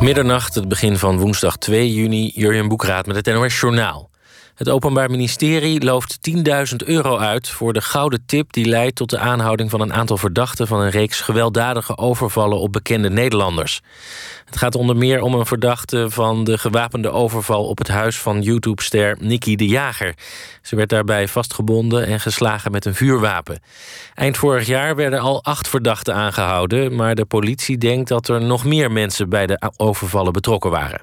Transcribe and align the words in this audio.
Middernacht, 0.00 0.54
het 0.54 0.68
begin 0.68 0.98
van 0.98 1.18
woensdag 1.18 1.56
2 1.56 1.94
juni, 1.94 2.30
Jurjen 2.34 2.68
Boekraat 2.68 3.06
met 3.06 3.16
het 3.16 3.26
NOS 3.26 3.60
Journaal. 3.60 4.10
Het 4.56 4.68
Openbaar 4.68 5.10
Ministerie 5.10 5.84
looft 5.84 6.18
10.000 6.30 6.42
euro 6.76 7.18
uit 7.18 7.48
voor 7.48 7.72
de 7.72 7.80
gouden 7.80 8.22
tip 8.26 8.52
die 8.52 8.66
leidt 8.66 8.96
tot 8.96 9.10
de 9.10 9.18
aanhouding 9.18 9.70
van 9.70 9.80
een 9.80 9.92
aantal 9.92 10.16
verdachten 10.16 10.66
van 10.66 10.80
een 10.80 10.90
reeks 10.90 11.20
gewelddadige 11.20 11.98
overvallen 11.98 12.58
op 12.58 12.72
bekende 12.72 13.10
Nederlanders. 13.10 13.80
Het 14.44 14.56
gaat 14.56 14.74
onder 14.74 14.96
meer 14.96 15.20
om 15.22 15.34
een 15.34 15.46
verdachte 15.46 16.10
van 16.10 16.44
de 16.44 16.58
gewapende 16.58 17.10
overval 17.10 17.64
op 17.64 17.78
het 17.78 17.88
huis 17.88 18.18
van 18.18 18.42
YouTube-ster 18.42 19.16
Nikki 19.20 19.56
de 19.56 19.66
Jager. 19.66 20.14
Ze 20.62 20.76
werd 20.76 20.88
daarbij 20.88 21.28
vastgebonden 21.28 22.06
en 22.06 22.20
geslagen 22.20 22.70
met 22.70 22.84
een 22.84 22.94
vuurwapen. 22.94 23.60
Eind 24.14 24.36
vorig 24.36 24.66
jaar 24.66 24.96
werden 24.96 25.20
al 25.20 25.44
acht 25.44 25.68
verdachten 25.68 26.14
aangehouden, 26.14 26.94
maar 26.94 27.14
de 27.14 27.24
politie 27.24 27.78
denkt 27.78 28.08
dat 28.08 28.28
er 28.28 28.42
nog 28.42 28.64
meer 28.64 28.92
mensen 28.92 29.28
bij 29.28 29.46
de 29.46 29.72
overvallen 29.76 30.32
betrokken 30.32 30.70
waren. 30.70 31.00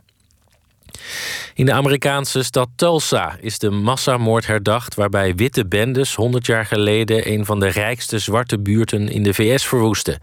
In 1.56 1.66
de 1.66 1.74
Amerikaanse 1.74 2.44
stad 2.44 2.70
Tulsa 2.76 3.38
is 3.40 3.60
de 3.60 3.70
massamoord 3.70 4.48
herdacht... 4.48 4.96
waarbij 4.96 5.36
witte 5.36 5.66
bendes 5.66 6.16
100 6.16 6.46
jaar 6.46 6.66
geleden... 6.66 7.32
een 7.32 7.46
van 7.46 7.60
de 7.60 7.68
rijkste 7.68 8.20
zwarte 8.20 8.60
buurten 8.60 9.08
in 9.10 9.24
de 9.24 9.34
VS 9.34 9.66
verwoesten. 9.66 10.20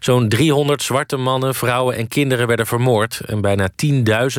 Zo'n 0.00 0.28
300 0.28 0.82
zwarte 0.82 1.16
mannen, 1.16 1.54
vrouwen 1.54 1.96
en 1.96 2.08
kinderen 2.08 2.46
werden 2.46 2.66
vermoord... 2.66 3.20
en 3.26 3.40
bijna 3.40 3.68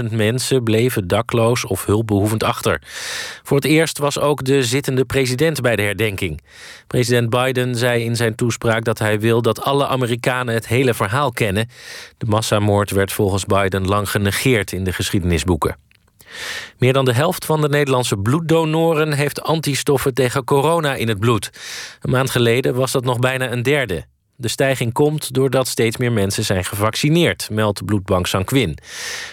10.000 0.02 0.12
mensen 0.12 0.63
bleven 0.63 1.07
dakloos 1.07 1.66
of 1.66 1.85
hulpbehoevend 1.85 2.43
achter. 2.43 2.81
Voor 3.43 3.57
het 3.57 3.65
eerst 3.65 3.98
was 3.98 4.20
ook 4.20 4.43
de 4.43 4.63
zittende 4.63 5.05
president 5.05 5.62
bij 5.62 5.76
de 5.76 5.81
herdenking. 5.81 6.41
President 6.88 7.29
Biden 7.29 7.76
zei 7.76 8.04
in 8.04 8.15
zijn 8.15 8.35
toespraak 8.35 8.84
dat 8.84 8.99
hij 8.99 9.20
wil... 9.20 9.41
dat 9.41 9.62
alle 9.62 9.88
Amerikanen 9.88 10.54
het 10.54 10.67
hele 10.67 10.93
verhaal 10.93 11.31
kennen. 11.31 11.70
De 12.17 12.26
massamoord 12.26 12.91
werd 12.91 13.12
volgens 13.12 13.45
Biden 13.45 13.88
lang 13.88 14.09
genegeerd 14.09 14.71
in 14.71 14.84
de 14.84 14.93
geschiedenisboeken. 14.93 15.84
Meer 16.77 16.93
dan 16.93 17.05
de 17.05 17.13
helft 17.13 17.46
van 17.46 17.62
de 17.62 17.70
Nederlandse 17.70 18.18
bloeddonoren 18.18 19.13
heeft 19.13 19.41
antistoffen 19.41 20.13
tegen 20.13 20.43
corona 20.43 20.96
in 20.96 21.07
het 21.07 21.20
bloed. 21.20 21.49
Een 22.01 22.12
maand 22.12 22.29
geleden 22.29 22.76
was 22.76 22.91
dat 22.91 23.04
nog 23.04 23.20
bijna 23.20 23.51
een 23.51 23.63
derde. 23.63 24.05
De 24.37 24.48
stijging 24.48 24.93
komt 24.93 25.34
doordat 25.34 25.68
steeds 25.68 25.98
meer 25.98 26.12
mensen 26.12 26.43
zijn 26.43 26.65
gevaccineerd, 26.65 27.49
meldt 27.51 27.85
bloedbank 27.85 28.27
Sanquin. 28.27 28.77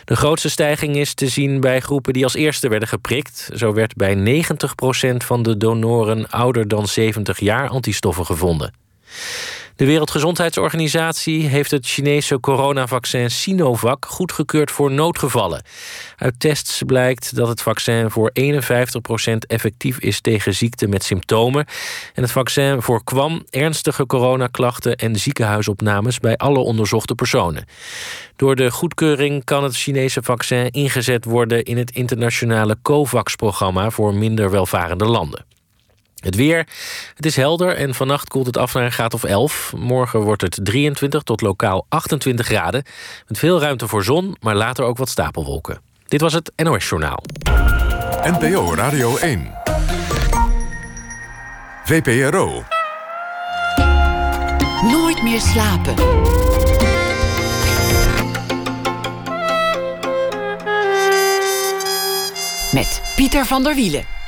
De 0.05 0.17
grootste 0.17 0.51
stijging 0.51 0.97
is 0.97 1.15
te 1.15 1.29
zien 1.29 1.61
bij 1.61 1.81
groepen 1.81 2.13
die 2.13 2.25
als 2.25 2.35
eerste 2.35 2.69
werden 2.69 2.89
geprikt. 2.89 3.51
Zo 3.55 3.73
werd 3.73 3.95
bij 3.97 4.45
90% 5.15 5.17
van 5.17 5.43
de 5.43 5.57
donoren 5.57 6.31
ouder 6.31 6.69
dan 6.69 6.87
70 6.87 7.41
jaar 7.41 7.69
antistoffen 7.69 8.27
gevonden. 8.27 8.75
De 9.77 9.84
Wereldgezondheidsorganisatie 9.84 11.47
heeft 11.47 11.70
het 11.70 11.87
Chinese 11.87 12.41
coronavaccin 12.41 13.31
Sinovac 13.31 14.06
goedgekeurd 14.06 14.70
voor 14.70 14.91
noodgevallen. 14.91 15.62
Uit 16.17 16.41
tests 16.41 16.83
blijkt 16.87 17.37
dat 17.37 17.48
het 17.48 17.62
vaccin 17.62 18.11
voor 18.11 18.31
51% 18.41 18.42
effectief 19.47 19.98
is 19.98 20.20
tegen 20.20 20.55
ziekten 20.55 20.91
met 20.91 21.05
symptomen. 21.05 21.67
En 22.14 22.23
het 22.23 22.33
vaccin 22.33 22.83
voorkwam 22.83 23.45
ernstige 23.51 24.06
coronaklachten 24.06 24.97
en 24.97 25.17
ziekenhuisopnames 25.17 26.19
bij 26.19 26.36
alle 26.36 26.59
onderzochte 26.59 27.14
personen. 27.14 27.64
Door 28.36 28.57
de 28.57 28.70
goedkeuring 28.70 29.45
kan 29.45 29.62
het 29.62 29.77
Chinese 29.77 30.23
vaccin 30.23 30.70
ingezet 30.70 31.25
worden 31.25 31.62
in 31.62 31.77
het 31.77 31.91
internationale 31.91 32.77
COVAX-programma 32.83 33.91
voor 33.91 34.14
minder 34.14 34.51
welvarende 34.51 35.05
landen. 35.05 35.45
Het 36.23 36.34
weer. 36.34 36.67
Het 37.15 37.27
is 37.27 37.37
helder 37.37 37.77
en 37.77 37.95
vannacht 37.95 38.28
koelt 38.28 38.47
het 38.47 38.56
af 38.56 38.75
naar 38.75 38.84
een 38.84 38.92
graad 38.92 39.15
of 39.15 39.25
11. 39.25 39.73
Morgen 39.77 40.20
wordt 40.20 40.42
het 40.42 40.59
23 40.62 41.23
tot 41.23 41.41
lokaal 41.41 41.87
28 41.89 42.47
graden. 42.47 42.84
Met 43.27 43.39
veel 43.39 43.61
ruimte 43.61 43.89
voor 43.89 44.05
zon, 44.05 44.37
maar 44.41 44.55
later 44.55 44.84
ook 44.84 44.98
wat 44.98 45.09
stapelwolken. 45.09 45.81
Dit 46.06 46.20
was 46.20 46.33
het 46.33 46.53
NOS 46.56 46.89
Journaal. 46.89 47.23
NPO 48.23 48.75
Radio 48.75 49.17
1. 49.17 49.53
VPRO. 51.85 52.64
Nooit 54.83 55.23
meer 55.23 55.41
slapen. 55.41 55.95
Met 62.73 63.02
Pieter 63.17 63.47
van 63.47 63.63
der 63.63 63.74
Wielen. 63.74 64.22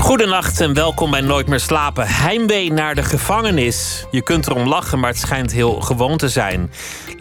Goedenacht 0.00 0.60
en 0.60 0.74
welkom 0.74 1.10
bij 1.10 1.20
Nooit 1.20 1.46
meer 1.48 1.60
slapen. 1.60 2.06
Heimwee 2.08 2.72
naar 2.72 2.94
de 2.94 3.02
gevangenis. 3.02 4.06
Je 4.10 4.22
kunt 4.22 4.46
erom 4.46 4.68
lachen, 4.68 5.00
maar 5.00 5.10
het 5.10 5.18
schijnt 5.18 5.52
heel 5.52 5.80
gewoon 5.80 6.16
te 6.16 6.28
zijn. 6.28 6.70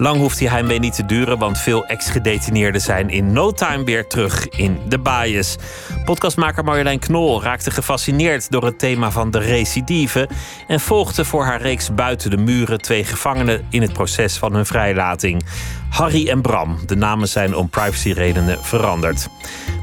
Lang 0.02 0.18
hoeft 0.18 0.38
die 0.38 0.50
heimwee 0.50 0.80
niet 0.80 0.96
te 0.96 1.06
duren, 1.06 1.38
want 1.38 1.58
veel 1.58 1.86
ex-gedetineerden 1.86 2.82
zijn 2.82 3.10
in 3.10 3.32
no 3.34 3.52
time 3.52 3.84
weer 3.84 4.08
terug 4.08 4.50
in 4.50 4.80
de 4.88 5.00
baaiers. 5.00 5.56
Podcastmaker 6.06 6.64
Marjolein 6.64 7.00
Knol 7.00 7.44
raakte 7.44 7.72
gefascineerd 7.72 8.52
door 8.52 8.66
het 8.66 8.80
thema 8.80 9.12
van 9.12 9.32
de 9.32 9.40
recidive 9.40 10.30
en 10.68 10.80
volgde 10.80 11.26
voor 11.26 11.44
haar 11.44 11.62
reeks 11.62 11.94
Buiten 11.94 12.30
de 12.30 12.38
Muren 12.38 12.82
twee 12.82 13.04
gevangenen 13.04 13.66
in 13.70 13.82
het 13.82 13.94
proces 13.94 14.38
van 14.38 14.54
hun 14.54 14.66
vrijlating. 14.66 15.44
Harry 15.90 16.30
en 16.30 16.42
Bram. 16.42 16.80
De 16.86 16.96
namen 16.96 17.28
zijn 17.28 17.56
om 17.56 17.70
privacyredenen 17.70 18.64
veranderd. 18.64 19.28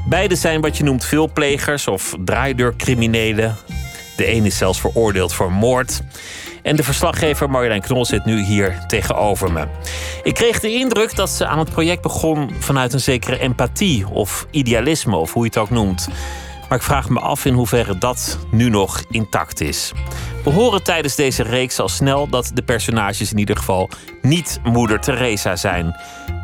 Beide 0.09 0.35
zijn 0.35 0.61
wat 0.61 0.77
je 0.77 0.83
noemt 0.83 1.05
veelplegers 1.05 1.87
of 1.87 2.15
draaideurcriminelen. 2.25 3.55
De 4.17 4.31
een 4.31 4.45
is 4.45 4.57
zelfs 4.57 4.79
veroordeeld 4.79 5.33
voor 5.33 5.51
moord. 5.51 6.01
En 6.67 6.75
de 6.75 6.83
verslaggever 6.83 7.49
Marjolein 7.49 7.81
Knol 7.81 8.05
zit 8.05 8.25
nu 8.25 8.41
hier 8.41 8.83
tegenover 8.87 9.51
me. 9.51 9.67
Ik 10.23 10.33
kreeg 10.33 10.59
de 10.59 10.71
indruk 10.71 11.15
dat 11.15 11.29
ze 11.29 11.45
aan 11.45 11.59
het 11.59 11.69
project 11.69 12.01
begon 12.01 12.51
vanuit 12.59 12.93
een 12.93 12.99
zekere 12.99 13.39
empathie 13.39 14.07
of 14.07 14.47
idealisme, 14.51 15.15
of 15.15 15.33
hoe 15.33 15.43
je 15.43 15.49
het 15.49 15.57
ook 15.57 15.69
noemt. 15.69 16.07
Maar 16.69 16.77
ik 16.77 16.83
vraag 16.83 17.09
me 17.09 17.19
af 17.19 17.45
in 17.45 17.53
hoeverre 17.53 17.97
dat 17.97 18.39
nu 18.51 18.69
nog 18.69 19.03
intact 19.09 19.61
is. 19.61 19.91
We 20.43 20.49
horen 20.49 20.83
tijdens 20.83 21.15
deze 21.15 21.43
reeks 21.43 21.79
al 21.79 21.89
snel 21.89 22.27
dat 22.29 22.51
de 22.53 22.63
personages 22.63 23.31
in 23.31 23.37
ieder 23.37 23.57
geval 23.57 23.89
niet 24.21 24.59
moeder 24.63 24.99
Teresa 24.99 25.55
zijn. 25.55 25.95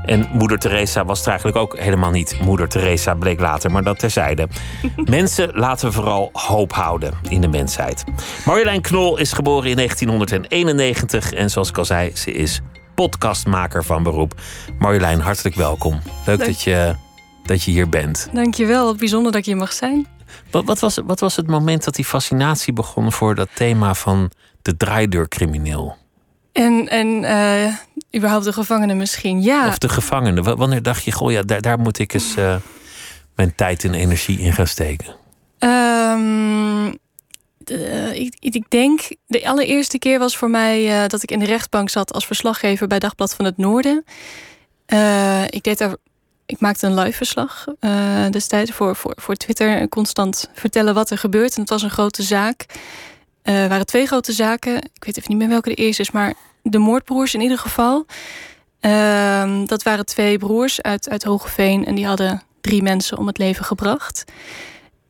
En 0.05 0.29
moeder 0.31 0.59
Teresa 0.59 1.05
was 1.05 1.25
eigenlijk 1.25 1.57
ook 1.57 1.77
helemaal 1.77 2.11
niet 2.11 2.39
moeder 2.41 2.67
Teresa, 2.67 3.13
bleek 3.13 3.39
later, 3.39 3.71
maar 3.71 3.83
dat 3.83 3.99
terzijde. 3.99 4.47
Mensen 5.09 5.51
laten 5.53 5.93
vooral 5.93 6.29
hoop 6.33 6.73
houden 6.73 7.13
in 7.29 7.41
de 7.41 7.47
mensheid. 7.47 8.03
Marjolein 8.45 8.81
Knol 8.81 9.17
is 9.17 9.31
geboren 9.31 9.69
in 9.69 9.75
1991 9.75 11.33
en 11.33 11.49
zoals 11.49 11.69
ik 11.69 11.77
al 11.77 11.85
zei, 11.85 12.15
ze 12.15 12.31
is 12.31 12.61
podcastmaker 12.95 13.83
van 13.83 14.03
beroep. 14.03 14.41
Marjolein, 14.79 15.19
hartelijk 15.19 15.55
welkom. 15.55 15.99
Leuk 16.25 16.45
dat 16.45 16.61
je, 16.61 16.95
dat 17.45 17.63
je 17.63 17.71
hier 17.71 17.89
bent. 17.89 18.29
Dankjewel, 18.33 18.85
wat 18.85 18.97
bijzonder 18.97 19.31
dat 19.31 19.45
je 19.45 19.51
hier 19.51 19.59
mag 19.59 19.73
zijn. 19.73 20.07
Wat, 20.51 20.65
wat, 20.65 20.79
was, 20.79 20.99
wat 21.05 21.19
was 21.19 21.35
het 21.35 21.47
moment 21.47 21.83
dat 21.83 21.95
die 21.95 22.05
fascinatie 22.05 22.73
begon 22.73 23.11
voor 23.11 23.35
dat 23.35 23.49
thema 23.53 23.93
van 23.93 24.31
de 24.61 24.77
draaideurcrimineel? 24.77 25.95
En, 26.51 26.89
en 26.89 27.07
uh, 27.07 27.73
überhaupt 28.15 28.45
de 28.45 28.53
gevangenen 28.53 28.97
misschien, 28.97 29.41
ja. 29.41 29.67
Of 29.67 29.77
de 29.77 29.89
gevangenen. 29.89 30.57
Wanneer 30.57 30.81
dacht 30.81 31.03
je, 31.03 31.11
goh, 31.11 31.31
ja, 31.31 31.41
daar, 31.41 31.61
daar 31.61 31.79
moet 31.79 31.99
ik 31.99 32.13
eens 32.13 32.37
uh, 32.37 32.55
mijn 33.35 33.55
tijd 33.55 33.83
en 33.83 33.93
energie 33.93 34.39
in 34.39 34.53
gaan 34.53 34.67
steken? 34.67 35.15
Um, 35.59 36.97
de, 37.57 38.11
ik, 38.13 38.35
ik, 38.39 38.69
denk, 38.69 39.01
de 39.25 39.47
allereerste 39.47 39.99
keer 39.99 40.19
was 40.19 40.37
voor 40.37 40.49
mij 40.49 41.03
uh, 41.03 41.07
dat 41.07 41.23
ik 41.23 41.31
in 41.31 41.39
de 41.39 41.45
rechtbank 41.45 41.89
zat 41.89 42.13
als 42.13 42.25
verslaggever 42.25 42.87
bij 42.87 42.99
Dagblad 42.99 43.35
van 43.35 43.45
het 43.45 43.57
Noorden. 43.57 44.03
ik 45.49 45.63
deed 45.63 45.77
daar 45.77 45.95
ik 46.45 46.59
maakte 46.59 46.87
een 46.87 46.99
live 46.99 47.17
verslag 47.17 47.65
destijds 48.29 48.71
voor, 48.71 48.95
voor, 48.95 49.13
voor 49.15 49.35
Twitter. 49.35 49.89
Constant 49.89 50.49
vertellen 50.53 50.93
wat 50.93 51.09
er 51.09 51.17
gebeurt. 51.17 51.55
En 51.55 51.61
het 51.61 51.69
was 51.69 51.81
een 51.81 51.89
grote 51.89 52.23
zaak. 52.23 52.65
Er 53.41 53.69
waren 53.69 53.85
twee 53.85 54.07
grote 54.07 54.31
zaken. 54.31 54.75
Ik 54.77 55.03
weet 55.03 55.17
even 55.17 55.29
niet 55.29 55.37
meer 55.39 55.47
welke 55.47 55.69
de 55.69 55.75
eerste 55.75 56.01
is, 56.01 56.11
maar 56.11 56.33
de 56.63 56.77
moordbroers 56.77 57.33
in 57.33 57.41
ieder 57.41 57.57
geval. 57.57 58.05
Uh, 58.81 59.61
dat 59.65 59.83
waren 59.83 60.05
twee 60.05 60.37
broers 60.37 60.81
uit, 60.81 61.09
uit 61.09 61.23
Hogeveen. 61.23 61.85
En 61.85 61.95
die 61.95 62.05
hadden 62.05 62.41
drie 62.61 62.83
mensen 62.83 63.17
om 63.17 63.27
het 63.27 63.37
leven 63.37 63.65
gebracht. 63.65 64.23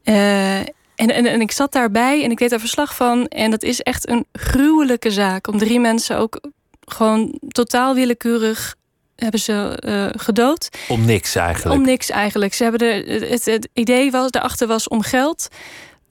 Uh, 0.04 0.58
en, 0.60 0.68
en, 0.96 1.26
en 1.26 1.42
ik 1.42 1.52
zat 1.52 1.72
daarbij 1.72 2.24
en 2.24 2.32
ik 2.32 2.38
deed 2.38 2.50
daar 2.50 2.60
verslag 2.60 2.96
van. 2.96 3.28
En 3.28 3.52
dat 3.52 3.64
is 3.64 3.82
echt 3.82 4.10
een 4.10 4.26
gruwelijke 4.32 5.12
zaak. 5.12 5.48
Om 5.48 5.58
drie 5.58 5.80
mensen 5.80 6.18
ook 6.18 6.40
gewoon 6.86 7.40
totaal 7.48 7.96
willekeurig 7.96 8.76
hebben 9.16 9.40
ze 9.40 9.82
uh, 9.86 10.22
gedood. 10.22 10.70
Om 10.88 11.06
niks 11.06 11.36
eigenlijk. 11.36 11.80
Om 11.80 11.86
niks 11.86 12.10
eigenlijk. 12.10 12.54
Ze 12.54 12.64
hebben 12.64 12.80
de, 12.80 13.26
het, 13.30 13.46
het 13.46 13.70
idee 13.74 14.12
was, 14.12 14.32
daarachter 14.32 14.68
was 14.68 14.88
om 14.88 15.02
geld. 15.02 15.48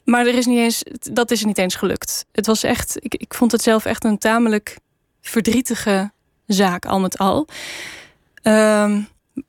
Maar 0.04 0.26
er 0.26 0.34
is 0.34 0.46
niet 0.46 0.58
eens, 0.58 0.82
dat 1.12 1.30
is 1.30 1.40
er 1.40 1.46
niet 1.46 1.58
eens 1.58 1.74
gelukt. 1.74 2.24
Het 2.32 2.46
was 2.46 2.62
echt, 2.62 2.96
ik, 3.00 3.14
ik 3.14 3.34
vond 3.34 3.52
het 3.52 3.62
zelf 3.62 3.84
echt 3.84 4.04
een 4.04 4.18
tamelijk 4.18 4.78
verdrietige 5.22 6.10
zaak, 6.46 6.86
al 6.86 7.00
met 7.00 7.18
al. 7.18 7.48
Um, 8.42 9.08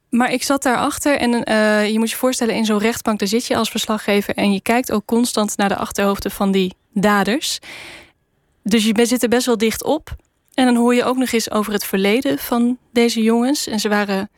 maar 0.10 0.32
ik 0.32 0.44
zat 0.44 0.64
daarachter 0.64 1.18
en 1.18 1.50
uh, 1.50 1.90
je 1.92 2.00
moet 2.00 2.10
je 2.10 2.16
voorstellen, 2.16 2.56
in 2.56 2.66
zo'n 2.66 2.78
rechtbank, 2.78 3.20
daar 3.20 3.28
zit 3.28 3.46
je 3.46 3.56
als 3.56 3.70
verslaggever 3.70 4.36
en 4.36 4.54
je 4.54 4.62
kijkt 4.62 4.92
ook 4.92 5.06
constant 5.06 5.58
naar 5.58 5.70
de 5.70 5.76
achterhoofden 5.76 6.32
van 6.32 6.52
die 6.52 6.74
daders. 6.92 7.60
Dus 8.64 8.86
je 8.86 9.06
zit 9.06 9.24
er 9.24 9.30
best 9.30 9.46
wel 9.46 9.58
dicht 9.58 9.84
op. 9.84 10.16
En 10.54 10.66
dan 10.66 10.76
hoor 10.76 10.96
je 10.96 11.04
ook 11.04 11.18
nog 11.18 11.32
eens 11.32 11.52
over 11.52 11.74
het 11.74 11.86
verleden 11.86 12.38
van 12.38 12.78
deze 12.92 13.22
jongens. 13.22 13.68
En 13.68 13.80
ze 13.80 13.90
waren, 13.90 14.30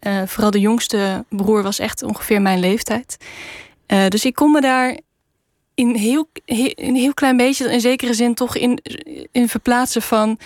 uh, 0.00 0.22
vooral 0.26 0.50
de 0.50 0.60
jongste 0.60 1.24
broer 1.28 1.62
was 1.62 1.78
echt 1.78 2.02
ongeveer 2.02 2.42
mijn 2.42 2.60
leeftijd. 2.60 3.16
Uh, 3.86 4.06
dus 4.08 4.24
ik 4.24 4.34
kon 4.34 4.50
me 4.50 4.60
daar 4.60 4.98
in 5.74 5.94
heel, 5.94 6.28
een 6.74 6.94
heel 6.94 7.14
klein 7.14 7.36
beetje, 7.36 7.72
in 7.72 7.80
zekere 7.80 8.14
zin, 8.14 8.34
toch 8.34 8.56
in, 8.56 8.78
in 9.32 9.48
verplaatsen 9.48 10.02
van. 10.02 10.38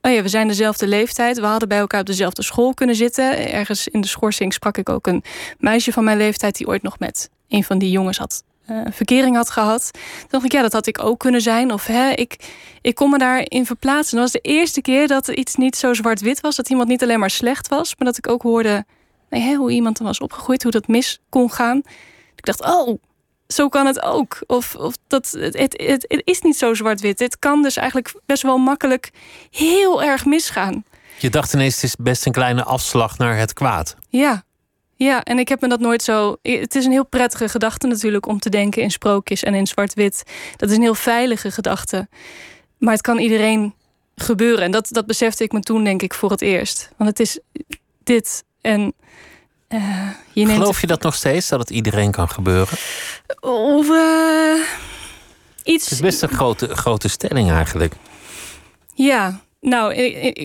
Oh 0.00 0.12
ja, 0.12 0.22
we 0.22 0.28
zijn 0.28 0.48
dezelfde 0.48 0.86
leeftijd. 0.86 1.38
We 1.38 1.46
hadden 1.46 1.68
bij 1.68 1.78
elkaar 1.78 2.00
op 2.00 2.06
dezelfde 2.06 2.42
school 2.42 2.74
kunnen 2.74 2.96
zitten. 2.96 3.52
Ergens 3.52 3.88
in 3.88 4.00
de 4.00 4.06
schorsing 4.06 4.52
sprak 4.52 4.76
ik 4.76 4.88
ook 4.88 5.06
een 5.06 5.24
meisje 5.58 5.92
van 5.92 6.04
mijn 6.04 6.16
leeftijd 6.16 6.56
die 6.56 6.66
ooit 6.66 6.82
nog 6.82 6.98
met 6.98 7.30
een 7.48 7.64
van 7.64 7.78
die 7.78 7.90
jongens 7.90 8.18
had 8.18 8.42
uh, 8.70 8.80
verkering 8.90 9.36
had 9.36 9.50
gehad. 9.50 9.90
Toen 9.92 10.28
dacht 10.28 10.44
ik, 10.44 10.52
ja, 10.52 10.62
dat 10.62 10.72
had 10.72 10.86
ik 10.86 11.02
ook 11.02 11.18
kunnen 11.18 11.40
zijn. 11.40 11.72
Of 11.72 11.86
hè, 11.86 12.10
ik, 12.10 12.36
ik 12.80 12.94
kon 12.94 13.10
me 13.10 13.18
daarin 13.18 13.66
verplaatsen. 13.66 14.16
Dat 14.16 14.32
was 14.32 14.42
de 14.42 14.50
eerste 14.50 14.80
keer 14.80 15.08
dat 15.08 15.28
iets 15.28 15.54
niet 15.54 15.76
zo 15.76 15.94
zwart-wit 15.94 16.40
was. 16.40 16.56
Dat 16.56 16.70
iemand 16.70 16.88
niet 16.88 17.02
alleen 17.02 17.18
maar 17.18 17.30
slecht 17.30 17.68
was, 17.68 17.94
maar 17.96 18.06
dat 18.06 18.16
ik 18.16 18.28
ook 18.28 18.42
hoorde 18.42 18.84
hè, 19.28 19.54
hoe 19.54 19.70
iemand 19.70 19.98
dan 19.98 20.06
was 20.06 20.20
opgegroeid, 20.20 20.62
hoe 20.62 20.72
dat 20.72 20.88
mis 20.88 21.20
kon 21.28 21.50
gaan. 21.50 21.82
Ik 22.36 22.44
dacht, 22.44 22.64
oh, 22.64 22.98
zo 23.46 23.68
kan 23.68 23.86
het 23.86 24.02
ook. 24.02 24.42
Of, 24.46 24.74
of 24.74 24.94
dat, 25.06 25.30
het, 25.38 25.58
het, 25.58 25.74
het, 26.08 26.22
is 26.24 26.40
niet 26.40 26.56
zo 26.56 26.74
zwart-wit. 26.74 27.18
Het 27.18 27.38
kan 27.38 27.62
dus 27.62 27.76
eigenlijk 27.76 28.14
best 28.26 28.42
wel 28.42 28.58
makkelijk 28.58 29.10
heel 29.50 30.02
erg 30.02 30.24
misgaan. 30.24 30.84
Je 31.18 31.30
dacht 31.30 31.52
ineens, 31.52 31.74
het 31.74 31.84
is 31.84 31.96
best 31.96 32.26
een 32.26 32.32
kleine 32.32 32.64
afslag 32.64 33.18
naar 33.18 33.36
het 33.36 33.52
kwaad. 33.52 33.96
Ja, 34.08 34.44
ja, 34.96 35.22
en 35.22 35.38
ik 35.38 35.48
heb 35.48 35.60
me 35.60 35.68
dat 35.68 35.80
nooit 35.80 36.02
zo. 36.02 36.36
Het 36.42 36.74
is 36.74 36.84
een 36.84 36.92
heel 36.92 37.06
prettige 37.06 37.48
gedachte 37.48 37.86
natuurlijk 37.86 38.26
om 38.26 38.38
te 38.38 38.50
denken 38.50 38.82
in 38.82 38.90
sprookjes 38.90 39.42
en 39.42 39.54
in 39.54 39.66
zwart-wit. 39.66 40.22
Dat 40.56 40.70
is 40.70 40.76
een 40.76 40.82
heel 40.82 40.94
veilige 40.94 41.50
gedachte. 41.50 42.08
Maar 42.78 42.92
het 42.92 43.02
kan 43.02 43.18
iedereen 43.18 43.74
gebeuren. 44.16 44.64
En 44.64 44.70
dat, 44.70 44.88
dat 44.90 45.06
besefte 45.06 45.44
ik 45.44 45.52
me 45.52 45.60
toen, 45.60 45.84
denk 45.84 46.02
ik, 46.02 46.14
voor 46.14 46.30
het 46.30 46.42
eerst. 46.42 46.90
Want 46.96 47.10
het 47.10 47.20
is 47.20 47.38
dit. 48.04 48.44
En 48.60 48.94
uh, 49.68 50.08
je 50.32 50.44
neemt 50.44 50.58
Geloof 50.58 50.80
je 50.80 50.86
dat 50.86 51.02
nog 51.02 51.14
steeds, 51.14 51.48
dat 51.48 51.58
het 51.58 51.70
iedereen 51.70 52.10
kan 52.10 52.28
gebeuren? 52.28 52.78
Of 53.40 53.88
uh, 53.88 54.64
iets. 55.64 55.84
Het 55.84 55.92
is 55.92 56.00
best 56.00 56.22
een 56.22 56.28
grote, 56.28 56.76
grote 56.76 57.08
stelling 57.08 57.50
eigenlijk. 57.50 57.94
Ja, 58.94 59.40
nou, 59.60 59.94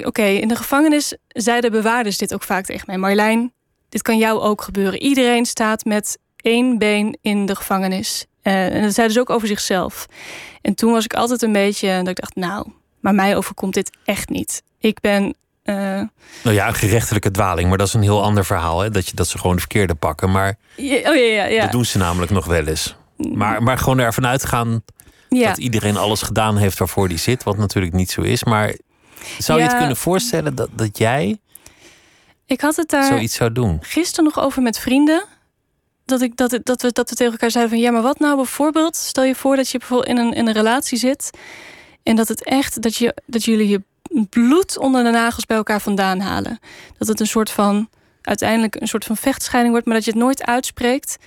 oké. 0.04 0.24
In 0.24 0.48
de 0.48 0.56
gevangenis 0.56 1.16
zeiden 1.28 1.72
bewaarders 1.72 2.18
dit 2.18 2.34
ook 2.34 2.44
vaak 2.44 2.66
tegen 2.66 2.84
mij. 2.88 2.98
Marlijn, 2.98 3.54
dit 3.90 4.02
kan 4.02 4.18
jou 4.18 4.40
ook 4.40 4.62
gebeuren. 4.62 5.02
Iedereen 5.02 5.46
staat 5.46 5.86
met 5.86 6.18
één 6.36 6.78
been 6.78 7.18
in 7.22 7.46
de 7.46 7.56
gevangenis. 7.56 8.26
Uh, 8.44 8.76
en 8.76 8.82
dat 8.82 8.94
zeiden 8.94 9.16
ze 9.16 9.22
ook 9.22 9.30
over 9.30 9.48
zichzelf. 9.48 10.06
En 10.62 10.76
toen 10.76 10.92
was 10.92 11.04
ik 11.04 11.14
altijd 11.14 11.42
een 11.42 11.52
beetje 11.52 11.98
dat 11.98 12.08
ik 12.08 12.20
dacht, 12.20 12.36
nou, 12.36 12.72
maar 13.00 13.16
mij 13.16 13.36
overkomt 13.36 13.74
dit 13.74 13.98
echt 14.04 14.30
niet. 14.30 14.64
Ik 14.80 15.00
ben. 15.00 15.36
Uh... 15.70 16.02
Nou 16.44 16.56
ja, 16.56 16.68
een 16.68 16.74
gerechtelijke 16.74 17.32
dwaling, 17.32 17.70
maar 17.70 17.78
dat 17.78 17.88
is 17.88 17.94
een 17.94 18.02
heel 18.02 18.24
ander 18.24 18.46
verhaal. 18.46 18.80
Hè? 18.80 18.90
Dat, 18.90 19.08
je, 19.08 19.16
dat 19.16 19.28
ze 19.28 19.38
gewoon 19.38 19.56
de 19.56 19.62
verkeerde 19.62 19.96
pakken. 19.96 20.32
Maar 20.32 20.58
ja, 20.76 20.96
oh 20.96 21.02
ja, 21.02 21.12
ja, 21.14 21.46
ja. 21.46 21.62
dat 21.62 21.72
doen 21.72 21.86
ze 21.86 21.98
namelijk 21.98 22.32
nog 22.32 22.46
wel 22.46 22.66
eens. 22.66 22.96
Maar, 23.16 23.64
maar 23.64 23.78
gewoon 23.78 24.00
ervan 24.00 24.28
uitgaan 24.28 24.84
ja. 25.30 25.48
dat 25.48 25.58
iedereen 25.58 25.98
alles 25.98 26.22
gedaan 26.22 26.58
heeft 26.58 26.78
waarvoor 26.78 27.08
die 27.08 27.18
zit, 27.18 27.44
wat 27.44 27.58
natuurlijk 27.58 27.94
niet 27.94 28.12
zo 28.12 28.22
is. 28.22 28.44
Maar 28.44 28.76
zou 29.38 29.60
je 29.60 29.66
het 29.66 29.78
kunnen 29.78 29.98
voorstellen 29.98 30.56
dat, 30.56 30.70
dat 30.72 30.98
jij 30.98 31.40
ik 32.50 32.62
had 32.62 32.76
het 32.76 32.90
daar 32.90 33.04
zoiets 33.04 33.36
zou 33.36 33.52
doen. 33.52 33.78
Gisteren 33.82 34.24
nog 34.24 34.40
over 34.40 34.62
met 34.62 34.80
vrienden. 34.80 35.24
Dat, 36.06 36.22
ik, 36.22 36.36
dat, 36.36 36.60
dat, 36.64 36.82
we, 36.82 36.92
dat 36.92 37.10
we 37.10 37.16
tegen 37.16 37.32
elkaar 37.32 37.52
zeiden 37.52 37.74
van 37.74 37.84
ja, 37.84 37.92
maar 37.92 38.02
wat 38.02 38.20
nou 38.20 38.36
bijvoorbeeld? 38.36 38.96
Stel 38.96 39.24
je 39.24 39.36
voor 39.36 39.56
dat 39.56 39.70
je 39.70 39.78
bijvoorbeeld 39.78 40.10
in 40.10 40.18
een, 40.18 40.34
in 40.34 40.48
een 40.48 40.54
relatie 40.54 40.98
zit. 40.98 41.30
En 42.04 42.16
dat 42.16 42.28
het 42.28 42.44
echt 42.44 42.82
dat, 42.82 42.96
je, 42.96 43.16
dat 43.26 43.44
jullie 43.44 43.68
je 43.68 43.84
bloed 44.28 44.78
onder 44.78 45.04
de 45.04 45.10
nagels 45.10 45.46
bij 45.46 45.58
elkaar 45.58 45.82
vandaan 45.82 46.20
halen. 46.20 46.60
Dat 46.98 47.08
het 47.08 47.20
een 47.20 47.28
soort 47.28 47.50
van 47.50 47.90
uiteindelijk 48.22 48.76
een 48.76 48.88
soort 48.88 49.06
van 49.06 49.18
vechtscheiding 49.18 49.74
wordt, 49.74 49.88
maar 49.88 49.98
dat 49.98 50.06
je 50.06 50.12
het 50.12 50.20
nooit 50.20 50.46
uitspreekt. 50.46 51.18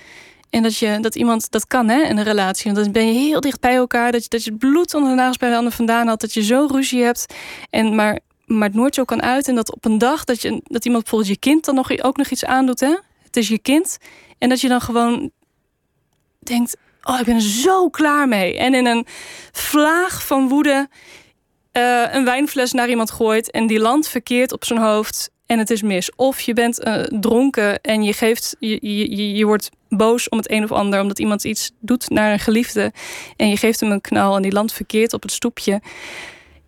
En 0.49 0.63
dat, 0.63 0.77
je, 0.77 0.97
dat 1.01 1.15
iemand 1.15 1.51
dat 1.51 1.67
kan 1.67 1.89
hè, 1.89 2.01
in 2.01 2.17
een 2.17 2.23
relatie. 2.23 2.71
Want 2.71 2.83
dan 2.83 2.93
ben 2.93 3.07
je 3.07 3.13
heel 3.13 3.39
dicht 3.39 3.59
bij 3.59 3.75
elkaar. 3.75 4.11
Dat 4.11 4.23
je, 4.23 4.29
dat 4.29 4.43
je 4.43 4.49
het 4.49 4.59
bloed 4.59 4.93
onder 4.93 5.09
de 5.09 5.15
nagels 5.15 5.37
bij 5.37 5.49
de 5.49 5.55
ander 5.55 5.73
vandaan 5.73 6.07
had. 6.07 6.21
Dat 6.21 6.33
je 6.33 6.43
zo 6.43 6.67
ruzie 6.71 7.03
hebt. 7.03 7.33
En 7.69 7.95
maar 7.95 8.19
maar 8.45 8.67
het 8.67 8.77
nooit 8.77 8.95
zo 8.95 9.03
kan 9.03 9.21
uit. 9.21 9.47
En 9.47 9.55
dat 9.55 9.73
op 9.73 9.85
een 9.85 9.97
dag 9.97 10.23
dat, 10.23 10.41
je, 10.41 10.61
dat 10.63 10.85
iemand 10.85 11.03
bijvoorbeeld 11.03 11.31
je 11.33 11.39
kind 11.39 11.65
dan 11.65 11.75
nog, 11.75 12.01
ook 12.01 12.17
nog 12.17 12.27
iets 12.27 12.45
aandoet. 12.45 12.79
Hè? 12.79 12.95
Het 13.23 13.37
is 13.37 13.47
je 13.47 13.59
kind. 13.59 13.97
En 14.37 14.49
dat 14.49 14.61
je 14.61 14.67
dan 14.67 14.81
gewoon 14.81 15.31
denkt: 16.39 16.77
Oh, 17.03 17.19
ik 17.19 17.25
ben 17.25 17.35
er 17.35 17.41
zo 17.41 17.89
klaar 17.89 18.27
mee. 18.27 18.57
En 18.57 18.73
in 18.73 18.85
een 18.85 19.05
vlaag 19.51 20.25
van 20.25 20.47
woede 20.47 20.89
uh, 21.77 22.03
een 22.11 22.25
wijnfles 22.25 22.71
naar 22.71 22.89
iemand 22.89 23.11
gooit. 23.11 23.51
En 23.51 23.67
die 23.67 23.79
landt 23.79 24.07
verkeerd 24.07 24.51
op 24.51 24.65
zijn 24.65 24.79
hoofd. 24.79 25.31
En 25.45 25.59
het 25.59 25.69
is 25.69 25.81
mis. 25.81 26.15
Of 26.15 26.39
je 26.39 26.53
bent 26.53 26.85
uh, 26.85 27.01
dronken 27.03 27.81
en 27.81 28.03
je, 28.03 28.13
geeft, 28.13 28.55
je, 28.59 28.77
je, 28.81 29.35
je 29.35 29.45
wordt 29.45 29.69
boos 29.89 30.29
om 30.29 30.37
het 30.37 30.51
een 30.51 30.63
of 30.63 30.71
ander. 30.71 31.01
Omdat 31.01 31.19
iemand 31.19 31.43
iets 31.43 31.71
doet 31.79 32.09
naar 32.09 32.31
een 32.31 32.39
geliefde. 32.39 32.91
En 33.37 33.49
je 33.49 33.57
geeft 33.57 33.79
hem 33.79 33.91
een 33.91 34.01
knal 34.01 34.35
en 34.35 34.41
die 34.41 34.51
landt 34.51 34.73
verkeerd 34.73 35.13
op 35.13 35.21
het 35.21 35.31
stoepje. 35.31 35.81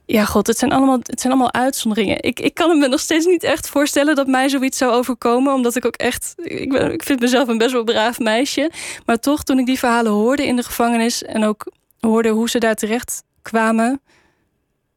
Ja, 0.06 0.26
god, 0.26 0.48
het 0.48 0.58
zijn 0.58 0.72
allemaal, 0.72 1.00
het 1.02 1.22
zijn 1.22 1.34
allemaal 1.34 1.54
uitzonderingen. 1.54 2.24
Ik, 2.24 2.40
ik 2.40 2.54
kan 2.54 2.80
me 2.80 2.88
nog 2.88 3.00
steeds 3.00 3.26
niet 3.26 3.44
echt 3.44 3.70
voorstellen 3.70 4.16
dat 4.16 4.28
mij 4.28 4.50
zoiets 4.50 4.78
zou 4.78 4.92
overkomen. 4.92 5.54
Omdat 5.54 5.76
ik 5.76 5.86
ook 5.86 5.96
echt. 5.96 6.34
Ik, 6.38 6.72
ben, 6.72 6.92
ik 6.92 7.04
vind 7.04 7.20
mezelf 7.20 7.48
een 7.48 7.58
best 7.58 7.72
wel 7.72 7.84
braaf 7.84 8.20
meisje. 8.20 8.72
Maar 9.06 9.20
toch, 9.20 9.44
toen 9.44 9.60
ik 9.60 9.66
die 9.66 9.80
verhalen 9.80 10.12
hoorde 10.12 10.46
in 10.46 10.56
de 10.56 10.64
gevangenis. 10.64 11.24
en 11.24 11.44
ook 11.44 11.72
hoorde 12.00 12.30
hoe 12.30 12.50
ze 12.50 12.60
daar 12.60 12.76
terecht 12.76 13.24
kwamen. 13.42 14.02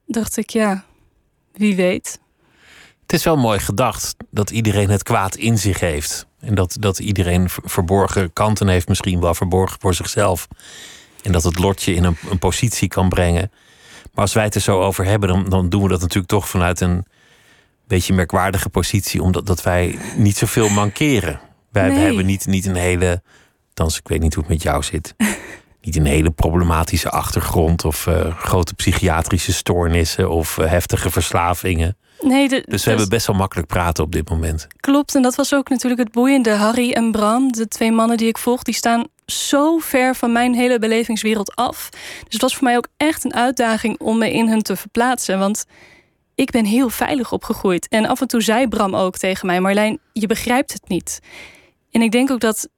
Dacht 0.09 0.37
ik, 0.37 0.51
ja, 0.51 0.85
wie 1.53 1.77
weet. 1.77 2.21
Het 3.03 3.13
is 3.13 3.25
wel 3.25 3.37
mooi 3.37 3.59
gedacht 3.59 4.15
dat 4.31 4.51
iedereen 4.51 4.91
het 4.91 5.03
kwaad 5.03 5.37
in 5.37 5.59
zich 5.59 5.81
heeft. 5.81 6.27
En 6.41 6.55
dat, 6.55 6.77
dat 6.81 6.99
iedereen 6.99 7.49
verborgen 7.49 8.33
kanten 8.33 8.69
heeft, 8.69 8.89
misschien 8.89 9.21
wel 9.21 9.35
verborgen 9.35 9.81
voor 9.81 9.95
zichzelf. 9.95 10.49
En 11.23 11.33
dat 11.33 11.43
het 11.43 11.59
lotje 11.59 11.95
in 11.95 12.05
een, 12.05 12.17
een 12.31 12.39
positie 12.39 12.89
kan 12.89 13.09
brengen 13.09 13.51
maar 14.19 14.27
als 14.27 14.37
wij 14.37 14.45
het 14.45 14.55
er 14.55 14.61
zo 14.61 14.81
over 14.81 15.05
hebben, 15.05 15.29
dan, 15.29 15.49
dan 15.49 15.69
doen 15.69 15.83
we 15.83 15.89
dat 15.89 16.01
natuurlijk 16.01 16.29
toch 16.29 16.49
vanuit 16.49 16.81
een 16.81 17.07
beetje 17.87 18.15
merkwaardige 18.15 18.69
positie, 18.69 19.23
omdat 19.23 19.47
dat 19.47 19.63
wij 19.63 19.99
niet 20.17 20.37
zoveel 20.37 20.69
mankeren. 20.69 21.41
Wij, 21.73 21.91
hebben 21.91 22.27
niet, 22.27 22.47
niet 22.47 22.67
een 22.67 22.77
hele, 22.77 23.23
dan 23.75 23.87
ik 23.87 24.09
weet 24.09 24.21
niet 24.21 24.35
hoe 24.35 24.43
het 24.43 24.53
met 24.53 24.63
jou 24.63 24.83
zit, 24.83 25.15
niet 25.89 25.97
een 26.07 26.13
hele 26.13 26.31
problematische 26.31 27.11
achtergrond 27.11 27.85
of 27.85 28.07
uh, 28.07 28.37
grote 28.37 28.75
psychiatrische 28.75 29.53
stoornissen 29.53 30.31
of 30.31 30.57
uh, 30.57 30.67
heftige 30.67 31.11
verslavingen. 31.11 31.97
Nee, 32.21 32.49
dus 32.49 32.85
we 32.85 32.91
hebben 32.91 33.09
best 33.09 33.27
wel 33.27 33.37
makkelijk 33.37 33.69
praten 33.69 34.05
op 34.05 34.13
dit 34.13 34.29
moment. 34.29 34.67
Klopt, 34.81 35.15
en 35.15 35.23
dat 35.23 35.35
was 35.35 35.55
ook 35.55 35.69
natuurlijk 35.69 36.01
het 36.01 36.13
boeiende. 36.13 36.51
Harry 36.51 36.93
en 36.93 37.11
Bram, 37.11 37.53
de 37.53 37.69
twee 37.69 37.93
mannen 37.93 38.17
die 38.17 38.29
ik 38.29 38.39
volg, 38.39 38.63
die 38.63 38.75
staan 38.75 39.07
zo 39.27 39.79
ver 39.79 40.15
van 40.15 40.33
mijn 40.33 40.55
hele 40.55 40.79
belevingswereld 40.79 41.55
af. 41.55 41.89
Dus 41.91 42.33
het 42.33 42.43
was 42.43 42.57
voor 42.57 42.65
mij 42.65 42.77
ook 42.77 42.89
echt 42.97 43.25
een 43.25 43.35
uitdaging 43.35 44.01
om 44.01 44.19
me 44.19 44.33
in 44.33 44.49
hun 44.49 44.63
te 44.63 44.77
verplaatsen. 44.77 45.39
Want 45.39 45.65
ik 46.35 46.51
ben 46.51 46.65
heel 46.65 46.91
veilig 46.91 47.33
opgegroeid. 47.33 47.89
En 47.89 48.07
af 48.07 48.21
en 48.21 48.29
toe 48.29 48.43
zei 48.43 48.69
Bram 48.69 48.95
ook 48.97 49.17
tegen 49.17 49.47
mij: 49.47 49.61
Marlijn, 49.61 49.99
je 50.13 50.27
begrijpt 50.27 50.73
het 50.73 50.89
niet. 50.89 51.21
En 51.91 52.03
ik 52.03 52.11
denk 52.11 52.31
ook 52.31 52.41
dat, 52.41 52.69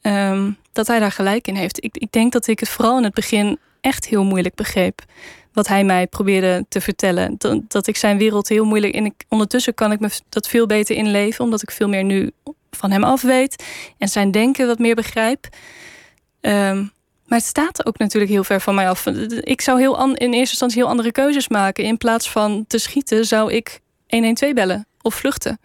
ehm, 0.00 0.50
dat 0.74 0.86
hij 0.86 0.98
daar 0.98 1.12
gelijk 1.12 1.46
in 1.46 1.54
heeft. 1.54 1.84
Ik, 1.84 1.96
ik 1.96 2.12
denk 2.12 2.32
dat 2.32 2.46
ik 2.46 2.60
het 2.60 2.68
vooral 2.68 2.96
in 2.96 3.04
het 3.04 3.14
begin 3.14 3.58
echt 3.80 4.06
heel 4.06 4.24
moeilijk 4.24 4.54
begreep 4.54 5.02
wat 5.54 5.68
hij 5.68 5.84
mij 5.84 6.06
probeerde 6.06 6.66
te 6.68 6.80
vertellen. 6.80 7.34
Dat, 7.38 7.60
dat 7.68 7.86
ik 7.86 7.96
zijn 7.96 8.18
wereld 8.18 8.48
heel 8.48 8.64
moeilijk. 8.64 8.94
En 8.94 9.04
ik, 9.04 9.24
ondertussen 9.28 9.74
kan 9.74 9.92
ik 9.92 10.00
me 10.00 10.10
dat 10.28 10.48
veel 10.48 10.66
beter 10.66 10.96
inleven, 10.96 11.44
omdat 11.44 11.62
ik 11.62 11.70
veel 11.70 11.88
meer 11.88 12.04
nu 12.04 12.30
van 12.70 12.90
hem 12.90 13.04
af 13.04 13.22
weet 13.22 13.64
en 13.98 14.08
zijn 14.08 14.30
denken 14.30 14.66
wat 14.66 14.78
meer 14.78 14.94
begrijp. 14.94 15.48
Um, 16.40 16.92
maar 17.26 17.38
het 17.38 17.46
staat 17.46 17.86
ook 17.86 17.98
natuurlijk 17.98 18.32
heel 18.32 18.44
ver 18.44 18.60
van 18.60 18.74
mij 18.74 18.88
af. 18.88 19.06
Ik 19.40 19.60
zou 19.60 19.78
heel 19.78 20.04
in 20.04 20.14
eerste 20.14 20.38
instantie 20.38 20.78
heel 20.78 20.90
andere 20.90 21.12
keuzes 21.12 21.48
maken. 21.48 21.84
In 21.84 21.96
plaats 21.96 22.30
van 22.30 22.64
te 22.66 22.78
schieten, 22.78 23.24
zou 23.24 23.52
ik 23.52 23.80
112 24.08 24.52
bellen 24.52 24.86
of 25.02 25.14
vluchten. 25.14 25.60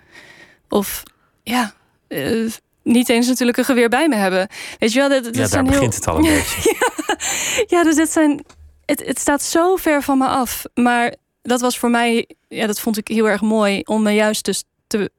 Of 0.70 1.04
ja, 1.44 1.74
uh, 2.08 2.52
niet 2.90 3.10
eens 3.10 3.28
natuurlijk 3.28 3.58
een 3.58 3.66
geweer 3.66 3.90
bij 3.90 4.08
me 4.08 4.16
hebben. 4.16 4.48
Weet 4.80 4.94
je 4.94 5.00
wel, 5.00 5.10
dat, 5.10 5.24
dat 5.24 5.36
ja, 5.36 5.48
daar 5.48 5.64
begint 5.64 5.96
het 5.96 6.08
al 6.08 6.16
een 6.16 6.22
beetje. 6.34 6.76
ja, 7.76 7.84
dus 7.84 7.96
dit 7.96 8.10
zijn 8.10 8.46
het, 8.86 9.06
het 9.06 9.20
staat 9.20 9.42
zo 9.42 9.76
ver 9.76 10.02
van 10.04 10.18
me 10.18 10.28
af. 10.28 10.64
Maar 10.74 11.16
dat 11.42 11.62
was 11.62 11.78
voor 11.78 11.90
mij, 11.90 12.30
ja, 12.48 12.68
dat 12.68 12.80
vond 12.80 12.98
ik 12.98 13.08
heel 13.08 13.30
erg 13.30 13.42
mooi 13.42 13.82
om 13.84 14.02
me 14.02 14.12
juist 14.12 14.46
dus 14.46 14.64
te, 14.88 15.12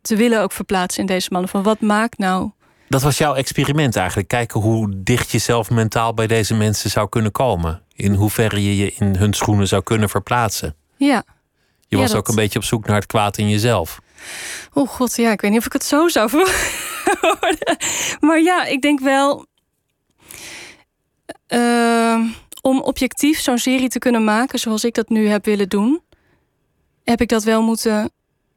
te 0.00 0.16
willen 0.16 0.42
ook 0.42 0.52
verplaatsen 0.52 1.00
in 1.00 1.06
deze 1.06 1.28
mannen. 1.32 1.50
Van 1.50 1.62
wat 1.62 1.80
maakt 1.80 2.18
nou. 2.18 2.50
Dat 2.88 3.02
was 3.02 3.18
jouw 3.18 3.34
experiment 3.34 3.96
eigenlijk. 3.96 4.28
Kijken 4.28 4.60
hoe 4.60 4.92
dicht 4.96 5.30
je 5.30 5.38
zelf 5.38 5.70
mentaal 5.70 6.14
bij 6.14 6.26
deze 6.26 6.54
mensen 6.54 6.90
zou 6.90 7.08
kunnen 7.08 7.32
komen. 7.32 7.82
In 7.92 8.14
hoeverre 8.14 8.64
je 8.64 8.76
je 8.76 8.92
in 8.92 9.16
hun 9.16 9.32
schoenen 9.32 9.68
zou 9.68 9.82
kunnen 9.82 10.08
verplaatsen. 10.08 10.76
Ja. 10.96 11.24
Je 11.88 11.96
was 11.96 12.14
ook 12.14 12.28
een 12.28 12.34
beetje 12.34 12.58
op 12.58 12.64
zoek 12.64 12.86
naar 12.86 12.96
het 12.96 13.06
kwaad 13.06 13.38
in 13.38 13.48
jezelf. 13.48 14.00
Oh 14.72 14.88
god, 14.88 15.16
ja, 15.16 15.32
ik 15.32 15.40
weet 15.40 15.50
niet 15.50 15.60
of 15.60 15.66
ik 15.66 15.72
het 15.72 15.84
zo 15.84 16.08
zou 16.08 16.30
worden. 17.40 17.76
maar 18.20 18.40
ja, 18.40 18.64
ik 18.64 18.82
denk 18.82 19.00
wel. 19.00 19.46
Uh, 21.48 22.20
om 22.60 22.80
objectief 22.80 23.40
zo'n 23.40 23.58
serie 23.58 23.88
te 23.88 23.98
kunnen 23.98 24.24
maken 24.24 24.58
zoals 24.58 24.84
ik 24.84 24.94
dat 24.94 25.08
nu 25.08 25.28
heb 25.28 25.44
willen 25.44 25.68
doen. 25.68 26.02
heb 27.04 27.20
ik 27.20 27.28
dat 27.28 27.44
wel 27.44 27.62
moeten. 27.62 28.12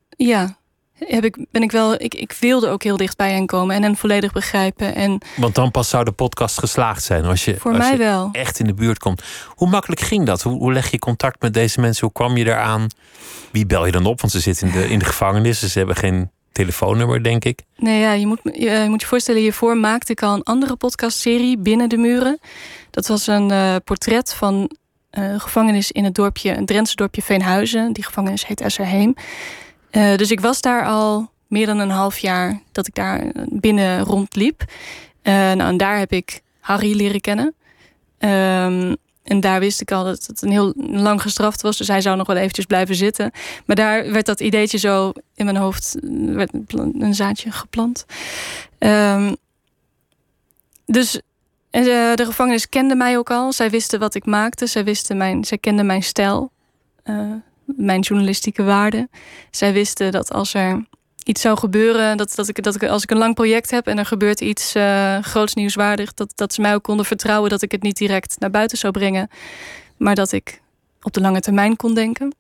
Ja, 0.10 0.57
heb 1.00 1.24
ik, 1.26 1.46
ben 1.52 1.62
ik 1.62 1.72
wel. 1.72 1.94
Ik, 1.94 2.16
ik 2.16 2.36
wilde 2.40 2.70
ook 2.70 2.84
heel 2.84 2.98
dicht 2.98 3.18
bij 3.18 3.32
hen 3.32 3.46
komen 3.46 3.76
en 3.76 3.84
hen 3.84 3.96
volledig 3.96 4.32
begrijpen. 4.32 4.96
En 4.96 5.18
Want 5.36 5.56
dan 5.56 5.72
pas 5.72 5.90
zou 5.90 6.04
de 6.04 6.12
podcast 6.12 6.60
geslaagd 6.60 7.04
zijn. 7.04 7.26
Als 7.26 7.46
je, 7.46 7.56
voor 7.58 7.72
als 7.72 7.80
mij 7.80 7.92
je 7.92 7.98
wel. 7.98 8.30
echt 8.32 8.60
in 8.60 8.66
de 8.66 8.74
buurt 8.74 9.00
komt. 9.00 9.24
Hoe 9.48 9.70
makkelijk 9.70 10.02
ging 10.02 10.26
dat? 10.26 10.42
Hoe, 10.42 10.58
hoe 10.58 10.74
leg 10.74 10.92
je 10.92 11.00
contact 11.00 11.42
met 11.42 11.54
deze 11.54 11.80
mensen? 11.80 12.06
Hoe 12.06 12.14
kwam 12.14 12.38
je 12.38 12.46
eraan? 12.46 12.88
Wie 13.52 13.66
bel 13.66 13.86
je 13.86 13.92
dan 13.92 14.06
op? 14.06 14.22
Want 14.22 14.34
ze 14.34 14.40
zitten 14.40 14.68
in 14.68 14.74
de, 14.74 14.90
in 14.90 15.00
de 15.00 15.06
gevangenis. 15.06 15.60
Dus 15.60 15.72
ze 15.72 15.78
hebben 15.78 15.96
geen 15.96 16.32
telefoonnummer, 16.52 17.24
denk 17.24 17.46
ik. 17.46 17.62
Nee, 17.76 18.00
ja, 18.00 18.12
je 18.12 18.28
moet, 18.28 18.40
je, 18.44 18.70
je 18.70 18.90
moet 18.90 19.02
je 19.02 19.08
voorstellen, 19.08 19.42
hiervoor 19.42 19.78
maakte 19.78 20.12
ik 20.12 20.22
al 20.24 20.34
een 20.34 20.44
andere 20.44 20.76
podcastserie 20.76 21.58
binnen 21.58 21.90
de 21.90 21.98
muren. 21.98 22.40
Dat 22.92 23.08
was 23.08 23.28
een 23.28 23.52
eh, 23.52 23.76
portret 23.84 24.34
van 24.34 24.72
eh, 25.10 25.40
gevangenis 25.40 25.92
in 25.92 26.04
het 26.04 26.16
dorpje, 26.16 26.58
een 26.58 26.66
Drentse 26.66 26.96
dorpje 26.96 27.22
Veenhuizen. 27.22 27.94
Die 27.94 28.04
gevangenis 28.04 28.48
heet 28.48 28.62
Esserheem. 28.62 29.16
Eh 29.98 30.16
dus 30.16 30.32
ik 30.32 30.40
was 30.40 30.62
daar 30.62 30.86
al 30.86 31.32
meer 31.48 31.66
dan 31.66 31.80
een 31.80 31.90
half 31.90 32.18
jaar 32.18 32.62
dat 32.72 32.88
ik 32.88 32.96
daar 32.96 33.32
binnen 33.50 34.00
rondliep. 34.00 34.64
Eh 35.22 35.34
nou, 35.34 35.60
en 35.60 35.78
daar 35.78 35.98
heb 35.98 36.12
ik 36.12 36.42
Harry 36.60 36.96
leren 36.96 37.22
kennen. 37.22 37.56
Ehm, 38.18 38.96
en 39.24 39.40
daar 39.40 39.60
wist 39.60 39.82
ik 39.82 39.92
al 39.92 40.04
dat 40.04 40.26
het 40.26 40.42
een 40.42 40.52
heel 40.52 40.74
lang 40.76 41.22
gestraft 41.22 41.62
was. 41.62 41.78
Dus 41.78 41.88
hij 41.88 42.02
zou 42.02 42.18
nog 42.18 42.28
wel 42.28 42.36
eventjes 42.36 42.66
blijven 42.66 42.96
zitten. 42.96 43.32
Maar 43.66 43.76
daar 43.76 44.12
werd 44.12 44.26
dat 44.26 44.40
ideetje 44.40 44.78
zo 44.78 45.12
in 45.36 45.46
mijn 45.46 45.58
hoofd... 45.58 45.96
werd 46.12 46.52
een 47.00 47.16
zaadje 47.16 47.52
geplant. 47.52 48.06
Ehm, 48.78 49.34
dus 50.86 51.22
eh, 51.70 51.84
de 52.16 52.26
gevangenis 52.26 52.70
kende 52.70 52.96
mij 52.96 53.18
ook 53.18 53.32
al. 53.32 53.54
Zij 53.54 53.70
wisten 53.70 54.00
wat 54.00 54.16
ik 54.16 54.26
maakte. 54.26 54.66
Zij, 54.66 54.84
wisten 54.84 55.18
mijn, 55.18 55.46
zij 55.46 55.58
kenden 55.58 55.86
mijn 55.86 56.04
stijl. 56.04 56.52
eh, 57.04 57.32
mijn 57.76 58.00
journalistieke 58.00 58.64
waarden. 58.64 59.10
Zij 59.52 59.74
wisten 59.74 60.12
dat 60.12 60.34
als 60.34 60.54
er 60.54 60.86
iets 61.24 61.42
zou 61.42 61.58
gebeuren... 61.58 62.18
Dat, 62.18 62.36
dat, 62.36 62.48
ik, 62.48 62.64
dat 62.64 62.76
ik, 62.76 62.84
als 62.84 63.04
ik 63.04 63.12
een 63.12 63.18
lang 63.18 63.36
project 63.36 63.72
heb 63.72 63.88
en 63.88 63.98
er 63.98 64.06
gebeurt 64.06 64.42
iets 64.42 64.76
eh, 64.76 65.18
groots 65.22 65.54
nieuwswaardig... 65.54 66.14
Dat, 66.14 66.32
dat 66.36 66.54
ze 66.54 66.62
mij 66.62 66.74
ook 66.74 66.84
konden 66.84 67.06
vertrouwen 67.06 67.50
dat 67.50 67.62
ik 67.62 67.72
het 67.72 67.82
niet 67.82 67.98
direct 67.98 68.40
naar 68.40 68.50
buiten 68.50 68.78
zou 68.78 68.94
brengen. 68.94 69.30
Maar 69.98 70.16
dat 70.16 70.32
ik 70.32 70.62
op 71.02 71.14
de 71.14 71.22
lange 71.22 71.40
termijn 71.40 71.76
kon 71.76 71.94
denken. 71.94 72.36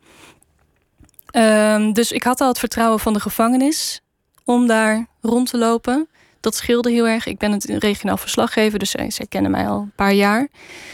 Ehm, 1.26 1.92
dus 1.92 2.12
ik 2.12 2.24
had 2.24 2.42
al 2.42 2.48
het 2.48 2.60
vertrouwen 2.60 3.00
van 3.00 3.14
de 3.14 3.20
gevangenis 3.20 4.02
om 4.44 4.68
daar 4.68 5.08
rond 5.22 5.50
te 5.50 5.58
lopen. 5.58 6.08
Dat 6.40 6.56
scheelde 6.56 6.92
heel 6.92 7.08
erg. 7.08 7.26
Ik 7.26 7.38
ben 7.38 7.52
het 7.52 7.66
regionaal 7.66 8.18
verslaggever, 8.18 8.80
dus 8.80 8.90
zij, 8.92 9.10
zij 9.12 9.26
kennen 9.26 9.52
mij 9.52 9.68
al 9.68 9.80
een 9.80 9.92
paar 9.96 10.14
jaar. 10.14 10.48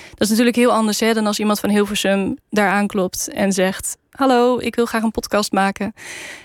Dat 0.09 0.21
is 0.21 0.29
natuurlijk 0.29 0.55
heel 0.55 0.71
anders 0.71 0.99
hè, 0.99 1.13
dan 1.13 1.27
als 1.27 1.39
iemand 1.39 1.59
van 1.59 1.69
Hilversum 1.69 2.37
daar 2.49 2.69
aanklopt 2.69 3.29
en 3.29 3.51
zegt: 3.51 3.97
Hallo, 4.11 4.57
ik 4.59 4.75
wil 4.75 4.85
graag 4.85 5.03
een 5.03 5.11
podcast 5.11 5.51
maken. 5.51 5.93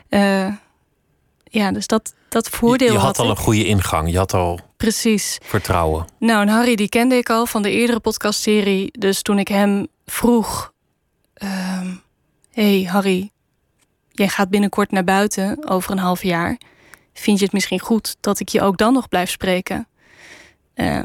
Eh, 0.09 0.53
ja, 1.45 1.73
dus 1.73 1.87
dat, 1.87 2.15
dat 2.29 2.49
voordeel 2.49 2.87
je, 2.87 2.93
je 2.93 2.99
had 2.99 3.17
had 3.17 3.27
al 3.27 3.33
ik. 3.33 3.39
een 3.39 3.45
goede 3.45 3.65
ingang. 3.67 4.11
Je 4.11 4.17
had 4.19 4.35
al 4.35 4.61
Precies. 4.77 5.39
vertrouwen. 5.43 6.05
Nou, 6.19 6.43
en 6.43 6.49
Harry 6.49 6.75
die 6.75 6.89
kende 6.89 7.17
ik 7.17 7.31
al 7.31 7.47
van 7.47 7.63
de 7.63 7.71
eerdere 7.71 8.01
podcastserie. 8.01 8.99
Dus 8.99 9.23
toen 9.23 9.39
ik 9.39 9.49
hem 9.49 9.87
vroeg... 10.07 10.73
ehm, 11.35 11.87
hey 12.53 12.83
Harry, 12.91 13.31
jij 14.11 14.29
gaat 14.29 14.49
binnenkort 14.51 14.91
naar 14.91 15.05
buiten 15.05 15.69
over 15.69 15.91
een 15.91 15.99
half 15.99 16.23
jaar. 16.23 16.59
Vind 17.19 17.39
je 17.39 17.45
het 17.45 17.53
misschien 17.53 17.81
goed 17.81 18.17
dat 18.21 18.41
ik 18.41 18.49
je 18.49 18.61
ook 18.61 18.77
dan 18.77 18.93
nog 18.93 19.09
blijf 19.09 19.31
spreken? 19.31 19.89
Eh, 20.75 21.05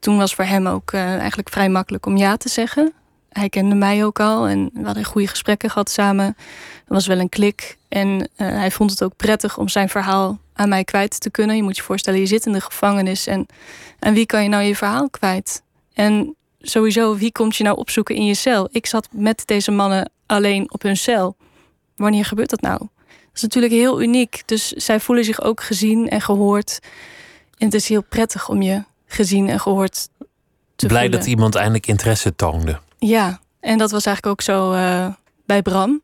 toen 0.00 0.16
was 0.16 0.34
voor 0.34 0.44
hem 0.44 0.66
ook 0.66 0.92
eh, 0.92 1.18
eigenlijk 1.18 1.48
vrij 1.48 1.68
makkelijk 1.68 2.06
om 2.06 2.16
ja 2.16 2.36
te 2.36 2.48
zeggen. 2.48 2.92
Hij 3.28 3.48
kende 3.48 3.74
mij 3.74 4.04
ook 4.04 4.20
al 4.20 4.48
en 4.48 4.70
we 4.72 4.84
hadden 4.84 5.04
goede 5.04 5.26
gesprekken 5.26 5.70
gehad 5.70 5.90
samen. 5.90 6.26
Er 6.26 6.94
was 6.94 7.06
wel 7.06 7.18
een 7.18 7.28
klik 7.28 7.78
en 7.88 8.28
eh, 8.36 8.48
hij 8.48 8.70
vond 8.70 8.90
het 8.90 9.02
ook 9.02 9.16
prettig 9.16 9.58
om 9.58 9.68
zijn 9.68 9.88
verhaal 9.88 10.38
aan 10.52 10.68
mij 10.68 10.84
kwijt 10.84 11.20
te 11.20 11.30
kunnen. 11.30 11.56
Je 11.56 11.62
moet 11.62 11.76
je 11.76 11.82
voorstellen, 11.82 12.20
je 12.20 12.26
zit 12.26 12.46
in 12.46 12.52
de 12.52 12.60
gevangenis 12.60 13.26
en 13.26 13.46
aan 13.98 14.14
wie 14.14 14.26
kan 14.26 14.42
je 14.42 14.48
nou 14.48 14.62
je 14.62 14.76
verhaal 14.76 15.10
kwijt? 15.10 15.62
En 15.92 16.36
sowieso, 16.60 17.16
wie 17.16 17.32
komt 17.32 17.56
je 17.56 17.64
nou 17.64 17.76
opzoeken 17.76 18.14
in 18.14 18.24
je 18.24 18.34
cel? 18.34 18.68
Ik 18.72 18.86
zat 18.86 19.08
met 19.12 19.42
deze 19.46 19.70
mannen 19.70 20.10
alleen 20.26 20.72
op 20.72 20.82
hun 20.82 20.96
cel. 20.96 21.36
Wanneer 21.96 22.24
gebeurt 22.24 22.50
dat 22.50 22.60
nou? 22.60 22.88
Is 23.40 23.46
natuurlijk 23.46 23.72
heel 23.72 24.02
uniek. 24.02 24.42
Dus 24.46 24.68
zij 24.68 25.00
voelen 25.00 25.24
zich 25.24 25.42
ook 25.42 25.62
gezien 25.62 26.08
en 26.08 26.20
gehoord. 26.20 26.78
En 27.58 27.66
het 27.66 27.74
is 27.74 27.88
heel 27.88 28.02
prettig 28.02 28.48
om 28.48 28.62
je 28.62 28.84
gezien 29.06 29.48
en 29.48 29.60
gehoord 29.60 30.08
te 30.76 30.86
Blij 30.86 31.00
voelen. 31.00 31.18
dat 31.18 31.28
iemand 31.28 31.54
eindelijk 31.54 31.86
interesse 31.86 32.34
toonde. 32.36 32.78
Ja, 32.98 33.40
en 33.60 33.78
dat 33.78 33.90
was 33.90 34.06
eigenlijk 34.06 34.40
ook 34.40 34.44
zo 34.54 34.72
eh, 34.72 35.06
bij 35.46 35.62
Bram. 35.62 36.02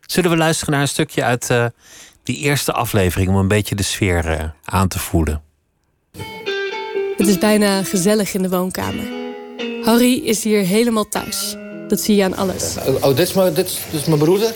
Zullen 0.00 0.30
we 0.30 0.36
luisteren 0.36 0.72
naar 0.72 0.82
een 0.82 0.88
stukje 0.88 1.24
uit 1.24 1.50
eh, 1.50 1.66
die 2.22 2.36
eerste 2.36 2.72
aflevering 2.72 3.28
om 3.28 3.36
een 3.36 3.48
beetje 3.48 3.74
de 3.74 3.82
sfeer 3.82 4.30
eh, 4.30 4.48
aan 4.64 4.88
te 4.88 4.98
voelen? 4.98 5.42
Het 7.16 7.28
is 7.28 7.38
bijna 7.38 7.82
gezellig 7.82 8.34
in 8.34 8.42
de 8.42 8.48
woonkamer. 8.48 9.04
Harry 9.82 10.14
is 10.24 10.44
hier 10.44 10.64
helemaal 10.64 11.08
thuis. 11.08 11.56
Dat 11.88 12.00
zie 12.00 12.16
je 12.16 12.24
aan 12.24 12.36
alles. 12.36 12.76
Oh, 13.00 13.06
dit 13.06 13.18
is 13.18 13.32
mijn, 13.32 13.54
dit 13.54 13.66
is, 13.66 13.78
dit 13.90 14.00
is 14.00 14.06
mijn 14.06 14.18
broeder. 14.18 14.54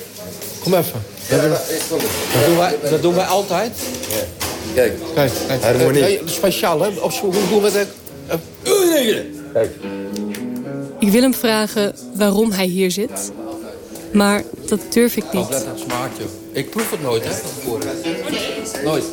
Kom 0.66 0.74
even. 0.74 1.02
Hebben- 1.26 1.50
dat, 1.50 2.46
doen 2.46 2.56
wij, 2.56 2.76
dat 2.90 3.02
doen 3.02 3.14
wij 3.14 3.24
altijd. 3.24 3.78
Kijk, 4.74 4.92
Kijk, 5.14 5.32
kijk. 5.46 5.62
Harmonie. 5.62 6.02
Eh, 6.02 6.20
speciaal, 6.26 6.80
hè? 6.82 6.88
Of 6.88 7.14
zo, 7.14 7.20
hoe 7.24 7.48
doen 7.50 7.62
we 7.62 7.70
dat? 7.72 7.86
Eh, 8.26 9.16
Ik 10.98 11.10
wil 11.10 11.22
hem 11.22 11.34
vragen 11.34 11.94
waarom 12.14 12.50
hij 12.50 12.66
hier 12.66 12.90
zit. 12.90 13.32
Maar 14.12 14.42
dat 14.66 14.80
durf 14.92 15.16
ik 15.16 15.24
Oh, 15.24 15.32
niet. 15.32 15.66
Ik 16.52 16.70
proef 16.70 16.90
het 16.90 17.02
nooit, 17.02 17.24
hè? 17.24 17.32
Nooit. 18.84 19.04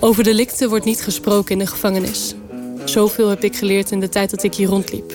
Over 0.00 0.24
delicten 0.24 0.68
wordt 0.68 0.84
niet 0.84 1.00
gesproken 1.02 1.52
in 1.52 1.58
de 1.58 1.66
gevangenis. 1.66 2.34
Zoveel 2.84 3.28
heb 3.28 3.44
ik 3.44 3.56
geleerd 3.56 3.90
in 3.90 4.00
de 4.00 4.08
tijd 4.08 4.30
dat 4.30 4.42
ik 4.42 4.54
hier 4.54 4.68
rondliep. 4.68 5.12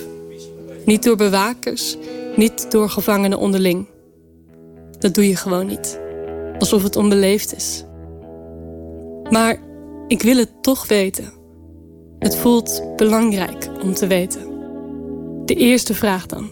Niet 0.84 1.02
door 1.02 1.16
bewakers, 1.16 1.96
niet 2.36 2.66
door 2.70 2.90
gevangenen 2.90 3.38
onderling. 3.38 3.86
Dat 5.02 5.14
doe 5.14 5.28
je 5.28 5.36
gewoon 5.36 5.66
niet. 5.66 6.00
Alsof 6.58 6.82
het 6.82 6.96
onbeleefd 6.96 7.56
is. 7.56 7.84
Maar 9.30 9.56
ik 10.06 10.22
wil 10.22 10.36
het 10.36 10.62
toch 10.62 10.88
weten. 10.88 11.32
Het 12.18 12.36
voelt 12.36 12.82
belangrijk 12.96 13.68
om 13.82 13.94
te 13.94 14.06
weten. 14.06 14.40
De 15.44 15.54
eerste 15.54 15.94
vraag 15.94 16.26
dan. 16.26 16.50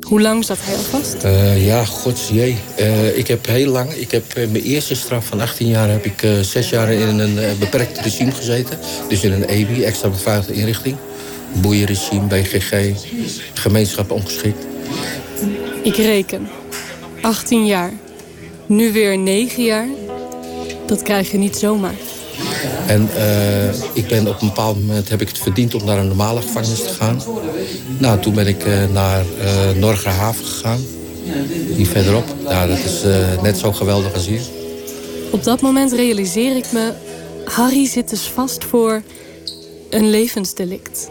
Hoe 0.00 0.20
lang 0.20 0.44
zat 0.44 0.58
hij 0.60 0.74
al 0.74 0.82
vast? 0.82 1.14
Eh, 1.14 1.66
ja, 1.66 1.84
godsjee. 1.84 2.58
Eh 2.76 3.18
ik 3.18 3.26
heb 3.26 3.46
heel 3.46 3.70
lang... 3.70 3.92
Ik 3.92 4.10
heb 4.10 4.34
eh, 4.34 4.48
mijn 4.48 4.64
eerste 4.64 4.94
straf 4.94 5.26
van 5.26 5.40
18 5.40 5.66
jaar... 5.66 5.90
heb 5.90 6.04
ik 6.04 6.26
zes 6.40 6.70
jaar 6.70 6.92
in 6.92 7.18
een 7.18 7.58
beperkt 7.58 7.98
regime 7.98 8.32
gezeten. 8.32 8.78
Dus 9.08 9.24
in 9.24 9.32
een 9.32 9.44
EBI, 9.44 9.84
extra 9.84 10.08
beveiligde 10.08 10.52
inrichting. 10.52 10.96
Boeienregime, 11.52 12.26
BGG, 12.26 12.92
gemeenschap 13.54 14.10
ongeschikt. 14.10 14.66
Ik 15.82 15.96
reken. 15.96 16.48
18 17.22 17.66
jaar. 17.66 17.92
Nu 18.66 18.92
weer 18.92 19.18
9 19.18 19.64
jaar. 19.64 19.88
Dat 20.86 21.02
krijg 21.02 21.30
je 21.30 21.38
niet 21.38 21.56
zomaar. 21.56 21.94
En 22.86 23.08
eh, 23.16 23.68
ik 23.92 24.06
ben 24.08 24.28
op 24.28 24.40
een 24.40 24.46
bepaald 24.46 24.80
moment 24.80 25.08
heb 25.08 25.20
ik 25.20 25.28
het 25.28 25.38
verdiend 25.38 25.74
om 25.74 25.84
naar 25.84 25.98
een 25.98 26.06
normale 26.06 26.42
gevangenis 26.42 26.82
te 26.82 26.88
gaan. 26.88 27.22
Nou, 27.98 28.20
toen 28.20 28.34
ben 28.34 28.46
ik 28.46 28.64
eh, 28.64 28.84
naar 28.92 29.24
eh 29.40 29.70
Norgerhaven 29.76 30.44
gegaan. 30.44 30.80
Hier 31.76 31.86
verderop. 31.86 32.24
Nou, 32.44 32.68
dat 32.68 32.78
is 32.78 33.02
eh, 33.02 33.42
net 33.42 33.58
zo 33.58 33.72
geweldig 33.72 34.14
als 34.14 34.26
hier. 34.26 34.40
Op 35.30 35.44
dat 35.44 35.60
moment 35.60 35.92
realiseer 35.92 36.56
ik 36.56 36.72
me... 36.72 36.92
Harry 37.44 37.86
zit 37.86 38.10
dus 38.10 38.22
vast 38.22 38.64
voor 38.64 39.02
een 39.90 40.10
levensdelict. 40.10 41.08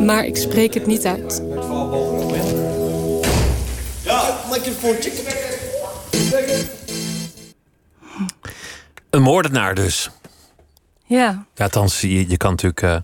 Maar 0.00 0.26
ik 0.26 0.36
spreek 0.36 0.74
het 0.74 0.86
niet 0.86 1.04
uit. 1.04 1.42
Een 9.10 9.22
moordenaar 9.22 9.74
dus. 9.74 10.10
Ja, 11.04 11.46
Ja, 11.54 11.64
althans, 11.64 12.00
je, 12.00 12.28
je 12.28 12.36
kan 12.36 12.50
natuurlijk 12.50 12.82
eh, 12.82 12.96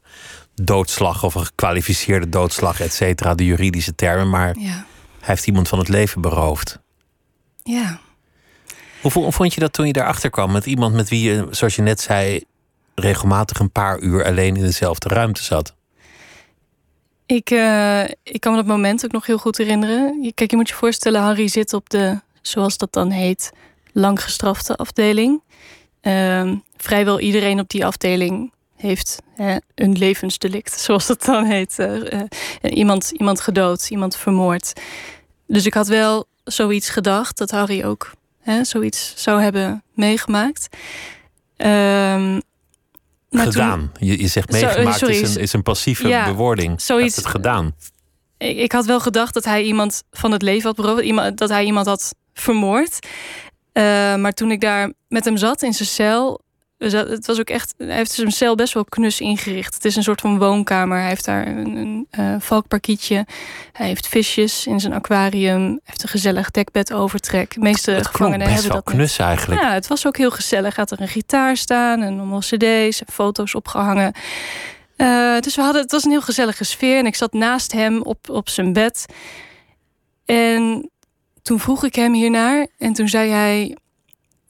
doodslag 0.55 1.25
of 1.25 1.35
een 1.35 1.45
gekwalificeerde 1.45 2.29
doodslag, 2.29 2.81
et 2.81 2.93
cetera, 2.93 3.35
de 3.35 3.45
juridische 3.45 3.95
termen. 3.95 4.31
Maar 4.31 4.57
ja, 4.59 4.71
hij 4.71 4.85
heeft 5.21 5.47
iemand 5.47 5.69
van 5.69 5.79
het 5.79 5.89
leven 5.89 6.21
beroofd. 6.21 6.79
ja. 7.63 8.01
Hoe, 9.01 9.11
vo- 9.13 9.23
hoe 9.23 9.33
vond 9.33 9.55
je 9.55 9.61
dat 9.61 9.73
toen 9.73 9.87
je 9.87 9.93
daarachter 9.93 10.31
kwam? 10.31 10.53
Met 10.53 10.67
iemand 10.67 10.95
met 10.95 11.09
wie 11.09 11.23
je, 11.31 11.47
zoals 11.51 11.77
je 11.77 11.83
net 11.83 12.01
zei, 12.01 12.45
regelmatig 12.95 13.59
een 13.59 13.71
paar 13.73 13.99
uur 13.99 14.25
alleen 14.25 14.57
in 14.57 14.63
dezelfde 14.63 15.09
ruimte 15.09 15.43
zat. 15.43 15.75
Ik, 17.27 17.51
eh, 17.51 18.05
ik 18.23 18.41
kan 18.41 18.53
me 18.53 18.59
dat 18.59 18.67
moment 18.67 19.05
ook 19.05 19.13
nog 19.13 19.27
heel 19.27 19.39
goed 19.39 19.59
herinneren. 19.59 20.33
Kijk, 20.35 20.51
je 20.51 20.57
moet 20.57 20.69
je 20.69 20.75
voorstellen, 20.75 21.21
Harry 21.21 21.49
zit 21.49 21.73
op 21.73 21.91
de, 21.91 22.21
zoals 22.43 22.79
dat 22.79 22.93
dan 22.93 23.11
heet, 23.11 23.53
lang 23.93 24.23
gestrafte 24.23 24.77
afdeling. 24.77 25.43
Ehm, 26.01 26.57
vrijwel 26.77 27.21
iedereen 27.21 27.61
op 27.61 27.69
die 27.69 27.87
afdeling 27.87 28.53
heeft 28.77 29.23
hè, 29.35 29.57
een 29.75 29.99
levensdelict, 29.99 30.81
zoals 30.87 31.07
dat 31.07 31.25
dan 31.25 31.45
heet. 31.45 31.79
Eh, 31.79 32.21
eh, 32.21 32.29
iemand, 32.61 33.11
iemand 33.11 33.41
gedood, 33.41 33.91
iemand 33.91 34.17
vermoord. 34.17 34.81
Dus 35.47 35.67
ik 35.67 35.75
had 35.75 35.89
wel 35.89 36.27
zoiets 36.45 36.89
gedacht 36.89 37.39
dat 37.39 37.51
Harry 37.51 37.85
ook 37.85 38.13
hè, 38.41 38.65
zoiets 38.65 39.13
zou 39.17 39.41
hebben 39.41 39.83
meegemaakt. 39.93 40.69
Ehm, 41.57 42.41
maar 43.35 43.45
gedaan. 43.45 43.91
toen- 43.99 44.07
je, 44.09 44.21
je 44.21 44.27
zegt 44.29 44.55
Zo- 44.55 44.67
meegemaakt 44.67 44.99
sorry, 44.99 45.15
is, 45.21 45.35
een, 45.35 45.41
is 45.41 45.53
een 45.53 45.63
passieve 45.63 46.09
ja, 46.09 46.25
bewoording. 46.25 46.81
zoiets- 46.81 47.17
het 47.17 47.27
gedaan. 47.27 47.75
ik, 48.39 48.57
ik 48.57 48.73
had 48.73 48.85
wel 48.87 49.01
gedacht 49.01 49.35
dat 49.35 49.45
hij 49.45 49.63
iemand 49.63 50.03
van 50.11 50.33
het 50.33 50.43
leven 50.43 50.67
had 50.67 50.77
beroofd. 50.77 51.03
Iemand, 51.03 51.39
dat 51.39 51.49
hij 51.49 51.65
iemand 51.65 51.87
had 51.87 52.15
vermoord. 52.35 52.99
Eh, 53.73 53.83
maar 54.17 54.33
toen 54.33 54.51
ik 54.51 54.61
daar 54.61 54.93
met 55.09 55.25
hem 55.25 55.37
zat 55.37 55.63
in 55.63 55.73
zijn 55.73 55.89
cel. 55.89 56.43
Za- 56.79 57.07
Het 57.07 57.27
was 57.27 57.39
ook 57.41 57.49
echt. 57.51 57.75
Hij 57.79 57.97
heeft 57.97 58.11
zijn 58.13 58.33
cel 58.33 58.55
best 58.55 58.75
wel 58.75 58.85
knus 58.85 59.21
ingericht. 59.21 59.75
Het 59.75 59.85
is 59.85 59.97
een 59.97 60.03
soort 60.03 60.21
van 60.21 60.39
woonkamer. 60.39 60.99
Hij 60.99 61.09
heeft 61.09 61.25
daar 61.25 61.47
een, 61.47 61.77
een 61.77 62.07
eh, 62.11 62.35
valkparkietje. 62.39 63.27
Hij 63.73 63.87
heeft 63.87 64.07
visjes 64.09 64.67
in 64.67 64.81
zijn 64.81 64.93
aquarium. 64.93 65.61
Hij 65.67 65.81
heeft 65.85 66.03
een 66.03 66.09
gezellig 66.09 66.51
dekbed 66.51 66.93
overtrek. 66.93 67.55
De 67.55 67.61
meeste 67.61 67.91
Het 67.91 68.07
gevangenen 68.07 68.39
best 68.39 68.53
hebben 68.53 68.73
wel 68.73 68.83
dat. 68.85 68.95
knus 68.95 69.19
eigenlijk. 69.19 69.61
Ja, 69.63 69.73
het 69.73 69.87
was 69.87 70.07
ook 70.07 70.17
heel 70.17 70.31
gezellig. 70.31 70.77
Had 70.77 70.91
er 70.91 71.01
een 71.01 71.09
gitaar 71.09 71.57
staan 71.57 72.03
en 72.03 72.19
allemaal 72.19 72.39
cd's 72.41 73.01
en 73.01 73.13
foto's 73.13 73.55
opgehangen. 73.55 74.13
Eh, 74.97 75.39
dus 75.41 75.55
we 75.57 75.63
hadden, 75.63 75.83
het 75.83 75.93
was 75.93 76.05
een 76.05 76.11
heel 76.11 76.21
gezellige 76.23 76.65
sfeer. 76.65 76.99
En 76.99 77.07
ik 77.07 77.15
zat 77.15 77.33
naast 77.33 77.73
hem 77.73 78.03
op, 78.03 78.31
op 78.31 78.49
zijn 78.49 78.73
bed. 78.73 79.05
En 80.25 80.91
toen 81.43 81.61
vroeg 81.61 81.85
ik 81.85 81.95
hem 81.95 82.13
hiernaar. 82.15 82.67
En 82.79 82.93
toen 82.93 83.09
zei 83.09 83.31
hij 83.31 83.77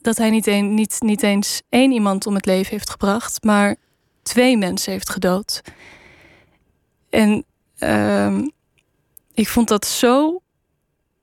dat 0.05 0.17
hij 0.17 0.29
niet, 0.29 0.47
een, 0.47 0.73
niet, 0.73 0.95
niet 0.99 1.23
eens 1.23 1.61
één 1.69 1.91
iemand 1.91 2.25
om 2.27 2.35
het 2.35 2.45
leven 2.45 2.71
heeft 2.71 2.89
gebracht, 2.89 3.43
maar 3.43 3.75
twee 4.23 4.57
mensen 4.57 4.91
heeft 4.91 5.09
gedood. 5.09 5.61
En 7.09 7.45
ehm, 7.77 8.47
ik 9.33 9.47
vond 9.47 9.67
dat 9.67 9.85
zo 9.85 10.41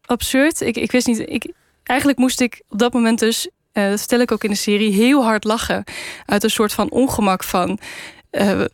absurd. 0.04 0.60
Ik, 0.60 0.76
ik 0.76 0.92
wist 0.92 1.06
niet. 1.06 1.18
Ik, 1.18 1.52
eigenlijk 1.82 2.18
moest 2.18 2.40
ik 2.40 2.62
op 2.68 2.78
dat 2.78 2.92
moment 2.92 3.18
dus, 3.18 3.48
eh, 3.72 3.88
dat 3.88 3.98
vertel 3.98 4.20
ik 4.20 4.32
ook 4.32 4.44
in 4.44 4.50
de 4.50 4.56
serie, 4.56 4.92
heel 4.92 5.24
hard 5.24 5.44
lachen. 5.44 5.84
Uit 6.26 6.44
een 6.44 6.50
soort 6.50 6.72
van 6.72 6.90
ongemak 6.90 7.44
van. 7.44 7.78
eh, 8.30 8.64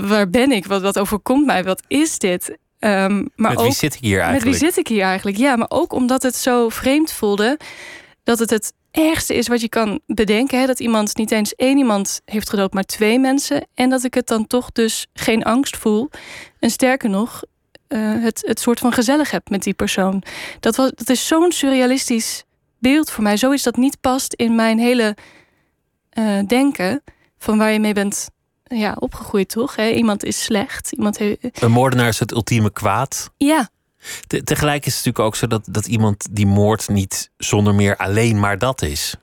waar 0.00 0.30
ben 0.30 0.50
ik? 0.52 0.66
Wat, 0.66 0.82
wat 0.82 0.98
overkomt 0.98 1.46
mij? 1.46 1.64
Wat 1.64 1.82
is 1.86 2.18
dit? 2.18 2.58
Ehm, 2.78 3.16
maar 3.36 3.50
Met 3.50 3.58
ook, 3.58 3.64
wie 3.64 3.74
zit 3.74 3.94
ik 3.94 4.00
hier 4.00 4.20
eigenlijk? 4.20 4.44
Met 4.44 4.60
wie 4.60 4.68
zit 4.68 4.78
ik 4.78 4.88
hier 4.88 5.02
eigenlijk? 5.02 5.36
Ja, 5.36 5.56
maar 5.56 5.70
ook 5.70 5.92
omdat 5.92 6.22
het 6.22 6.36
zo 6.36 6.68
vreemd 6.68 7.12
voelde. 7.12 7.58
Dat 8.24 8.38
het 8.38 8.50
het 8.50 8.72
ergste 8.94 9.34
is 9.34 9.48
wat 9.48 9.60
je 9.60 9.68
kan 9.68 10.00
bedenken. 10.06 10.60
Hè? 10.60 10.66
Dat 10.66 10.80
iemand 10.80 11.16
niet 11.16 11.30
eens 11.30 11.54
één 11.54 11.78
iemand 11.78 12.20
heeft 12.24 12.50
gedood, 12.50 12.72
maar 12.72 12.84
twee 12.84 13.18
mensen. 13.18 13.66
En 13.74 13.90
dat 13.90 14.04
ik 14.04 14.14
het 14.14 14.26
dan 14.26 14.46
toch 14.46 14.72
dus 14.72 15.06
geen 15.14 15.42
angst 15.42 15.76
voel. 15.76 16.10
En 16.58 16.70
sterker 16.70 17.10
nog, 17.10 17.42
eh, 17.88 18.00
het, 18.00 18.42
het 18.46 18.60
soort 18.60 18.78
van 18.78 18.92
gezellig 18.92 19.30
heb 19.30 19.50
met 19.50 19.62
die 19.62 19.74
persoon. 19.74 20.22
Dat, 20.60 20.76
was, 20.76 20.90
dat 20.94 21.08
is 21.08 21.26
zo'n 21.26 21.52
surrealistisch 21.52 22.44
beeld 22.78 23.10
voor 23.10 23.22
mij. 23.22 23.36
Zoiets 23.36 23.62
dat 23.62 23.76
niet 23.76 24.00
past 24.00 24.34
in 24.34 24.54
mijn 24.54 24.78
hele 24.78 25.16
eh, 26.10 26.38
denken. 26.46 27.02
Van 27.38 27.58
waar 27.58 27.72
je 27.72 27.80
mee 27.80 27.94
bent 27.94 28.28
ja, 28.64 28.96
opgegroeid, 28.98 29.48
toch? 29.48 29.76
Hè? 29.76 29.90
Iemand 29.90 30.24
is 30.24 30.42
slecht. 30.42 30.92
Iemand 30.92 31.18
heeft... 31.18 31.62
Een 31.62 31.70
moordenaar 31.70 32.08
is 32.08 32.18
het 32.18 32.32
ultieme 32.32 32.72
kwaad. 32.72 33.30
Ja, 33.36 33.68
Te- 34.26 34.42
tegelijk 34.42 34.86
is 34.86 34.96
het 34.96 35.04
natuurlijk 35.04 35.24
ook 35.24 35.36
zo 35.36 35.46
dat, 35.46 35.62
dat 35.70 35.86
iemand 35.86 36.26
die 36.30 36.46
moord 36.46 36.88
niet 36.88 37.30
zonder 37.36 37.74
meer 37.74 37.96
alleen 37.96 38.40
maar 38.40 38.58
dat 38.58 38.82
is. 38.82 39.14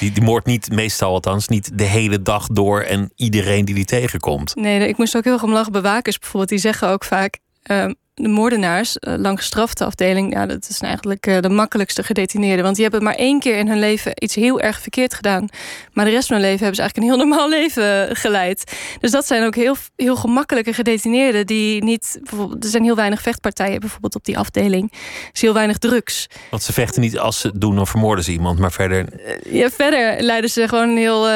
Die, 0.00 0.12
die 0.12 0.22
moordt 0.22 0.46
niet, 0.46 0.70
meestal 0.72 1.12
althans, 1.12 1.48
niet 1.48 1.78
de 1.78 1.84
hele 1.84 2.22
dag 2.22 2.46
door 2.46 2.80
en 2.80 3.12
iedereen 3.16 3.64
die 3.64 3.74
die 3.74 3.84
tegenkomt. 3.84 4.54
Nee, 4.54 4.88
ik 4.88 4.96
moest 4.96 5.16
ook 5.16 5.24
heel 5.24 5.32
erg 5.32 5.42
om 5.42 5.52
lachen. 5.52 5.72
Bewakers 5.72 6.18
bijvoorbeeld, 6.18 6.48
die 6.50 6.58
zeggen 6.58 6.88
ook 6.88 7.04
vaak... 7.04 7.38
ehm, 7.66 7.92
de 8.22 8.28
moordenaars, 8.28 8.96
uh, 9.00 9.14
lang 9.18 9.38
gestrafte 9.38 9.84
afdeling... 9.84 10.32
Ja, 10.32 10.46
dat 10.46 10.68
is 10.68 10.80
eigenlijk 10.80 11.26
uh, 11.26 11.40
de 11.40 11.48
makkelijkste 11.48 12.02
gedetineerden. 12.02 12.64
Want 12.64 12.74
die 12.74 12.84
hebben 12.84 13.02
maar 13.02 13.14
één 13.14 13.40
keer 13.40 13.56
in 13.58 13.68
hun 13.68 13.78
leven 13.78 14.12
iets 14.14 14.34
heel 14.34 14.60
erg 14.60 14.80
verkeerd 14.80 15.14
gedaan. 15.14 15.48
Maar 15.92 16.04
de 16.04 16.10
rest 16.10 16.26
van 16.26 16.36
hun 16.36 16.44
leven 16.44 16.64
hebben 16.64 16.76
ze 16.76 16.82
eigenlijk 16.82 16.96
een 16.96 17.18
heel 17.18 17.28
normaal 17.28 17.48
leven 17.58 18.16
geleid. 18.16 18.76
Dus 19.00 19.10
dat 19.10 19.26
zijn 19.26 19.44
ook 19.44 19.54
heel, 19.54 19.76
heel 19.96 20.16
gemakkelijke 20.16 20.72
gedetineerden... 20.72 21.46
die 21.46 21.84
niet... 21.84 22.18
Bijvoorbeeld, 22.22 22.64
er 22.64 22.70
zijn 22.70 22.84
heel 22.84 22.96
weinig 22.96 23.22
vechtpartijen 23.22 23.80
bijvoorbeeld 23.80 24.14
op 24.14 24.24
die 24.24 24.38
afdeling. 24.38 24.92
Er 24.92 25.30
is 25.32 25.40
heel 25.40 25.54
weinig 25.54 25.78
drugs. 25.78 26.26
Want 26.50 26.62
ze 26.62 26.72
vechten 26.72 27.00
niet 27.00 27.18
als 27.18 27.40
ze 27.40 27.58
doen, 27.58 27.76
dan 27.76 27.86
vermoorden 27.86 28.24
ze 28.24 28.32
iemand. 28.32 28.58
Maar 28.58 28.72
verder... 28.72 29.06
Ja, 29.50 29.70
verder 29.70 30.22
leiden 30.22 30.50
ze 30.50 30.68
gewoon 30.68 30.88
een 30.88 30.96
heel... 30.96 31.28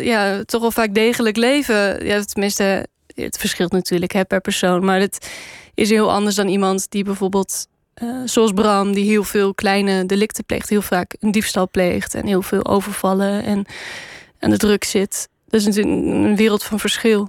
Ja, 0.00 0.44
toch 0.44 0.60
wel 0.60 0.70
vaak 0.70 0.94
degelijk 0.94 1.36
leven. 1.36 2.06
Ja, 2.06 2.22
tenminste, 2.22 2.86
het 3.14 3.38
verschilt 3.38 3.72
natuurlijk 3.72 4.12
hè, 4.12 4.24
per 4.24 4.40
persoon. 4.40 4.84
Maar 4.84 5.00
het 5.00 5.28
is 5.76 5.90
heel 5.90 6.12
anders 6.12 6.34
dan 6.34 6.48
iemand 6.48 6.90
die 6.90 7.04
bijvoorbeeld, 7.04 7.66
uh, 8.02 8.22
zoals 8.24 8.52
Bram, 8.52 8.92
die 8.92 9.04
heel 9.04 9.24
veel 9.24 9.54
kleine 9.54 10.06
delicten 10.06 10.44
pleegt, 10.44 10.68
heel 10.68 10.82
vaak 10.82 11.16
een 11.20 11.30
diefstal 11.30 11.68
pleegt 11.68 12.14
en 12.14 12.26
heel 12.26 12.42
veel 12.42 12.66
overvallen 12.66 13.44
en 13.44 13.66
aan 14.38 14.50
de 14.50 14.56
druk 14.56 14.84
zit. 14.84 15.28
Dat 15.48 15.60
is 15.60 15.66
natuurlijk 15.66 16.06
een 16.06 16.36
wereld 16.36 16.62
van 16.62 16.78
verschil. 16.78 17.28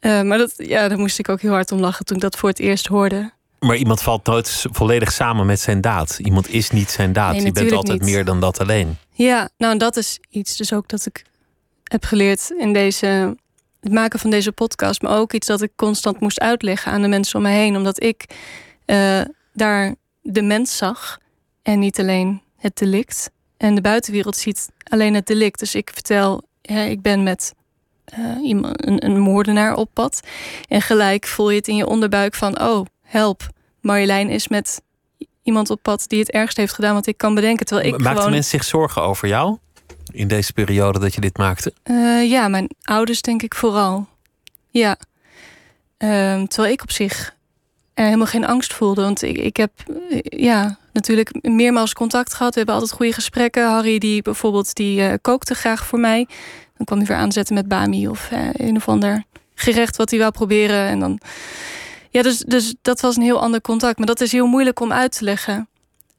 Uh, 0.00 0.22
maar 0.22 0.38
dat, 0.38 0.52
ja, 0.56 0.88
daar 0.88 0.98
moest 0.98 1.18
ik 1.18 1.28
ook 1.28 1.40
heel 1.40 1.50
hard 1.50 1.72
om 1.72 1.80
lachen 1.80 2.04
toen 2.04 2.16
ik 2.16 2.22
dat 2.22 2.36
voor 2.36 2.48
het 2.48 2.58
eerst 2.58 2.86
hoorde. 2.86 3.32
Maar 3.58 3.76
iemand 3.76 4.02
valt 4.02 4.26
nooit 4.26 4.64
volledig 4.70 5.12
samen 5.12 5.46
met 5.46 5.60
zijn 5.60 5.80
daad. 5.80 6.18
Iemand 6.18 6.48
is 6.48 6.70
niet 6.70 6.90
zijn 6.90 7.12
daad. 7.12 7.32
Nee, 7.32 7.44
Je 7.44 7.52
bent 7.52 7.72
altijd 7.72 8.00
niet. 8.00 8.10
meer 8.10 8.24
dan 8.24 8.40
dat 8.40 8.60
alleen. 8.60 8.96
Ja, 9.10 9.48
nou, 9.58 9.78
dat 9.78 9.96
is 9.96 10.18
iets 10.30 10.56
dus 10.56 10.72
ook 10.72 10.88
dat 10.88 11.06
ik 11.06 11.24
heb 11.84 12.04
geleerd 12.04 12.54
in 12.58 12.72
deze 12.72 13.36
het 13.82 13.92
maken 13.92 14.18
van 14.18 14.30
deze 14.30 14.52
podcast, 14.52 15.02
maar 15.02 15.18
ook 15.18 15.32
iets 15.32 15.46
dat 15.46 15.62
ik 15.62 15.70
constant 15.76 16.20
moest 16.20 16.40
uitleggen 16.40 16.92
aan 16.92 17.02
de 17.02 17.08
mensen 17.08 17.36
om 17.36 17.42
me 17.42 17.50
heen, 17.50 17.76
omdat 17.76 18.02
ik 18.02 18.24
uh, 18.86 19.20
daar 19.52 19.94
de 20.20 20.42
mens 20.42 20.76
zag 20.76 21.18
en 21.62 21.78
niet 21.78 22.00
alleen 22.00 22.42
het 22.56 22.76
delict. 22.76 23.30
En 23.56 23.74
de 23.74 23.80
buitenwereld 23.80 24.36
ziet 24.36 24.68
alleen 24.84 25.14
het 25.14 25.26
delict. 25.26 25.58
Dus 25.58 25.74
ik 25.74 25.90
vertel, 25.92 26.42
ja, 26.60 26.80
ik 26.80 27.02
ben 27.02 27.22
met 27.22 27.54
uh, 28.18 28.44
iemand, 28.44 28.86
een, 28.86 29.04
een, 29.04 29.18
moordenaar 29.18 29.74
op 29.74 29.90
pad. 29.92 30.20
En 30.68 30.82
gelijk 30.82 31.26
voel 31.26 31.50
je 31.50 31.56
het 31.56 31.68
in 31.68 31.76
je 31.76 31.86
onderbuik 31.86 32.34
van, 32.34 32.60
oh, 32.60 32.86
help. 33.02 33.48
Marjolein 33.80 34.28
is 34.28 34.48
met 34.48 34.82
iemand 35.42 35.70
op 35.70 35.82
pad 35.82 36.04
die 36.08 36.18
het 36.18 36.30
ergst 36.30 36.56
heeft 36.56 36.72
gedaan 36.72 36.94
wat 36.94 37.06
ik 37.06 37.16
kan 37.16 37.34
bedenken. 37.34 37.66
Terwijl 37.66 37.88
ik 37.88 37.92
Maakten 37.92 38.16
gewoon... 38.16 38.30
mensen 38.30 38.58
zich 38.58 38.68
zorgen 38.68 39.02
over 39.02 39.28
jou? 39.28 39.58
In 40.12 40.28
deze 40.28 40.52
periode 40.52 40.98
dat 40.98 41.14
je 41.14 41.20
dit 41.20 41.38
maakte? 41.38 41.72
Uh, 41.84 42.30
ja, 42.30 42.48
mijn 42.48 42.70
ouders 42.82 43.22
denk 43.22 43.42
ik 43.42 43.54
vooral. 43.54 44.06
Ja. 44.70 44.96
Uh, 45.98 46.42
terwijl 46.42 46.72
ik 46.72 46.82
op 46.82 46.90
zich 46.90 47.34
er 47.94 48.04
helemaal 48.04 48.26
geen 48.26 48.46
angst 48.46 48.72
voelde. 48.72 49.02
Want 49.02 49.22
ik, 49.22 49.38
ik 49.38 49.56
heb 49.56 49.70
uh, 49.88 50.18
ja, 50.22 50.78
natuurlijk 50.92 51.38
meermaals 51.42 51.92
contact 51.92 52.34
gehad. 52.34 52.52
We 52.52 52.56
hebben 52.56 52.74
altijd 52.74 52.94
goede 52.94 53.12
gesprekken. 53.12 53.68
Harry 53.68 53.98
die 53.98 54.22
bijvoorbeeld, 54.22 54.74
die 54.74 55.18
kookte 55.18 55.54
graag 55.54 55.86
voor 55.86 56.00
mij. 56.00 56.26
Dan 56.76 56.86
kwam 56.86 56.98
hij 56.98 57.06
weer 57.06 57.16
aanzetten 57.16 57.54
met 57.54 57.68
Bami 57.68 58.08
of 58.08 58.30
een 58.52 58.76
of 58.76 58.88
ander 58.88 59.24
gerecht 59.54 59.96
wat 59.96 60.10
hij 60.10 60.18
wou 60.18 60.30
proberen. 60.30 60.86
En 60.88 60.98
dan... 60.98 61.20
Ja, 62.10 62.22
dus, 62.22 62.38
dus 62.38 62.74
dat 62.82 63.00
was 63.00 63.16
een 63.16 63.22
heel 63.22 63.40
ander 63.40 63.60
contact. 63.60 63.98
Maar 63.98 64.06
dat 64.06 64.20
is 64.20 64.32
heel 64.32 64.46
moeilijk 64.46 64.80
om 64.80 64.92
uit 64.92 65.18
te 65.18 65.24
leggen. 65.24 65.68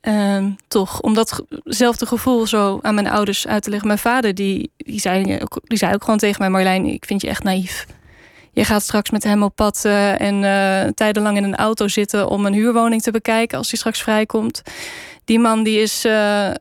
Uh, 0.07 0.45
toch, 0.67 1.01
om 1.01 1.13
datzelfde 1.13 2.05
gevoel 2.05 2.47
zo 2.47 2.79
aan 2.81 2.95
mijn 2.95 3.09
ouders 3.09 3.47
uit 3.47 3.63
te 3.63 3.69
leggen. 3.69 3.87
Mijn 3.87 3.99
vader, 3.99 4.35
die, 4.35 4.71
die, 4.77 4.99
zei, 4.99 5.39
die 5.63 5.77
zei 5.77 5.93
ook 5.93 6.03
gewoon 6.03 6.19
tegen 6.19 6.41
mij... 6.41 6.49
Marjolein, 6.49 6.85
ik 6.85 7.05
vind 7.05 7.21
je 7.21 7.27
echt 7.27 7.43
naïef. 7.43 7.85
Je 8.51 8.65
gaat 8.65 8.81
straks 8.81 9.09
met 9.09 9.23
hem 9.23 9.43
op 9.43 9.55
pad 9.55 9.83
uh, 9.85 10.21
en 10.21 10.43
uh, 10.43 10.91
tijdenlang 10.93 11.37
in 11.37 11.43
een 11.43 11.55
auto 11.55 11.87
zitten... 11.87 12.29
om 12.29 12.45
een 12.45 12.53
huurwoning 12.53 13.01
te 13.01 13.11
bekijken 13.11 13.57
als 13.57 13.69
hij 13.69 13.77
straks 13.77 14.01
vrijkomt. 14.01 14.61
Die 15.25 15.39
man 15.39 15.63
die 15.63 15.79
is 15.79 16.05
uh, 16.05 16.51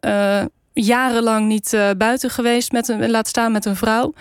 jarenlang 0.73 1.47
niet 1.47 1.77
buiten 1.97 2.31
geweest, 2.31 2.73
met 2.73 2.89
een, 2.89 3.11
laat 3.11 3.29
staan 3.29 3.53
met 3.53 3.65
een 3.65 3.77
vrouw... 3.77 4.13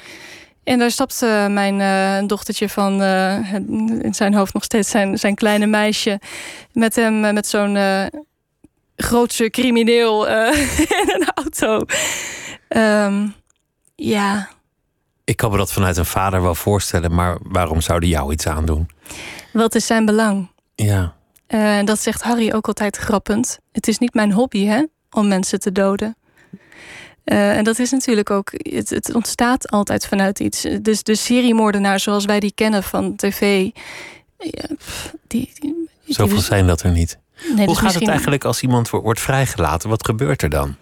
En 0.63 0.79
daar 0.79 0.91
stapte 0.91 1.47
mijn 1.49 2.27
dochtertje 2.27 2.69
van, 2.69 3.01
in 4.01 4.13
zijn 4.13 4.33
hoofd 4.33 4.53
nog 4.53 4.63
steeds 4.63 4.89
zijn, 4.89 5.17
zijn 5.17 5.35
kleine 5.35 5.65
meisje, 5.65 6.19
met 6.73 6.95
hem, 6.95 7.33
met 7.33 7.47
zo'n 7.47 7.77
grootse 9.01 9.49
crimineel 9.49 10.27
in 11.01 11.09
een 11.15 11.31
auto. 11.33 11.85
Um, 12.69 13.33
ja. 13.95 14.49
Ik 15.23 15.37
kan 15.37 15.51
me 15.51 15.57
dat 15.57 15.71
vanuit 15.71 15.97
een 15.97 16.05
vader 16.05 16.41
wel 16.41 16.55
voorstellen, 16.55 17.13
maar 17.13 17.37
waarom 17.41 17.81
zou 17.81 17.99
die 17.99 18.09
jou 18.09 18.31
iets 18.31 18.47
aandoen? 18.47 18.89
Wat 19.53 19.75
is 19.75 19.85
zijn 19.85 20.05
belang? 20.05 20.49
Ja. 20.75 21.15
En 21.47 21.85
dat 21.85 21.99
zegt 21.99 22.21
Harry 22.21 22.51
ook 22.53 22.67
altijd 22.67 22.97
grappend. 22.97 23.59
Het 23.71 23.87
is 23.87 23.97
niet 23.97 24.13
mijn 24.13 24.31
hobby, 24.31 24.65
hè, 24.65 24.83
om 25.09 25.27
mensen 25.27 25.59
te 25.59 25.71
doden. 25.71 26.15
Uh, 27.25 27.57
en 27.57 27.63
dat 27.63 27.79
is 27.79 27.91
natuurlijk 27.91 28.29
ook, 28.29 28.51
het, 28.51 28.89
het, 28.89 29.13
ontstaat 29.13 29.69
altijd 29.69 30.07
vanuit 30.07 30.39
iets. 30.39 30.67
Dus 30.81 31.03
de 31.03 31.15
seriemoordenaar 31.15 31.99
zoals 31.99 32.25
wij 32.25 32.39
die 32.39 32.51
kennen 32.55 32.83
van 32.83 33.15
tv. 33.15 33.69
Ja, 34.37 34.67
die, 35.27 35.51
die, 35.59 35.89
Zoveel 36.05 36.35
die, 36.35 36.45
zijn 36.45 36.67
dat 36.67 36.81
er 36.81 36.91
niet. 36.91 37.17
Nee, 37.41 37.55
Hoe 37.55 37.65
dus 37.65 37.73
gaat 37.73 37.83
misschien... 37.83 38.01
het 38.01 38.09
eigenlijk 38.09 38.45
als 38.45 38.61
iemand 38.61 38.89
wordt, 38.89 39.19
vrijgelaten? 39.19 39.89
Wat 39.89 40.05
gebeurt 40.05 40.41
er 40.41 40.49
dan? 40.49 40.75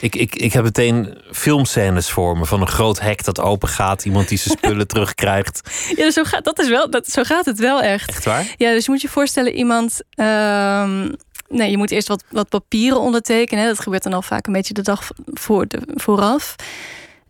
Ik, 0.00 0.14
ik, 0.14 0.36
ik 0.36 0.52
heb 0.52 0.64
meteen 0.64 1.18
filmscènes 1.30 2.10
voor 2.10 2.38
me 2.38 2.44
van 2.44 2.60
een 2.60 2.68
groot 2.68 3.00
hek 3.00 3.24
dat 3.24 3.40
open 3.40 3.68
gaat, 3.68 4.04
iemand 4.04 4.28
die 4.28 4.38
zijn 4.38 4.56
spullen 4.58 4.86
terugkrijgt. 4.86 5.60
Ja, 5.96 6.10
zo 6.10 6.24
gaat, 6.24 6.44
dat 6.44 6.58
is 6.58 6.68
wel, 6.68 6.90
dat, 6.90 7.06
zo 7.06 7.22
gaat 7.22 7.44
het 7.44 7.58
wel 7.58 7.82
echt. 7.82 8.08
Echt 8.08 8.24
waar? 8.24 8.54
Ja, 8.56 8.70
dus 8.70 8.84
je 8.84 8.90
moet 8.90 9.00
je 9.00 9.08
voorstellen, 9.08 9.54
iemand. 9.54 10.00
Um, 10.16 11.14
nee, 11.48 11.70
je 11.70 11.76
moet 11.76 11.90
eerst 11.90 12.08
wat, 12.08 12.24
wat 12.30 12.48
papieren 12.48 13.00
ondertekenen. 13.00 13.62
Hè. 13.62 13.70
Dat 13.70 13.80
gebeurt 13.80 14.02
dan 14.02 14.12
al 14.12 14.22
vaak 14.22 14.46
een 14.46 14.52
beetje 14.52 14.74
de 14.74 14.82
dag 14.82 15.08
voor 15.26 15.66
de, 15.66 15.78
vooraf. 15.94 16.54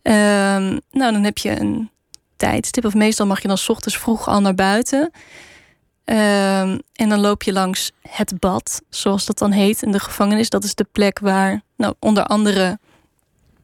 Ehm, 0.02 0.78
nou, 0.90 1.12
dan 1.12 1.24
heb 1.24 1.38
je 1.38 1.60
een 1.60 1.90
tijdstip. 2.36 2.84
Of 2.84 2.94
meestal 2.94 3.26
mag 3.26 3.42
je 3.42 3.48
dan 3.48 3.58
s 3.58 3.68
ochtends 3.68 3.98
vroeg 3.98 4.28
al 4.28 4.40
naar 4.40 4.54
buiten. 4.54 5.10
Ehm, 6.06 6.78
en 6.92 7.08
dan 7.08 7.20
loop 7.20 7.42
je 7.42 7.52
langs 7.52 7.92
het 8.08 8.38
bad, 8.40 8.82
zoals 8.90 9.26
dat 9.26 9.38
dan 9.38 9.50
heet 9.50 9.82
in 9.82 9.92
de 9.92 10.00
gevangenis. 10.00 10.50
Dat 10.50 10.64
is 10.64 10.74
de 10.74 10.86
plek 10.92 11.18
waar 11.18 11.62
nou, 11.76 11.94
onder 11.98 12.24
andere 12.24 12.78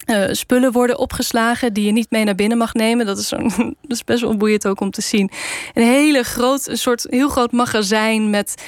uh, 0.06 0.24
spullen 0.30 0.72
worden 0.72 0.98
opgeslagen 0.98 1.72
die 1.72 1.84
je 1.84 1.92
niet 1.92 2.10
mee 2.10 2.24
naar 2.24 2.34
binnen 2.34 2.58
mag 2.58 2.74
nemen. 2.74 3.06
Dat 3.06 3.18
is, 3.18 3.28
dat 3.28 3.74
is 3.88 4.04
best 4.04 4.20
wel 4.20 4.36
boeiend 4.36 4.66
ook 4.66 4.80
om 4.80 4.90
te 4.90 5.00
zien. 5.00 5.30
Een 5.74 5.86
hele 5.86 6.22
groot, 6.22 6.68
een 6.68 6.78
soort 6.78 7.06
heel 7.10 7.28
groot 7.28 7.52
magazijn 7.52 8.30
met 8.30 8.62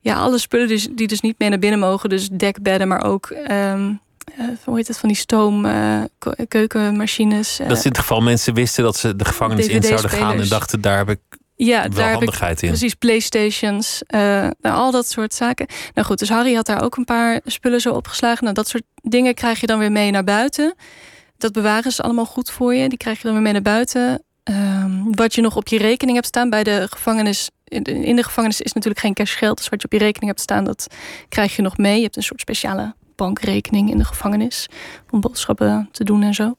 ja, 0.00 0.14
alle 0.14 0.38
spullen 0.38 0.68
dus, 0.68 0.88
die 0.90 1.06
dus 1.06 1.20
niet 1.20 1.38
mee 1.38 1.48
naar 1.48 1.58
binnen 1.58 1.78
mogen. 1.78 2.08
Dus 2.08 2.28
dekbedden, 2.28 2.88
maar 2.88 3.04
ook 3.04 3.34
um, 3.50 4.00
uh, 4.38 4.46
hoe 4.64 4.76
heet 4.76 4.88
het 4.88 4.98
van 4.98 5.08
die 5.08 5.18
stoom, 5.18 5.64
uh, 5.64 6.02
keukenmachines. 6.48 7.56
dat 7.56 7.76
is 7.76 7.84
in 7.84 7.90
het 7.90 7.98
geval 7.98 8.20
mensen 8.20 8.54
wisten 8.54 8.84
dat 8.84 8.96
ze 8.96 9.16
de 9.16 9.24
gevangenis 9.24 9.66
in 9.66 9.82
zouden 9.82 10.10
gaan 10.10 10.40
en 10.40 10.48
dachten 10.48 10.80
daar 10.80 10.96
heb 10.96 11.08
ik 11.10 11.20
ja, 11.66 11.88
daar 11.88 12.10
heb 12.10 12.22
ik, 12.22 12.40
in. 12.40 12.68
Precies, 12.68 12.94
Playstations, 12.94 14.02
uh, 14.14 14.20
nou, 14.60 14.76
al 14.76 14.90
dat 14.90 15.08
soort 15.08 15.34
zaken. 15.34 15.66
Nou 15.94 16.06
goed, 16.06 16.18
dus 16.18 16.28
Harry 16.28 16.54
had 16.54 16.66
daar 16.66 16.82
ook 16.82 16.96
een 16.96 17.04
paar 17.04 17.40
spullen 17.44 17.80
zo 17.80 17.92
opgeslagen. 17.92 18.42
Nou, 18.42 18.54
dat 18.54 18.68
soort 18.68 18.82
dingen 19.02 19.34
krijg 19.34 19.60
je 19.60 19.66
dan 19.66 19.78
weer 19.78 19.92
mee 19.92 20.10
naar 20.10 20.24
buiten. 20.24 20.74
Dat 21.38 21.52
bewaren 21.52 21.92
ze 21.92 22.02
allemaal 22.02 22.26
goed 22.26 22.50
voor 22.50 22.74
je. 22.74 22.88
Die 22.88 22.98
krijg 22.98 23.16
je 23.16 23.22
dan 23.22 23.32
weer 23.32 23.42
mee 23.42 23.52
naar 23.52 23.62
buiten. 23.62 24.22
Um, 24.44 25.14
wat 25.14 25.34
je 25.34 25.40
nog 25.40 25.56
op 25.56 25.68
je 25.68 25.78
rekening 25.78 26.16
hebt 26.16 26.28
staan 26.28 26.50
bij 26.50 26.64
de 26.64 26.86
gevangenis. 26.90 27.50
In 27.64 28.16
de 28.16 28.24
gevangenis 28.24 28.60
is 28.60 28.72
natuurlijk 28.72 29.00
geen 29.00 29.14
cashgeld. 29.14 29.56
Dus 29.56 29.68
wat 29.68 29.80
je 29.80 29.86
op 29.86 29.92
je 29.92 29.98
rekening 29.98 30.30
hebt 30.30 30.40
staan, 30.40 30.64
dat 30.64 30.86
krijg 31.28 31.56
je 31.56 31.62
nog 31.62 31.76
mee. 31.76 31.96
Je 31.96 32.02
hebt 32.02 32.16
een 32.16 32.22
soort 32.22 32.40
speciale 32.40 32.94
bankrekening 33.16 33.90
in 33.90 33.98
de 33.98 34.04
gevangenis. 34.04 34.68
Om 35.10 35.20
boodschappen 35.20 35.88
te 35.92 36.04
doen 36.04 36.22
en 36.22 36.34
zo. 36.34 36.54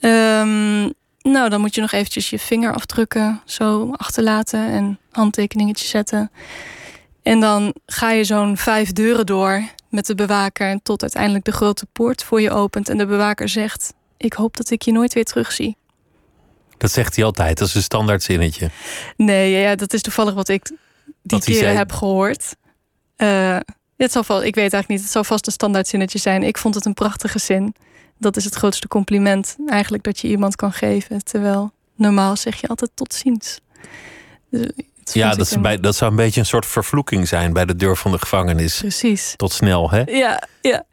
Um, 0.00 0.92
nou, 1.30 1.48
dan 1.48 1.60
moet 1.60 1.74
je 1.74 1.80
nog 1.80 1.92
eventjes 1.92 2.30
je 2.30 2.38
vinger 2.38 2.74
afdrukken, 2.74 3.42
zo 3.44 3.92
achterlaten 3.96 4.70
en 4.70 4.98
handtekeningetje 5.10 5.86
zetten. 5.86 6.30
En 7.22 7.40
dan 7.40 7.74
ga 7.86 8.10
je 8.10 8.24
zo'n 8.24 8.56
vijf 8.56 8.92
deuren 8.92 9.26
door 9.26 9.62
met 9.90 10.06
de 10.06 10.14
bewaker 10.14 10.80
tot 10.82 11.02
uiteindelijk 11.02 11.44
de 11.44 11.52
grote 11.52 11.86
poort 11.92 12.24
voor 12.24 12.40
je 12.40 12.50
opent 12.50 12.88
en 12.88 12.98
de 12.98 13.06
bewaker 13.06 13.48
zegt: 13.48 13.94
Ik 14.16 14.32
hoop 14.32 14.56
dat 14.56 14.70
ik 14.70 14.82
je 14.82 14.92
nooit 14.92 15.14
weer 15.14 15.24
terugzie. 15.24 15.76
Dat 16.78 16.90
zegt 16.90 17.16
hij 17.16 17.24
altijd, 17.24 17.58
dat 17.58 17.68
is 17.68 17.74
een 17.74 17.82
standaard 17.82 18.22
zinnetje. 18.22 18.70
Nee, 19.16 19.50
ja, 19.50 19.74
dat 19.74 19.92
is 19.92 20.02
toevallig 20.02 20.34
wat 20.34 20.48
ik 20.48 20.70
die 21.22 21.40
keer 21.40 21.76
heb 21.76 21.92
gehoord. 21.92 22.56
Uh, 23.16 23.56
het 23.96 24.12
zal, 24.12 24.22
ik 24.22 24.54
weet 24.54 24.56
eigenlijk 24.56 24.88
niet, 24.88 25.00
het 25.00 25.10
zal 25.10 25.24
vast 25.24 25.46
een 25.46 25.52
standaard 25.52 25.88
zinnetje 25.88 26.18
zijn. 26.18 26.42
Ik 26.42 26.58
vond 26.58 26.74
het 26.74 26.84
een 26.84 26.94
prachtige 26.94 27.38
zin 27.38 27.74
dat 28.18 28.36
is 28.36 28.44
het 28.44 28.54
grootste 28.54 28.88
compliment 28.88 29.56
eigenlijk 29.66 30.02
dat 30.02 30.18
je 30.18 30.28
iemand 30.28 30.56
kan 30.56 30.72
geven. 30.72 31.24
Terwijl 31.24 31.72
normaal 31.94 32.36
zeg 32.36 32.60
je 32.60 32.68
altijd 32.68 32.90
tot 32.94 33.14
ziens. 33.14 33.60
Dus 34.50 34.70
ja, 35.12 35.34
dat, 35.34 35.56
bij, 35.60 35.80
dat 35.80 35.96
zou 35.96 36.10
een 36.10 36.16
beetje 36.16 36.40
een 36.40 36.46
soort 36.46 36.66
vervloeking 36.66 37.28
zijn 37.28 37.52
bij 37.52 37.64
de 37.64 37.76
deur 37.76 37.96
van 37.96 38.10
de 38.10 38.18
gevangenis. 38.18 38.78
Precies. 38.78 39.34
Tot 39.36 39.52
snel, 39.52 39.90
hè? 39.90 40.02
Ja, 40.06 40.42
ja. 40.62 40.84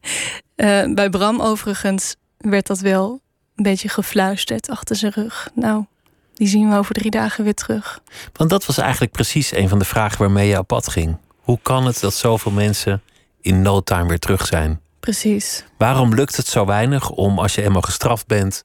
Uh, 0.55 0.93
bij 0.93 1.09
Bram 1.09 1.41
overigens 1.41 2.15
werd 2.37 2.67
dat 2.67 2.79
wel 2.79 3.21
een 3.55 3.63
beetje 3.63 3.89
gefluisterd 3.89 4.69
achter 4.69 4.95
zijn 4.95 5.11
rug. 5.11 5.49
Nou, 5.53 5.85
die 6.33 6.47
zien 6.47 6.69
we 6.69 6.77
over 6.77 6.93
drie 6.93 7.11
dagen 7.11 7.43
weer 7.43 7.53
terug. 7.53 8.01
Want 8.33 8.49
dat 8.49 8.65
was 8.65 8.77
eigenlijk 8.77 9.11
precies 9.11 9.51
een 9.51 9.69
van 9.69 9.79
de 9.79 9.85
vragen 9.85 10.17
waarmee 10.17 10.47
je 10.47 10.57
op 10.57 10.67
pad 10.67 10.87
ging. 10.89 11.17
Hoe 11.37 11.59
kan 11.61 11.85
het 11.85 11.99
dat 11.99 12.13
zoveel 12.13 12.51
mensen 12.51 13.01
in 13.41 13.61
no 13.61 13.81
time 13.81 14.07
weer 14.07 14.19
terug 14.19 14.45
zijn? 14.45 14.81
Precies. 15.05 15.63
Waarom 15.77 16.13
lukt 16.13 16.35
het 16.35 16.47
zo 16.47 16.65
weinig 16.65 17.09
om, 17.09 17.39
als 17.39 17.55
je 17.55 17.61
eenmaal 17.61 17.81
gestraft 17.81 18.27
bent, 18.27 18.63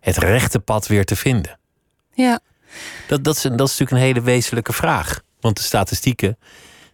het 0.00 0.16
rechte 0.16 0.58
pad 0.58 0.86
weer 0.86 1.04
te 1.04 1.16
vinden? 1.16 1.58
Ja. 2.14 2.40
Dat, 3.06 3.24
dat, 3.24 3.36
is, 3.36 3.42
dat 3.42 3.52
is 3.52 3.58
natuurlijk 3.58 3.90
een 3.90 3.96
hele 3.96 4.20
wezenlijke 4.20 4.72
vraag. 4.72 5.20
Want 5.40 5.56
de 5.56 5.62
statistieken, 5.62 6.38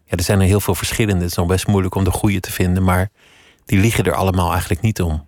ja, 0.04 0.16
er 0.16 0.22
zijn 0.22 0.40
er 0.40 0.46
heel 0.46 0.60
veel 0.60 0.74
verschillende. 0.74 1.22
Het 1.22 1.30
is 1.30 1.36
nog 1.36 1.46
best 1.46 1.66
moeilijk 1.66 1.94
om 1.94 2.04
de 2.04 2.10
goede 2.10 2.40
te 2.40 2.52
vinden, 2.52 2.82
maar 2.82 3.10
die 3.64 3.78
liegen 3.78 4.04
er 4.04 4.14
allemaal 4.14 4.50
eigenlijk 4.50 4.80
niet 4.80 5.02
om. 5.02 5.26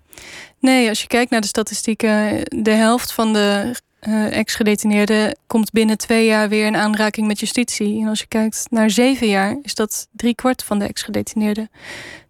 Nee, 0.60 0.88
als 0.88 1.00
je 1.00 1.06
kijkt 1.06 1.30
naar 1.30 1.40
de 1.40 1.46
statistieken, 1.46 2.42
de 2.64 2.70
helft 2.70 3.12
van 3.12 3.32
de 3.32 3.74
uh, 4.00 4.36
ex-gedetineerden 4.36 5.38
komt 5.46 5.70
binnen 5.70 5.98
twee 5.98 6.26
jaar 6.26 6.48
weer 6.48 6.66
in 6.66 6.76
aanraking 6.76 7.26
met 7.26 7.40
justitie. 7.40 8.00
En 8.00 8.08
als 8.08 8.20
je 8.20 8.26
kijkt 8.26 8.66
naar 8.70 8.90
zeven 8.90 9.28
jaar, 9.28 9.56
is 9.62 9.74
dat 9.74 10.08
drie 10.12 10.34
kwart 10.34 10.64
van 10.64 10.78
de 10.78 10.84
ex-gedetineerden. 10.84 11.70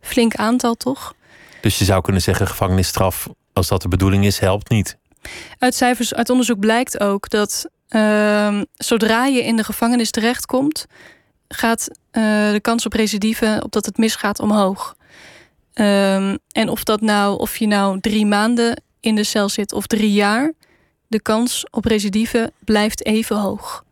Flink 0.00 0.34
aantal, 0.34 0.74
toch? 0.74 1.14
Dus 1.66 1.78
je 1.78 1.84
zou 1.84 2.02
kunnen 2.02 2.22
zeggen, 2.22 2.46
gevangenisstraf, 2.46 3.28
als 3.52 3.68
dat 3.68 3.82
de 3.82 3.88
bedoeling 3.88 4.24
is, 4.24 4.38
helpt 4.38 4.68
niet. 4.68 4.96
Uit 5.58 5.74
cijfers, 5.74 6.14
uit 6.14 6.30
onderzoek 6.30 6.58
blijkt 6.58 7.00
ook 7.00 7.28
dat 7.30 7.68
uh, 7.90 8.60
zodra 8.74 9.24
je 9.24 9.44
in 9.44 9.56
de 9.56 9.64
gevangenis 9.64 10.10
terechtkomt, 10.10 10.86
gaat 11.48 11.88
uh, 11.90 12.22
de 12.52 12.60
kans 12.60 12.86
op 12.86 12.92
recidive, 12.92 13.60
op 13.64 13.72
dat 13.72 13.86
het 13.86 13.96
misgaat, 13.96 14.40
omhoog. 14.40 14.96
Um, 15.74 16.38
en 16.50 16.68
of 16.68 16.84
dat 16.84 17.00
nou, 17.00 17.38
of 17.38 17.56
je 17.56 17.66
nou 17.66 18.00
drie 18.00 18.26
maanden 18.26 18.82
in 19.00 19.14
de 19.14 19.24
cel 19.24 19.48
zit 19.48 19.72
of 19.72 19.86
drie 19.86 20.12
jaar, 20.12 20.52
de 21.06 21.20
kans 21.20 21.66
op 21.70 21.84
recidive 21.84 22.52
blijft 22.64 23.04
even 23.04 23.36
hoog. 23.36 23.84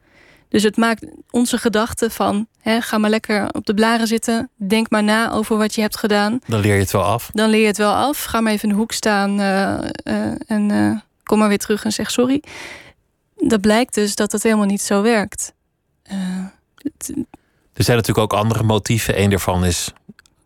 Dus 0.54 0.62
het 0.62 0.76
maakt 0.76 1.06
onze 1.30 1.58
gedachten 1.58 2.10
van 2.10 2.46
hè, 2.60 2.80
ga 2.80 2.98
maar 2.98 3.10
lekker 3.10 3.48
op 3.52 3.66
de 3.66 3.74
blaren 3.74 4.06
zitten. 4.06 4.50
Denk 4.56 4.90
maar 4.90 5.02
na 5.02 5.32
over 5.32 5.56
wat 5.56 5.74
je 5.74 5.80
hebt 5.80 5.98
gedaan. 5.98 6.38
Dan 6.46 6.60
leer 6.60 6.74
je 6.74 6.80
het 6.80 6.90
wel 6.90 7.02
af. 7.02 7.30
Dan 7.32 7.50
leer 7.50 7.60
je 7.60 7.66
het 7.66 7.76
wel 7.76 7.94
af. 7.94 8.24
Ga 8.24 8.40
maar 8.40 8.52
even 8.52 8.68
in 8.68 8.74
de 8.74 8.80
hoek 8.80 8.92
staan 8.92 9.40
uh, 9.40 9.78
uh, 10.04 10.32
en 10.46 10.70
uh, 10.70 10.96
kom 11.22 11.38
maar 11.38 11.48
weer 11.48 11.58
terug 11.58 11.84
en 11.84 11.92
zeg 11.92 12.10
sorry. 12.10 12.42
Dat 13.36 13.60
blijkt 13.60 13.94
dus 13.94 14.14
dat 14.14 14.32
het 14.32 14.42
helemaal 14.42 14.66
niet 14.66 14.82
zo 14.82 15.02
werkt. 15.02 15.52
er 17.72 17.84
zijn 17.84 17.96
natuurlijk 17.96 18.32
ook 18.32 18.40
andere 18.40 18.62
motieven. 18.62 19.20
Een 19.20 19.30
daarvan 19.30 19.64
is 19.64 19.92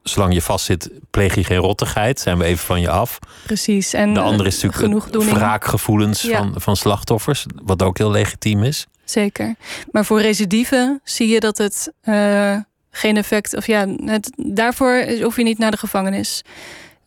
zolang 0.02 0.34
je 0.34 0.42
vastzit, 0.42 0.90
pleeg 1.10 1.34
je 1.34 1.44
geen 1.44 1.58
rottigheid. 1.58 2.20
Zijn 2.20 2.38
we 2.38 2.44
even 2.44 2.66
van 2.66 2.80
je 2.80 2.90
af. 2.90 3.18
Precies. 3.46 3.92
En 3.92 4.14
de 4.14 4.20
andere 4.20 4.48
is 4.48 4.62
natuurlijk 4.62 5.04
wraakgevoelens 5.12 6.20
van, 6.20 6.52
van 6.56 6.76
slachtoffers. 6.76 7.46
Wat 7.62 7.82
ook 7.82 7.98
heel 7.98 8.10
legitiem 8.10 8.62
is. 8.62 8.86
Zeker. 9.10 9.54
Maar 9.90 10.04
voor 10.04 10.20
recidive 10.20 11.00
zie 11.04 11.28
je 11.28 11.40
dat 11.40 11.58
het 11.58 11.92
uh, 12.04 12.56
geen 12.90 13.16
effect... 13.16 13.56
Of 13.56 13.66
ja, 13.66 13.86
het, 14.04 14.32
daarvoor 14.36 15.04
hoef 15.20 15.36
je 15.36 15.42
niet 15.42 15.58
naar 15.58 15.70
de 15.70 15.76
gevangenis. 15.76 16.42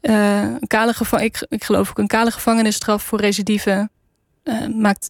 Uh, 0.01 0.41
een 0.41 0.67
kale 0.67 0.93
gevangen, 0.93 1.25
ik, 1.25 1.45
ik 1.49 1.63
geloof 1.63 1.89
ook 1.89 1.97
een 1.97 2.07
kale 2.07 2.31
gevangenisstraf 2.31 3.03
voor 3.03 3.19
recidive... 3.19 3.89
Uh, 4.43 4.67
maakt, 4.67 5.09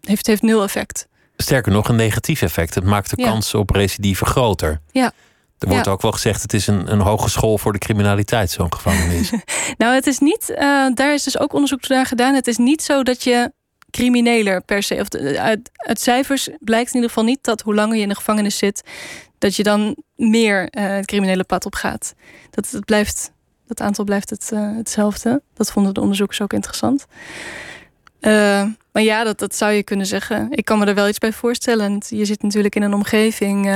heeft, 0.00 0.26
heeft 0.26 0.42
nul 0.42 0.62
effect. 0.62 1.06
Sterker 1.36 1.72
nog, 1.72 1.88
een 1.88 1.96
negatief 1.96 2.42
effect. 2.42 2.74
Het 2.74 2.84
maakt 2.84 3.10
de 3.16 3.22
kans 3.22 3.54
op 3.54 3.70
recidive 3.70 4.24
groter. 4.24 4.80
Ja. 4.90 5.12
Er 5.58 5.68
wordt 5.68 5.88
ook 5.88 6.02
wel 6.02 6.12
gezegd, 6.12 6.42
het 6.42 6.52
is 6.52 6.66
een, 6.66 6.92
een 6.92 7.00
hogeschool 7.00 7.58
voor 7.58 7.72
de 7.72 7.78
criminaliteit, 7.78 8.50
zo'n 8.50 8.74
gevangenis. 8.74 9.30
nou, 9.78 9.94
het 9.94 10.06
is 10.06 10.18
niet, 10.18 10.50
uh, 10.50 10.58
daar 10.94 11.14
is 11.14 11.22
dus 11.22 11.38
ook 11.38 11.52
onderzoek 11.52 11.88
naar 11.88 12.06
gedaan. 12.06 12.34
Het 12.34 12.46
is 12.46 12.56
niet 12.56 12.82
zo 12.82 13.02
dat 13.02 13.22
je 13.22 13.52
crimineler 13.90 14.62
per 14.62 14.82
se. 14.82 14.94
Of 14.94 15.20
uit, 15.36 15.70
uit, 15.74 16.00
cijfers 16.00 16.48
blijkt 16.60 16.88
in 16.88 16.94
ieder 16.94 17.08
geval 17.08 17.24
niet 17.24 17.44
dat 17.44 17.60
hoe 17.60 17.74
langer 17.74 17.96
je 17.96 18.02
in 18.02 18.08
de 18.08 18.14
gevangenis 18.14 18.58
zit, 18.58 18.82
dat 19.38 19.56
je 19.56 19.62
dan 19.62 19.96
meer 20.16 20.68
uh, 20.70 20.86
het 20.88 21.06
criminele 21.06 21.44
pad 21.44 21.66
op 21.66 21.74
gaat. 21.74 22.14
Dat, 22.50 22.70
het 22.70 22.84
blijft, 22.84 23.32
dat 23.66 23.80
aantal 23.80 24.04
blijft 24.04 24.30
het, 24.30 24.50
uh, 24.52 24.76
hetzelfde. 24.76 25.42
Dat 25.54 25.72
vonden 25.72 25.94
de 25.94 26.00
onderzoekers 26.00 26.40
ook 26.40 26.52
interessant. 26.52 27.06
maar 28.92 29.02
ja, 29.02 29.24
dat, 29.24 29.38
dat 29.38 29.54
zou 29.54 29.72
je 29.72 29.82
kunnen 29.82 30.06
zeggen. 30.06 30.46
Ik 30.50 30.64
kan 30.64 30.78
me 30.78 30.86
er 30.86 30.94
wel 30.94 31.08
iets 31.08 31.18
bij 31.18 31.32
voorstellen. 31.32 32.02
Je 32.08 32.24
zit 32.24 32.42
natuurlijk 32.42 32.74
in 32.74 32.82
een 32.82 32.94
omgeving 32.94 33.66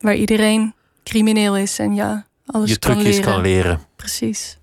waar 0.00 0.14
iedereen 0.14 0.74
crimineel 1.04 1.56
is 1.56 1.78
en 1.78 1.94
ja, 1.94 2.26
alles 2.46 2.70
je 2.70 2.78
kan 2.78 2.92
trucjes 2.92 3.16
leren. 3.16 3.32
kan 3.32 3.42
leren. 3.42 3.80
Precies. 3.96 4.58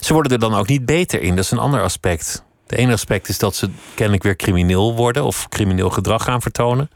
Ze 0.00 0.12
worden 0.12 0.32
er 0.32 0.38
dan 0.38 0.54
ook 0.54 0.68
niet 0.68 0.86
beter 0.86 1.22
in. 1.22 1.36
Dat 1.36 1.44
is 1.44 1.50
een 1.50 1.58
ander 1.58 1.82
aspect. 1.82 2.44
De 2.68 2.76
ene 2.76 2.92
aspect 2.92 3.28
is 3.28 3.38
dat 3.38 3.56
ze 3.56 3.70
kennelijk 3.94 4.22
weer 4.22 4.36
crimineel 4.36 4.94
worden 4.94 5.24
of 5.24 5.48
crimineel 5.48 5.90
gedrag 5.90 6.24
gaan 6.24 6.42
vertonen. 6.42 6.90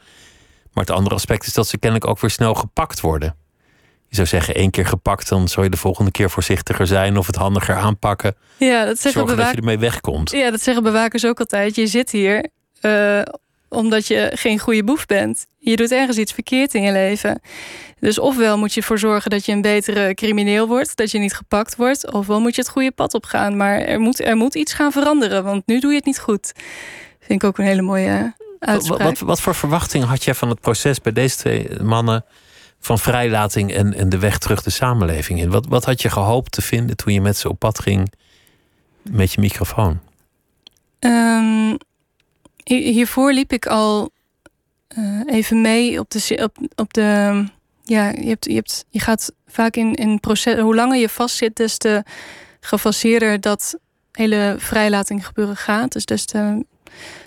Maar 0.72 0.84
het 0.84 0.94
andere 0.94 1.14
aspect 1.14 1.46
is 1.46 1.52
dat 1.52 1.66
ze 1.66 1.78
kennelijk 1.78 2.10
ook 2.10 2.20
weer 2.20 2.30
snel 2.30 2.54
gepakt 2.54 3.00
worden. 3.00 3.36
Je 4.08 4.14
zou 4.16 4.28
zeggen, 4.28 4.54
één 4.54 4.70
keer 4.70 4.86
gepakt, 4.86 5.28
dan 5.28 5.48
zou 5.48 5.64
je 5.64 5.70
de 5.70 5.76
volgende 5.76 6.10
keer 6.10 6.30
voorzichtiger 6.30 6.86
zijn 6.86 7.16
of 7.16 7.26
het 7.26 7.36
handiger 7.36 7.74
aanpakken. 7.74 8.36
Ja, 8.56 8.84
dat 8.84 8.98
zeggen 8.98 9.20
Zorgen 9.20 9.36
dat 9.36 9.50
je 9.50 9.56
ermee 9.56 9.78
wegkomt. 9.78 10.30
Ja, 10.30 10.50
dat 10.50 10.60
zeggen 10.60 10.82
bewakers 10.82 11.26
ook 11.26 11.38
altijd. 11.38 11.74
Je 11.74 11.86
zit 11.86 12.10
hier 12.10 12.48
uh, 12.80 13.22
omdat 13.72 14.06
je 14.06 14.30
geen 14.34 14.58
goede 14.58 14.84
boef 14.84 15.06
bent. 15.06 15.46
Je 15.58 15.76
doet 15.76 15.90
ergens 15.90 16.16
iets 16.16 16.32
verkeerd 16.32 16.74
in 16.74 16.82
je 16.82 16.92
leven. 16.92 17.40
Dus 18.00 18.18
ofwel 18.18 18.58
moet 18.58 18.74
je 18.74 18.80
ervoor 18.80 18.98
zorgen 18.98 19.30
dat 19.30 19.46
je 19.46 19.52
een 19.52 19.62
betere 19.62 20.14
crimineel 20.14 20.66
wordt, 20.66 20.96
dat 20.96 21.10
je 21.10 21.18
niet 21.18 21.34
gepakt 21.34 21.76
wordt, 21.76 22.12
ofwel 22.12 22.40
moet 22.40 22.54
je 22.54 22.60
het 22.60 22.70
goede 22.70 22.90
pad 22.90 23.14
opgaan. 23.14 23.56
Maar 23.56 23.78
er 23.78 24.00
moet, 24.00 24.20
er 24.20 24.36
moet 24.36 24.54
iets 24.54 24.72
gaan 24.72 24.92
veranderen, 24.92 25.44
want 25.44 25.66
nu 25.66 25.80
doe 25.80 25.90
je 25.90 25.96
het 25.96 26.06
niet 26.06 26.20
goed. 26.20 26.52
Vind 27.20 27.42
ik 27.42 27.44
ook 27.48 27.58
een 27.58 27.64
hele 27.64 27.82
mooie 27.82 28.34
uitspraak. 28.58 28.98
Wat, 28.98 29.08
wat, 29.08 29.18
wat 29.18 29.40
voor 29.40 29.54
verwachting 29.54 30.04
had 30.04 30.24
jij 30.24 30.34
van 30.34 30.48
het 30.48 30.60
proces 30.60 31.00
bij 31.00 31.12
deze 31.12 31.36
twee 31.36 31.68
mannen 31.82 32.24
van 32.80 32.98
vrijlating 32.98 33.72
en, 33.72 33.94
en 33.94 34.08
de 34.08 34.18
weg 34.18 34.38
terug 34.38 34.62
de 34.62 34.70
samenleving 34.70 35.40
in. 35.40 35.50
Wat, 35.50 35.66
wat 35.66 35.84
had 35.84 36.02
je 36.02 36.10
gehoopt 36.10 36.52
te 36.52 36.62
vinden 36.62 36.96
toen 36.96 37.12
je 37.12 37.20
met 37.20 37.36
ze 37.36 37.48
op 37.48 37.58
pad 37.58 37.78
ging 37.78 38.12
met 39.02 39.32
je 39.32 39.40
microfoon? 39.40 40.00
Um, 41.00 41.78
hiervoor 42.64 43.32
liep 43.32 43.52
ik 43.52 43.66
al 43.66 44.10
uh, 44.98 45.20
even 45.26 45.60
mee 45.60 45.98
op 45.98 46.10
de, 46.10 46.50
op, 46.74 46.92
de 46.92 47.44
ja, 47.82 48.08
je, 48.08 48.28
hebt, 48.28 48.44
je, 48.44 48.54
hebt, 48.54 48.84
je 48.88 49.00
gaat 49.00 49.32
vaak 49.46 49.76
in, 49.76 49.94
in 49.94 50.20
proces. 50.20 50.58
Hoe 50.58 50.74
langer 50.74 50.98
je 50.98 51.08
vastzit, 51.08 51.56
des 51.56 51.76
te 51.76 52.04
gefaseerder 52.60 53.40
dat 53.40 53.78
hele 54.12 54.54
vrijlating 54.58 55.26
gebeuren 55.26 55.56
gaat. 55.56 55.92
Dus 55.92 56.04
des 56.04 56.24
te 56.24 56.64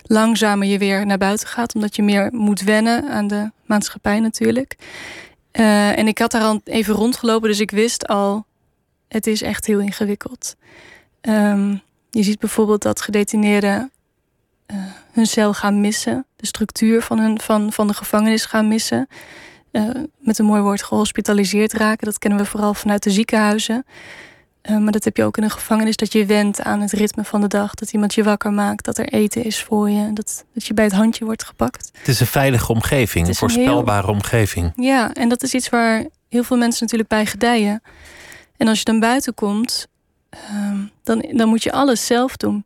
langzamer 0.04 0.68
je 0.68 0.78
weer 0.78 1.06
naar 1.06 1.18
buiten 1.18 1.48
gaat, 1.48 1.76
omdat 1.76 1.96
je 1.96 2.04
meer 2.04 2.30
moet 2.34 2.62
wennen 2.62 3.10
aan 3.10 3.28
de 3.28 3.52
maatschappij 3.66 4.20
natuurlijk. 4.20 4.76
Uh, 5.60 5.98
en 5.98 6.08
ik 6.08 6.18
had 6.18 6.32
daar 6.32 6.42
al 6.42 6.62
even 6.64 6.94
rondgelopen, 6.94 7.50
dus 7.50 7.60
ik 7.60 7.72
wist 7.72 8.08
al, 8.08 8.46
het 9.08 9.28
is 9.28 9.42
echt 9.42 9.66
heel 9.66 9.80
ingewikkeld. 9.80 10.56
Um, 11.22 11.82
je 12.10 12.24
ziet 12.24 12.40
bijvoorbeeld 12.40 12.82
dat 12.82 13.02
gedetineerden 13.02 13.92
uh, 14.74 14.78
hun 15.12 15.26
cel 15.26 15.54
gaan 15.54 15.82
missen, 15.82 16.26
de 16.36 16.46
structuur 16.46 17.02
van, 17.02 17.20
hun, 17.20 17.40
van, 17.40 17.72
van 17.72 17.88
de 17.88 17.94
gevangenis 17.94 18.46
gaan 18.46 18.68
missen. 18.68 19.08
Uh, 19.72 19.90
met 20.18 20.40
een 20.40 20.46
mooi 20.46 20.62
woord 20.62 20.84
gehospitaliseerd 20.84 21.74
raken. 21.74 22.06
Dat 22.06 22.18
kennen 22.18 22.40
we 22.40 22.46
vooral 22.46 22.74
vanuit 22.74 23.04
de 23.04 23.12
ziekenhuizen. 23.12 23.86
Uh, 24.70 24.78
maar 24.78 24.92
dat 24.92 25.04
heb 25.04 25.18
je 25.18 25.24
ook 25.24 25.38
in 25.38 25.44
een 25.44 25.50
gevangenis, 25.50 25.96
dat 25.96 26.12
je 26.12 26.26
went 26.26 26.62
aan 26.62 26.82
het 26.82 26.92
ritme 26.92 27.24
van 27.24 27.42
de 27.42 27.48
dag. 27.48 27.74
Dat 27.74 27.94
iemand 27.94 28.14
je 28.14 28.24
wakker 28.24 28.54
maakt, 28.54 28.86
dat 28.86 28.98
er 28.98 29.08
eten 29.08 29.44
is 29.44 29.64
voor 29.64 29.90
je. 29.90 30.14
Dat, 30.14 30.46
dat 30.54 30.66
je 30.66 30.74
bij 30.74 30.84
het 30.84 30.94
handje 30.94 31.26
wordt 31.26 31.46
gepakt. 31.46 31.92
Het 31.98 32.08
is 32.08 32.20
een 32.20 32.28
veilige 32.28 32.72
omgeving, 32.72 33.28
een 33.28 33.36
voorspelbare 33.36 34.08
omgeving. 34.08 34.72
Ja, 34.76 35.14
en 35.14 35.30
dat 35.30 35.44
is 35.44 35.54
iets 35.54 35.70
waar 35.70 36.06
heel 36.30 36.44
veel 36.44 36.58
mensen 36.58 36.82
natuurlijk 36.82 37.10
bij 37.10 37.26
gedijen. 37.26 37.82
En 38.58 38.68
als 38.68 38.78
je 38.78 38.86
dan 38.86 39.00
buiten 39.00 39.34
komt, 39.34 39.88
uh, 40.34 40.80
dan, 41.04 41.26
dan 41.32 41.50
moet 41.50 41.64
je 41.64 41.72
alles 41.72 42.06
zelf 42.06 42.38
doen. 42.38 42.66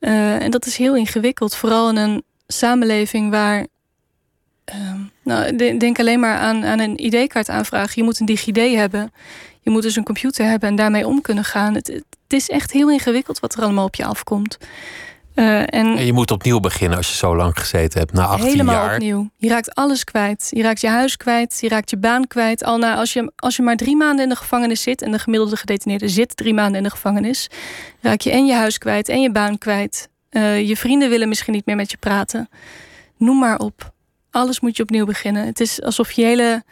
Uh, 0.00 0.42
en 0.42 0.50
dat 0.50 0.66
is 0.66 0.76
heel 0.76 0.96
ingewikkeld. 0.96 1.54
Vooral 1.54 1.88
in 1.88 1.96
een 1.96 2.22
samenleving 2.46 3.30
waar 3.30 3.66
Ehm, 4.68 5.00
nou, 5.22 5.56
denk 5.78 5.98
alleen 5.98 6.20
maar 6.20 6.36
aan, 6.36 6.64
aan 6.64 6.78
een 6.78 7.04
ID-kaart. 7.04 7.94
Je 7.94 8.02
moet 8.02 8.20
een 8.20 8.26
DigiD 8.26 8.56
hebben. 8.56 9.12
Je 9.60 9.70
moet 9.70 9.82
dus 9.82 9.96
een 9.96 10.04
computer 10.04 10.46
hebben 10.46 10.68
en 10.68 10.76
daarmee 10.76 11.06
om 11.06 11.20
kunnen 11.20 11.44
gaan. 11.44 11.74
Het, 11.74 11.86
het 11.86 12.32
is 12.32 12.48
echt 12.48 12.72
heel 12.72 12.90
ingewikkeld 12.90 13.40
wat 13.40 13.54
er 13.54 13.62
allemaal 13.62 13.84
op 13.84 13.94
je 13.94 14.04
afkomt. 14.04 14.58
Uh, 15.38 15.58
en, 15.60 15.68
en, 15.70 16.06
je 16.06 16.12
moet 16.12 16.30
opnieuw 16.30 16.60
beginnen 16.60 16.96
als 16.96 17.08
je 17.08 17.14
zo 17.14 17.36
lang 17.36 17.58
gezeten 17.58 17.98
hebt, 17.98 18.12
na 18.12 18.24
18 18.26 18.48
helemaal 18.48 18.74
jaar. 18.74 18.94
opnieuw. 18.94 19.30
Je 19.36 19.48
raakt 19.48 19.74
alles 19.74 20.04
kwijt. 20.04 20.46
Je 20.50 20.62
raakt 20.62 20.80
je 20.80 20.88
huis 20.88 21.16
kwijt, 21.16 21.58
je 21.60 21.68
raakt 21.68 21.90
je 21.90 21.96
baan 21.96 22.26
kwijt. 22.26 22.64
Al 22.64 22.78
na, 22.78 22.96
als, 22.96 23.12
je, 23.12 23.32
als 23.36 23.56
je 23.56 23.62
maar 23.62 23.76
drie 23.76 23.96
maanden 23.96 24.22
in 24.22 24.28
de 24.28 24.36
gevangenis 24.36 24.82
zit... 24.82 25.02
en 25.02 25.12
de 25.12 25.18
gemiddelde 25.18 25.56
gedetineerde 25.56 26.08
zit 26.08 26.36
drie 26.36 26.54
maanden 26.54 26.76
in 26.76 26.82
de 26.82 26.90
gevangenis... 26.90 27.50
raak 28.00 28.20
je 28.20 28.30
en 28.30 28.46
je 28.46 28.54
huis 28.54 28.78
kwijt 28.78 29.08
en 29.08 29.20
je 29.20 29.32
baan 29.32 29.58
kwijt. 29.58 30.08
Uh, 30.30 30.68
je 30.68 30.76
vrienden 30.76 31.10
willen 31.10 31.28
misschien 31.28 31.52
niet 31.52 31.66
meer 31.66 31.76
met 31.76 31.90
je 31.90 31.96
praten. 31.96 32.48
Noem 33.16 33.38
maar 33.38 33.58
op 33.58 33.92
alles 34.30 34.60
moet 34.60 34.76
je 34.76 34.82
opnieuw 34.82 35.06
beginnen. 35.06 35.46
Het 35.46 35.60
is 35.60 35.82
alsof 35.82 36.10
je 36.10 36.24
hele 36.24 36.64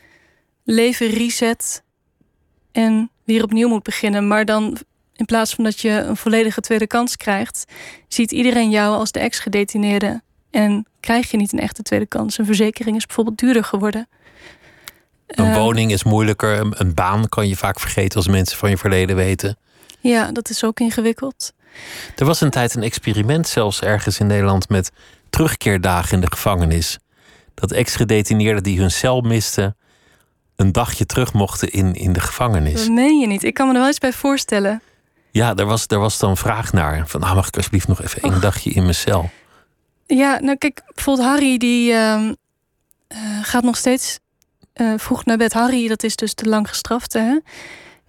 leven 0.64 1.08
reset 1.08 1.82
en 2.72 3.10
weer 3.24 3.42
opnieuw 3.42 3.68
moet 3.68 3.82
beginnen. 3.82 4.28
Maar 4.28 4.44
dan 4.44 4.76
in 5.16 5.24
plaats 5.24 5.54
van 5.54 5.64
dat 5.64 5.80
je 5.80 5.90
een 5.90 6.16
volledige 6.16 6.60
tweede 6.60 6.86
kans 6.86 7.16
krijgt, 7.16 7.64
ziet 8.08 8.32
iedereen 8.32 8.70
jou 8.70 8.96
als 8.96 9.12
de 9.12 9.20
ex-gedetineerde. 9.20 10.22
En 10.50 10.86
krijg 11.00 11.30
je 11.30 11.36
niet 11.36 11.52
een 11.52 11.58
echte 11.58 11.82
tweede 11.82 12.06
kans. 12.06 12.38
Een 12.38 12.46
verzekering 12.46 12.96
is 12.96 13.06
bijvoorbeeld 13.06 13.38
duurder 13.38 13.64
geworden. 13.64 14.08
Een 15.26 15.44
ehm, 15.44 15.58
woning 15.58 15.92
is 15.92 16.04
moeilijker. 16.04 16.80
Een 16.80 16.94
baan 16.94 17.28
kan 17.28 17.48
je 17.48 17.56
vaak 17.56 17.80
vergeten 17.80 18.16
als 18.16 18.28
mensen 18.28 18.58
van 18.58 18.70
je 18.70 18.78
verleden 18.78 19.16
weten. 19.16 19.58
Ja, 20.00 20.32
dat 20.32 20.50
is 20.50 20.64
ook 20.64 20.80
ingewikkeld. 20.80 21.52
Er 22.16 22.24
was 22.24 22.40
een 22.40 22.50
tijd 22.50 22.74
een 22.74 22.82
experiment 22.82 23.48
zelfs 23.48 23.80
ergens 23.80 24.18
in 24.18 24.26
Nederland 24.26 24.68
met 24.68 24.90
terugkeerdagen 25.30 26.14
in 26.14 26.20
de 26.20 26.30
gevangenis 26.30 26.98
dat 27.54 27.72
ex-gedetineerden 27.72 28.62
die 28.62 28.80
hun 28.80 28.90
cel 28.90 29.20
misten, 29.20 29.76
een 30.56 30.72
dagje 30.72 31.06
terug 31.06 31.32
mochten 31.32 31.70
in, 31.70 31.94
in 31.94 32.12
de 32.12 32.20
gevangenis. 32.20 32.80
Dat 32.80 32.94
meen 32.94 33.18
je 33.18 33.26
niet. 33.26 33.44
Ik 33.44 33.54
kan 33.54 33.66
me 33.66 33.72
er 33.72 33.78
wel 33.78 33.88
eens 33.88 33.98
bij 33.98 34.12
voorstellen. 34.12 34.82
Ja, 35.36 35.54
er 35.54 35.64
was, 35.64 35.86
er 35.86 35.98
was 35.98 36.18
dan 36.18 36.36
vraag 36.36 36.72
naar. 36.72 37.08
Van, 37.08 37.20
nou, 37.20 37.34
mag 37.34 37.48
ik 37.48 37.56
alsjeblieft 37.56 37.88
nog 37.88 38.02
even 38.02 38.32
een 38.32 38.40
dagje 38.40 38.70
in 38.70 38.82
mijn 38.82 38.94
cel? 38.94 39.30
Ja, 40.06 40.38
nou 40.40 40.56
kijk, 40.56 40.82
bijvoorbeeld 40.94 41.28
Harry, 41.28 41.56
die 41.58 41.92
uh, 41.92 42.30
gaat 43.42 43.62
nog 43.62 43.76
steeds 43.76 44.18
uh, 44.74 44.92
vroeg 44.96 45.24
naar 45.24 45.36
bed. 45.36 45.52
Harry, 45.52 45.88
dat 45.88 46.02
is 46.02 46.16
dus 46.16 46.34
te 46.34 46.48
lang 46.48 46.68
gestraft. 46.68 47.12
Hè? 47.12 47.38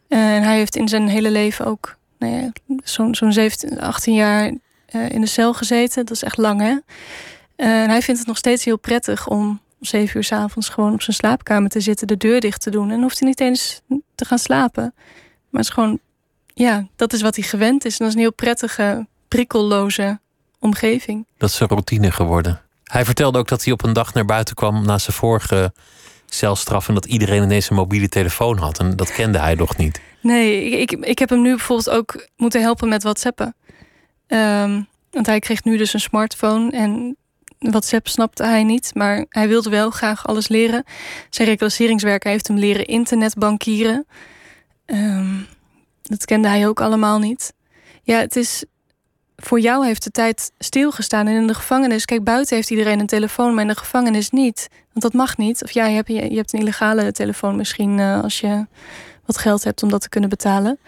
en 0.08 0.44
hij 0.44 0.58
heeft 0.58 0.76
in 0.76 0.88
zijn 0.88 1.08
hele 1.08 1.32
leven 1.32 1.66
ook 1.66 1.98
nou 2.20 2.34
ja, 2.34 2.52
zo'n 2.84 3.16
zo'n 3.16 3.34
17, 3.34 3.80
18 3.80 4.13
jaar 4.13 4.52
in 5.08 5.22
de 5.22 5.28
cel 5.28 5.54
gezeten. 5.54 6.06
Dat 6.06 6.16
is 6.16 6.24
echt 6.24 6.38
lang, 6.38 6.62
hè? 6.62 6.78
Eh, 7.56 7.82
en 7.82 7.90
hij 7.90 8.02
vindt 8.02 8.20
het 8.20 8.28
nog 8.28 8.38
steeds 8.38 8.66
heel 8.66 8.78
prettig 8.78 9.28
om 9.28 9.60
om 9.80 9.86
zeven 9.86 10.18
uur 10.18 10.24
s 10.24 10.32
avonds 10.32 10.70
gewoon 10.70 10.94
op 10.94 11.02
zijn 11.02 11.16
slaapkamer 11.16 11.70
te 11.70 11.80
zitten, 11.80 12.08
de 12.08 12.18
deur 12.18 12.40
dicht 12.40 12.62
te 12.62 12.70
doen. 12.70 12.92
En 12.92 13.02
hoeft 13.02 13.20
hij 13.20 13.28
niet 13.28 13.40
eens 13.40 13.82
te 14.16 14.26
gaan 14.26 14.40
slapen. 14.40 14.94
Maar 15.50 15.62
het 15.62 15.70
is 15.70 15.70
gewoon, 15.70 16.00
ja, 16.58 16.88
dat 16.96 17.13
is 17.13 17.22
wat 17.22 17.36
hij 17.36 17.46
gewend 17.46 17.86
is. 17.86 17.91
En 17.91 17.98
dat 17.98 18.08
is 18.08 18.13
een 18.13 18.20
heel 18.20 18.34
prettige, 18.34 19.08
prikkelloze 19.28 20.20
omgeving. 20.60 21.26
Dat 21.38 21.50
is 21.50 21.60
een 21.60 21.67
routine 21.67 22.12
geworden. 22.12 22.62
Hij 22.84 23.06
vertelde 23.06 23.38
ook 23.38 23.48
dat 23.48 23.63
hij 23.63 23.74
op 23.74 23.84
een 23.84 23.93
dag 23.93 24.13
naar 24.13 24.26
buiten 24.26 24.56
kwam 24.56 24.86
na 24.86 24.98
zijn 24.98 25.15
vorige 25.15 25.74
celstraf. 26.26 26.88
En 26.88 26.93
dat 26.93 27.06
iedereen 27.06 27.43
ineens 27.43 27.70
een 27.70 27.76
mobiele 27.76 28.10
telefoon 28.10 28.58
had. 28.58 28.80
En 28.80 28.96
dat 28.96 29.12
kende 29.12 29.39
hij 29.39 29.56
nog 29.56 29.78
niet. 29.78 30.02
Nee, 30.22 30.63
ik, 30.63 30.91
ik, 30.91 31.06
ik 31.06 31.20
heb 31.20 31.30
hem 31.30 31.41
nu 31.41 31.50
bijvoorbeeld 31.50 31.89
ook 31.89 32.28
moeten 32.38 32.62
helpen 32.62 32.89
met 32.89 33.04
WhatsAppen. 33.04 33.56
Um, 34.28 34.88
want 35.12 35.26
hij 35.26 35.39
kreeg 35.39 35.63
nu 35.63 35.78
dus 35.78 35.93
een 35.93 36.00
smartphone. 36.00 36.72
En 36.72 37.17
WhatsApp 37.60 38.08
snapte 38.08 38.43
hij 38.43 38.63
niet, 38.63 38.91
maar 38.93 39.26
hij 39.30 39.48
wilde 39.48 39.70
wel 39.70 39.89
graag 39.89 40.28
alles 40.28 40.48
leren. 40.48 40.84
Zijn 41.30 41.48
reclasseringswerker 41.48 42.32
heeft 42.32 42.48
hem 42.48 42.58
leren 42.58 42.86
internetbankieren. 42.86 44.06
Um, 44.86 45.48
dat 46.08 46.26
kende 46.26 46.48
hij 46.48 46.67
ook 46.67 46.82
allemaal 46.82 47.20
niet. 47.20 47.54
Ja, 48.04 48.20
het 48.20 48.36
is. 48.36 48.63
Voor 49.36 49.60
jou 49.60 49.86
heeft 49.86 50.04
de 50.04 50.12
tijd 50.12 50.52
stilgestaan. 50.60 51.28
En 51.28 51.34
in 51.34 51.48
de 51.48 51.54
gevangenis, 51.54 52.06
kijk, 52.06 52.24
buiten 52.24 52.56
heeft 52.56 52.70
iedereen 52.70 53.00
een 53.00 53.06
telefoon, 53.06 53.54
maar 53.54 53.62
in 53.62 53.70
de 53.70 53.76
gevangenis 53.76 54.30
niet. 54.30 54.70
Want 54.91 55.02
dat 55.02 55.13
mag 55.13 55.38
niet. 55.38 55.63
Of 55.63 55.72
ja, 55.72 55.86
je 55.86 55.96
hebt, 55.96 56.08
je, 56.08 56.36
hebt 56.36 56.54
een 56.54 56.60
illegale 56.60 57.12
telefoon 57.12 57.56
misschien 57.56 57.98
uh, 57.98 58.24
als 58.24 58.39
je 58.39 58.65
wat 59.26 59.38
geld 59.38 59.63
hebt 59.63 59.84
om 59.84 59.89
dat 59.89 60.02
te 60.02 60.10
kunnen 60.10 60.30
betalen. 60.30 60.80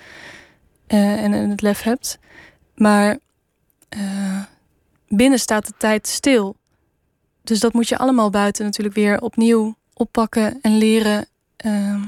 Uh, 0.87 1.23
en, 1.23 1.31
het 1.31 1.61
lef 1.61 1.81
hebt. 1.81 2.19
Maar 2.75 3.17
uh, 3.97 4.41
binnen 5.07 5.39
staat 5.39 5.65
de 5.65 5.73
tijd 5.77 6.07
stil. 6.07 6.55
Dus 7.43 7.59
dat 7.59 7.73
moet 7.73 7.87
je 7.87 7.97
allemaal 7.97 8.29
buiten 8.29 8.65
natuurlijk 8.65 8.95
weer 8.95 9.21
opnieuw 9.21 9.75
oppakken 9.93 10.59
en 10.61 10.77
leren. 10.77 11.27
Uh, 11.65 12.03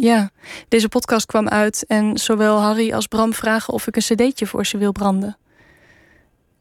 ja, 0.00 0.30
deze 0.68 0.88
podcast 0.88 1.26
kwam 1.26 1.48
uit 1.48 1.84
en 1.86 2.18
zowel 2.18 2.60
Harry 2.60 2.92
als 2.92 3.06
Bram 3.06 3.32
vragen 3.32 3.74
of 3.74 3.86
ik 3.86 3.96
een 3.96 4.02
cd'tje 4.02 4.46
voor 4.46 4.66
ze 4.66 4.78
wil 4.78 4.92
branden. 4.92 5.36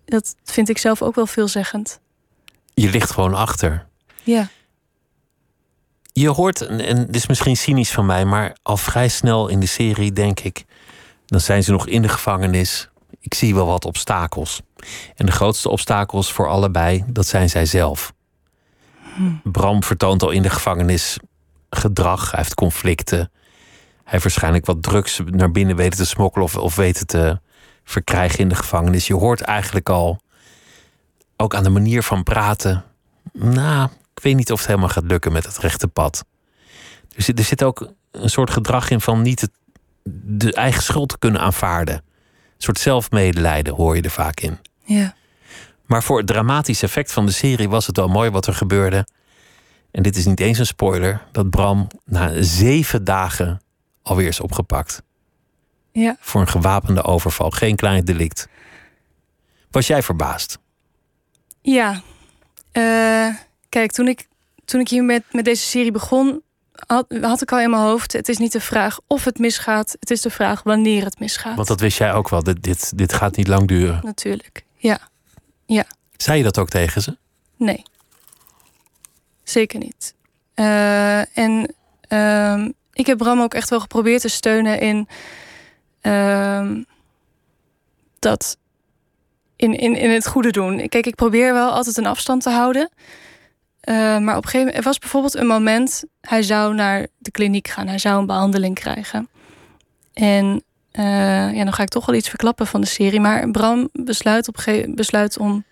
Dat 0.06 0.36
vind 0.44 0.70
ik 0.70 0.78
zelf 0.78 1.02
ook 1.02 1.16
wel 1.16 1.28
veelzeggend. 1.28 2.00
Je 2.74 2.90
ligt 2.90 3.12
gewoon 3.12 3.34
achter. 3.34 3.88
Ja. 4.24 4.48
Je 6.12 6.30
hoort, 6.30 6.62
en 6.62 7.06
dit 7.06 7.16
is 7.16 7.28
misschien 7.28 7.58
cynisch 7.58 7.92
van 7.92 8.06
mij, 8.06 8.26
maar 8.26 8.58
al 8.64 8.78
vrij 8.78 9.08
snel 9.08 9.48
in 9.48 9.60
de 9.60 9.66
serie 9.66 10.14
denk 10.14 10.40
ik, 10.40 10.66
dan 11.26 11.40
zijn 11.40 11.64
ze 11.64 11.72
nog 11.72 11.88
in 11.88 12.02
de 12.02 12.10
gevangenis 12.10 12.90
ik 13.28 13.34
zie 13.34 13.56
wel 13.56 13.66
wat 13.66 13.86
obstakels. 13.86 14.62
En 15.16 15.26
de 15.26 15.32
grootste 15.32 15.70
obstakels 15.70 16.32
voor 16.32 16.48
allebei, 16.48 17.04
dat 17.08 17.28
zijn 17.28 17.50
zij 17.50 17.66
zelf. 17.66 18.14
Bram 19.44 19.84
vertoont 19.84 20.24
al 20.24 20.30
in 20.30 20.42
de 20.42 20.50
gevangenis 20.50 21.18
gedrag, 21.70 22.32
hij 22.32 22.40
heeft 22.40 22.54
conflicten. 22.54 23.18
Hij 23.18 23.30
heeft 24.04 24.24
waarschijnlijk 24.24 24.66
wat 24.66 24.84
drugs 24.84 25.22
naar 25.26 25.52
binnen 25.52 25.76
weten 25.76 25.98
te 25.98 26.06
smokkelen 26.06 26.46
of, 26.46 26.56
of 26.56 26.76
weten 26.76 27.08
te 27.08 27.40
verkrijgen 27.84 28.40
in 28.40 28.50
de 28.50 28.56
gevangenis. 28.56 29.08
Je 29.08 29.14
hoort 29.14 29.42
eigenlijk 29.42 29.90
al, 29.90 30.22
ook 31.38 31.56
aan 31.56 31.64
de 31.64 31.70
manier 31.70 32.04
van 32.04 32.24
praten, 32.24 32.84
nou, 33.34 33.90
ik 34.16 34.24
weet 34.24 34.36
niet 34.36 34.52
of 34.52 34.58
het 34.58 34.68
helemaal 34.68 34.90
gaat 34.90 35.04
lukken 35.04 35.32
met 35.32 35.46
het 35.46 35.58
rechte 35.58 35.88
pad. 35.88 36.26
Er 37.16 37.24
zit, 37.24 37.40
er 37.40 37.46
zit 37.46 37.64
ook 37.64 37.92
een 38.12 38.30
soort 38.30 38.52
gedrag 38.52 38.90
in 38.90 39.02
van 39.02 39.22
niet 39.22 39.42
het, 39.42 39.52
de 40.24 40.54
eigen 40.54 40.84
schuld 40.84 41.10
te 41.10 41.20
kunnen 41.20 41.42
aanvaarden 41.42 42.06
soort 42.58 42.80
zelfmedelijden 42.80 43.74
hoor 43.74 43.96
je 43.96 44.02
er 44.02 44.10
vaak 44.10 44.40
in. 44.40 44.60
Ja. 44.84 45.16
Maar 45.86 46.04
voor 46.04 46.18
het 46.18 46.28
dramatische 46.28 46.86
effect 46.86 47.12
van 47.12 47.26
de 47.26 47.32
serie 47.32 47.70
was 47.70 47.88
het 47.88 47.98
wel 47.98 48.08
mooi 48.08 48.30
wat 48.30 48.48
er 48.48 48.54
gebeurde. 48.54 49.08
En 49.98 50.04
dit 50.04 50.16
is 50.16 50.26
niet 50.26 50.40
eens 50.40 50.60
een 50.60 50.66
spoiler, 50.66 51.24
dat 51.32 51.50
Bram 51.50 51.88
na 52.06 52.42
zeven 52.42 53.04
dagen 53.04 53.62
alweer 54.02 54.28
is 54.28 54.40
opgepakt. 54.40 55.02
Ja. 55.92 56.18
Voor 56.20 56.42
een 56.42 56.48
gewapende 56.48 57.04
overval, 57.04 57.50
geen 57.50 57.76
klein 57.76 58.06
delict. 58.06 58.48
Was 59.72 59.88
jij 59.88 60.04
verbaasd? 60.04 60.58
Ja. 61.62 62.02
Uh, 62.74 63.36
kijk, 63.70 63.92
toen 63.92 64.08
ik, 64.08 64.28
toen 64.66 64.80
ik 64.80 64.90
hier 64.90 65.04
met, 65.04 65.24
met 65.32 65.46
deze 65.46 65.64
serie 65.64 65.92
begon, 65.92 66.42
had, 66.86 67.06
had 67.22 67.42
ik 67.42 67.52
al 67.52 67.60
in 67.60 67.70
mijn 67.70 67.84
hoofd. 67.84 68.14
Het 68.14 68.30
is 68.30 68.38
niet 68.38 68.52
de 68.52 68.62
vraag 68.62 69.00
of 69.08 69.24
het 69.24 69.40
misgaat. 69.40 69.96
Het 70.00 70.12
is 70.12 70.22
de 70.22 70.30
vraag 70.30 70.64
wanneer 70.64 71.04
het 71.04 71.20
misgaat. 71.20 71.56
Want 71.56 71.68
dat 71.68 71.80
wist 71.80 71.98
jij 71.98 72.14
ook 72.14 72.30
wel. 72.30 72.44
Dit, 72.44 72.64
dit, 72.64 72.98
dit 72.98 73.14
gaat 73.14 73.36
niet 73.36 73.48
lang 73.48 73.68
duren. 73.68 74.00
Natuurlijk, 74.04 74.64
ja. 74.76 75.00
Ja. 75.66 75.86
Zei 76.18 76.38
je 76.38 76.44
dat 76.44 76.58
ook 76.58 76.70
tegen 76.70 77.02
ze? 77.02 77.18
Nee. 77.56 77.84
Zeker 79.50 79.80
niet. 79.80 80.14
Uh, 80.56 81.38
en 81.38 81.74
uh, 82.10 82.68
ik 82.94 83.06
heb 83.06 83.18
Bram 83.18 83.42
ook 83.42 83.54
echt 83.54 83.70
wel 83.70 83.80
geprobeerd 83.80 84.22
te 84.22 84.28
steunen 84.28 84.80
in 84.80 85.08
uh, 86.02 86.72
dat 88.20 88.58
in, 89.56 89.78
in, 89.78 89.96
in 89.96 90.10
het 90.10 90.28
goede 90.28 90.52
doen. 90.52 90.88
Kijk, 90.90 91.06
ik 91.06 91.16
probeer 91.16 91.54
wel 91.54 91.72
altijd 91.72 91.98
een 91.98 92.06
afstand 92.06 92.42
te 92.42 92.50
houden. 92.50 92.90
Uh, 93.84 93.96
maar 93.96 94.38
op 94.38 94.44
een 94.44 94.50
gegeven 94.50 94.60
moment, 94.60 94.78
er 94.78 94.84
was 94.84 95.00
bijvoorbeeld 95.00 95.36
een 95.36 95.48
moment, 95.48 96.04
hij 96.22 96.44
zou 96.44 96.74
naar 96.74 97.08
de 97.18 97.32
kliniek 97.32 97.68
gaan, 97.68 97.88
hij 97.88 97.98
zou 97.98 98.20
een 98.20 98.26
behandeling 98.26 98.76
krijgen. 98.76 99.30
En 100.14 100.64
uh, 100.94 101.54
ja, 101.56 101.64
dan 101.64 101.74
ga 101.74 101.84
ik 101.84 101.90
toch 101.90 102.06
wel 102.06 102.16
iets 102.16 102.30
verklappen 102.30 102.68
van 102.68 102.82
de 102.82 102.88
serie. 102.88 103.20
Maar 103.20 103.52
Bram 103.52 103.90
besluit, 103.94 104.48
op 104.48 104.66
besluit 104.88 105.38
om 105.38 105.64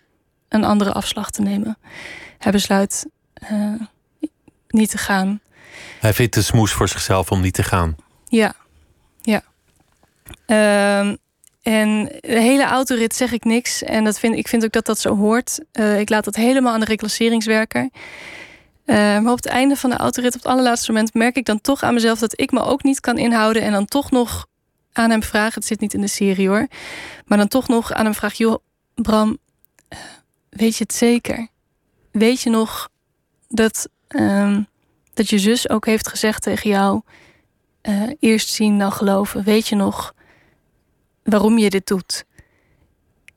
een 0.50 0.64
andere 0.64 0.92
afslag 0.92 1.32
te 1.32 1.42
nemen. 1.42 1.78
Hij 2.38 2.52
besluit 2.52 3.06
uh, 3.52 3.82
niet 4.68 4.90
te 4.90 4.98
gaan. 4.98 5.40
Hij 6.00 6.14
vindt 6.14 6.36
het 6.36 6.46
smoes 6.46 6.72
voor 6.72 6.88
zichzelf 6.88 7.32
om 7.32 7.42
niet 7.42 7.54
te 7.54 7.64
gaan. 7.64 7.96
Ja, 8.26 8.54
ja. 9.22 9.42
Uh, 10.48 11.16
en 11.62 12.06
de 12.20 12.40
hele 12.40 12.64
autorit 12.64 13.16
zeg 13.16 13.32
ik 13.32 13.44
niks. 13.44 13.84
En 13.84 14.04
dat 14.04 14.20
vind, 14.20 14.36
ik 14.36 14.48
vind 14.48 14.64
ook 14.64 14.72
dat 14.72 14.86
dat 14.86 15.00
zo 15.00 15.16
hoort. 15.16 15.60
Uh, 15.74 16.00
ik 16.00 16.10
laat 16.10 16.26
dat 16.26 16.36
helemaal 16.36 16.74
aan 16.74 16.80
de 16.80 16.86
reclasseringswerker. 16.86 17.90
Uh, 18.86 18.96
maar 18.96 19.32
op 19.32 19.38
het 19.38 19.46
einde 19.46 19.76
van 19.76 19.90
de 19.90 19.96
autorit, 19.96 20.36
op 20.36 20.42
het 20.42 20.52
allerlaatste 20.52 20.92
moment, 20.92 21.14
merk 21.14 21.36
ik 21.36 21.46
dan 21.46 21.62
toch 21.62 21.84
aan 21.84 21.94
mezelf 21.94 22.20
dat 22.20 22.40
ik 22.40 22.52
me 22.52 22.62
ook 22.62 22.84
niet 22.84 23.00
kan 23.00 23.18
inhouden. 23.18 23.62
En 23.62 23.72
dan 23.72 23.86
toch 23.86 24.12
nog 24.12 24.48
aan 24.94 25.10
hem 25.10 25.24
vraag. 25.24 25.56
Het 25.56 25.66
zit 25.66 25.80
niet 25.80 25.94
in 25.94 26.02
de 26.02 26.08
serie 26.08 26.48
hoor. 26.48 26.68
Maar 27.26 27.38
dan 27.38 27.48
toch 27.48 27.68
nog 27.68 27.92
aan 27.92 28.06
hem 28.06 28.14
vraag: 28.14 28.34
Joh, 28.34 28.56
Bram, 28.96 29.38
weet 30.50 30.78
je 30.78 30.84
het 30.84 30.94
zeker? 30.94 31.48
Weet 32.12 32.42
je 32.42 32.50
nog 32.50 32.90
dat, 33.48 33.90
uh, 34.10 34.58
dat 35.14 35.30
je 35.30 35.40
zus 35.40 35.70
ook 35.70 35.86
heeft 35.86 36.08
gezegd 36.08 36.42
tegen 36.42 36.70
jou: 36.70 37.02
uh, 37.84 38.12
eerst 38.20 38.50
zien 38.50 38.80
dan 38.80 38.92
geloven? 38.92 39.44
Weet 39.44 39.68
je 39.68 39.76
nog 39.76 40.14
waarom 41.24 41.58
je 41.58 41.70
dit 41.70 41.88
doet? 41.88 42.26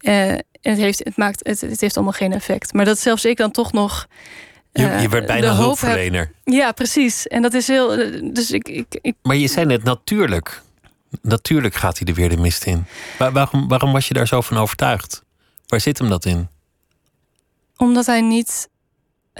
Uh, 0.01 0.35
het, 0.61 0.79
heeft, 0.79 1.05
het, 1.05 1.17
maakt, 1.17 1.47
het, 1.47 1.61
het 1.61 1.81
heeft 1.81 1.97
allemaal 1.97 2.13
geen 2.13 2.33
effect. 2.33 2.73
Maar 2.73 2.85
dat 2.85 2.99
zelfs 2.99 3.25
ik 3.25 3.37
dan 3.37 3.51
toch 3.51 3.73
nog. 3.73 4.07
Je, 4.73 4.83
je 4.83 5.09
werd 5.09 5.27
bijna 5.27 5.55
hulpverlener. 5.55 6.21
Heb. 6.21 6.55
Ja, 6.55 6.73
precies. 6.73 7.27
En 7.27 7.43
dat 7.43 7.55
is 7.55 7.67
heel. 7.67 7.89
Dus 8.33 8.51
ik, 8.51 8.69
ik, 8.69 8.99
ik, 9.01 9.15
Maar 9.23 9.37
je 9.37 9.49
zei 9.49 9.67
net 9.67 9.83
natuurlijk. 9.83 10.63
Natuurlijk 11.23 11.75
gaat 11.75 11.99
hij 11.99 12.09
er 12.09 12.15
weer 12.15 12.29
de 12.29 12.37
mist 12.37 12.65
in. 12.65 12.87
Waar, 13.19 13.33
waarom, 13.33 13.69
waarom 13.69 13.93
was 13.93 14.09
je 14.09 14.15
daar 14.15 14.27
zo 14.27 14.41
van 14.41 14.57
overtuigd? 14.57 15.23
Waar 15.67 15.81
zit 15.81 15.99
hem 15.99 16.09
dat 16.09 16.25
in? 16.25 16.49
Omdat 17.77 18.07
hij 18.07 18.21
niet. 18.21 18.69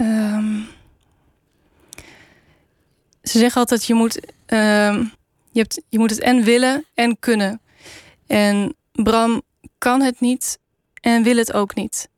Um... 0.01 0.67
Ze 3.29 3.37
zeggen 3.37 3.59
altijd: 3.59 3.85
je 3.85 3.93
moet, 3.93 4.15
um, 4.47 5.11
je, 5.51 5.59
hebt, 5.59 5.81
je 5.89 5.99
moet 5.99 6.09
het 6.09 6.19
en 6.19 6.43
willen 6.43 6.85
en 6.93 7.19
kunnen. 7.19 7.61
En 8.27 8.75
Bram 8.91 9.41
kan 9.77 10.01
het 10.01 10.19
niet 10.19 10.59
en 11.01 11.23
wil 11.23 11.37
het 11.37 11.53
ook 11.53 11.75
niet. 11.75 12.09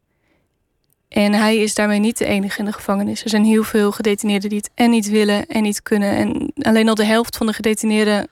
En 1.08 1.34
hij 1.34 1.58
is 1.58 1.74
daarmee 1.74 2.00
niet 2.00 2.18
de 2.18 2.26
enige 2.26 2.60
in 2.60 2.66
de 2.66 2.74
gevangenis. 2.74 3.24
Er 3.24 3.30
zijn 3.30 3.44
heel 3.44 3.64
veel 3.64 3.92
gedetineerden 3.92 4.50
die 4.50 4.58
het 4.58 4.70
en 4.76 4.90
niet 4.90 5.10
willen 5.10 5.46
en 5.46 5.64
niet 5.64 5.82
kunnen. 5.82 6.12
En 6.16 6.54
alleen 6.62 6.90
al 6.90 6.96
de 6.96 7.06
helft 7.06 7.38
van 7.38 7.46
de 7.46 7.54
gedetineerden 7.54 8.28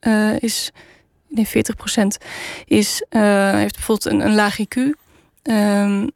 uh, 0.00 0.38
is, 0.40 0.70
nee, 1.28 1.46
40 1.46 1.76
procent, 1.76 2.18
is, 2.64 3.04
uh, 3.10 3.52
heeft 3.54 3.74
bijvoorbeeld 3.74 4.14
een, 4.14 4.26
een 4.26 4.34
laag 4.34 4.58
IQ. 4.60 4.76
Um, 5.42 6.10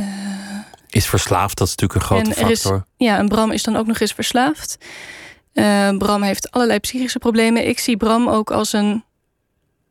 uh, 0.00 0.58
is 0.94 1.06
verslaafd, 1.06 1.58
dat 1.58 1.66
is 1.66 1.74
natuurlijk 1.76 2.00
een 2.00 2.06
grote 2.06 2.40
factor. 2.40 2.76
Is, 2.76 3.06
ja, 3.06 3.16
en 3.18 3.28
Bram 3.28 3.50
is 3.50 3.62
dan 3.62 3.76
ook 3.76 3.86
nog 3.86 4.00
eens 4.00 4.12
verslaafd. 4.12 4.76
Bram 5.98 6.22
heeft 6.22 6.50
allerlei 6.50 6.78
psychische 6.78 7.18
problemen. 7.18 7.68
Ik 7.68 7.78
zie 7.78 7.96
Bram 7.96 8.28
ook 8.28 8.50
als 8.50 8.72
een 8.72 9.04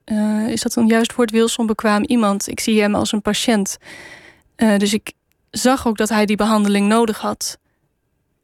uh, 0.06 0.48
is 0.48 0.62
dat 0.62 0.76
een 0.76 0.88
juist 0.88 1.16
woord, 1.16 1.32
Wilson 1.32 1.66
bekwaam 1.66 2.04
iemand. 2.04 2.48
Ik 2.48 2.60
zie 2.60 2.82
hem 2.82 2.96
als 2.96 3.12
een 3.12 3.22
patiënt. 3.22 3.78
Uh, 4.58 4.78
dus 4.78 4.94
ik 4.94 5.12
zag 5.50 5.88
ook 5.88 5.98
dat 5.98 6.10
hij 6.10 6.26
die 6.26 6.36
behandeling 6.36 6.88
nodig 6.88 7.20
had. 7.20 7.58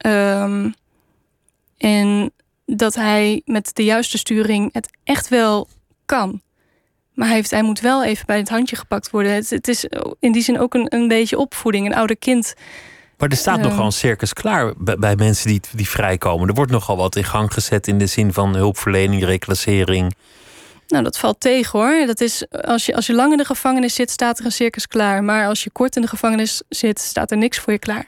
Um, 0.06 0.74
en 1.78 2.32
dat 2.66 2.96
hij 2.96 3.42
met 3.46 3.72
de 3.74 3.84
juiste 3.84 4.18
sturing 4.18 4.70
het 4.74 4.90
echt 5.04 5.28
wel 5.28 5.68
kan. 6.06 6.42
Maar 7.20 7.28
hij, 7.28 7.38
heeft, 7.38 7.52
hij 7.52 7.64
moet 7.64 7.80
wel 7.80 8.04
even 8.04 8.26
bij 8.26 8.38
het 8.38 8.50
handje 8.50 8.76
gepakt 8.76 9.10
worden. 9.10 9.32
Het, 9.32 9.50
het 9.50 9.68
is 9.68 9.86
in 10.20 10.32
die 10.32 10.42
zin 10.42 10.60
ook 10.60 10.74
een, 10.74 10.94
een 10.94 11.08
beetje 11.08 11.38
opvoeding, 11.38 11.86
een 11.86 11.96
ouder 11.96 12.18
kind. 12.18 12.54
Maar 13.18 13.30
er 13.30 13.38
staat 13.38 13.58
um, 13.58 13.64
nogal 13.64 13.86
een 13.86 13.92
circus 13.92 14.34
klaar 14.34 14.74
bij, 14.78 14.96
bij, 14.98 15.16
mensen 15.16 15.48
die, 15.48 15.62
die 15.76 15.90
vrijkomen. 15.90 16.48
Er 16.48 16.54
wordt 16.54 16.72
nogal 16.72 16.98
wat 16.98 17.16
in 17.16 17.24
gang 17.24 17.54
gezet 17.54 17.88
in 17.88 17.98
de 17.98 18.06
zin 18.06 18.34
van 18.34 18.56
hulpverlening, 18.56 19.24
reclassering. 19.24 20.16
Nou, 20.88 21.04
dat 21.04 21.18
valt 21.18 21.40
tegen 21.40 21.80
hoor. 21.80 22.06
Dat 22.06 22.22
is, 22.22 22.46
als, 22.52 22.86
je, 22.86 22.96
als 22.96 23.06
je 23.06 23.14
lang 23.14 23.32
in 23.32 23.38
de 23.38 23.46
gevangenis 23.46 23.96
zit, 23.96 24.10
staat 24.10 24.40
er 24.40 24.46
een 24.46 24.52
circus 24.52 24.88
klaar. 24.88 25.24
Maar 25.24 25.48
als 25.48 25.64
je 25.64 25.70
kort 25.70 25.96
in 25.96 26.02
de 26.02 26.08
gevangenis 26.08 26.62
zit, 26.70 27.00
staat 27.00 27.32
er 27.32 27.38
niks 27.38 27.60
voor 27.60 27.74
je 27.74 27.80
klaar. 27.80 28.06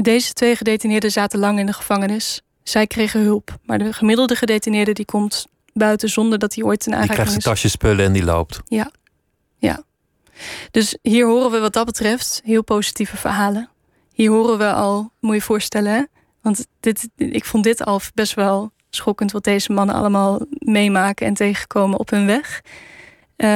Deze 0.00 0.32
twee 0.32 0.56
gedetineerden 0.56 1.10
zaten 1.10 1.38
lang 1.38 1.58
in 1.58 1.66
de 1.66 1.72
gevangenis. 1.72 2.40
Zij 2.62 2.86
kregen 2.86 3.20
hulp. 3.20 3.58
Maar 3.62 3.78
de 3.78 3.92
gemiddelde 3.92 4.36
gedetineerde 4.36 4.92
die 4.92 5.04
komt 5.04 5.46
buiten 5.78 6.08
zonder 6.08 6.38
dat 6.38 6.54
hij 6.54 6.64
ooit 6.64 6.86
een 6.86 6.92
aanraking 6.92 7.16
Die 7.16 7.24
krijgt 7.24 7.42
zijn 7.42 7.54
tasje 7.54 7.68
spullen 7.68 8.04
en 8.04 8.12
die 8.12 8.24
loopt. 8.24 8.60
Ja, 8.64 8.90
ja. 9.56 9.82
Dus 10.70 10.98
hier 11.02 11.26
horen 11.26 11.50
we 11.50 11.58
wat 11.58 11.72
dat 11.72 11.86
betreft 11.86 12.40
heel 12.44 12.64
positieve 12.64 13.16
verhalen. 13.16 13.68
Hier 14.12 14.30
horen 14.30 14.58
we 14.58 14.72
al, 14.72 15.12
moet 15.20 15.34
je 15.34 15.42
voorstellen, 15.42 15.92
hè? 15.92 16.02
want 16.46 16.66
dit, 16.80 17.08
ik 17.16 17.44
vond 17.44 17.64
dit 17.64 17.84
al 17.84 18.00
best 18.14 18.34
wel 18.34 18.70
schokkend 18.90 19.32
wat 19.32 19.44
deze 19.44 19.72
mannen 19.72 19.94
allemaal 19.94 20.40
meemaken 20.50 21.26
en 21.26 21.34
tegenkomen 21.34 21.98
op 21.98 22.10
hun 22.10 22.26
weg. 22.26 22.60
Uh, 23.36 23.48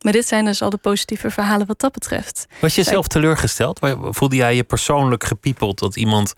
maar 0.00 0.12
dit 0.12 0.26
zijn 0.26 0.44
dus 0.44 0.62
al 0.62 0.70
de 0.70 0.76
positieve 0.76 1.30
verhalen 1.30 1.66
wat 1.66 1.80
dat 1.80 1.92
betreft. 1.92 2.46
Was 2.60 2.74
je 2.74 2.82
zelf 2.82 3.06
teleurgesteld? 3.06 3.78
Voelde 4.00 4.36
jij 4.36 4.56
je 4.56 4.64
persoonlijk 4.64 5.24
gepiepeld 5.24 5.78
dat 5.78 5.96
iemand 5.96 6.34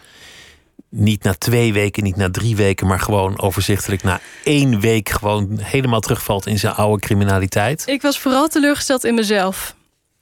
niet 0.88 1.22
na 1.22 1.34
twee 1.34 1.72
weken, 1.72 2.02
niet 2.02 2.16
na 2.16 2.30
drie 2.30 2.56
weken, 2.56 2.86
maar 2.86 3.00
gewoon 3.00 3.40
overzichtelijk 3.40 4.02
na 4.02 4.20
één 4.44 4.80
week 4.80 5.08
gewoon 5.08 5.58
helemaal 5.58 6.00
terugvalt 6.00 6.46
in 6.46 6.58
zijn 6.58 6.74
oude 6.74 7.00
criminaliteit? 7.00 7.82
Ik 7.86 8.02
was 8.02 8.18
vooral 8.18 8.48
teleurgesteld 8.48 9.04
in 9.04 9.14
mezelf. 9.14 9.74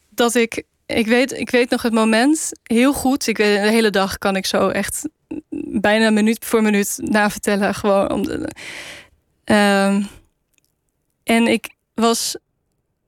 Dat 0.09 0.35
ik, 0.35 0.63
ik 0.87 1.07
weet, 1.07 1.33
ik 1.33 1.51
weet 1.51 1.71
nog 1.71 1.83
het 1.83 1.93
moment 1.93 2.51
heel 2.63 2.93
goed. 2.93 3.27
Ik, 3.27 3.37
de 3.37 3.43
hele 3.45 3.91
dag 3.91 4.19
kan 4.19 4.37
ik 4.37 4.47
zo 4.47 4.69
echt 4.69 5.09
bijna 5.81 6.11
minuut 6.11 6.45
voor 6.45 6.63
minuut 6.63 6.99
navertellen. 7.03 7.75
Gewoon 7.75 8.11
om 8.11 8.23
de, 8.23 8.49
um, 9.45 10.09
en 11.25 11.47
ik 11.47 11.69
was 11.95 12.37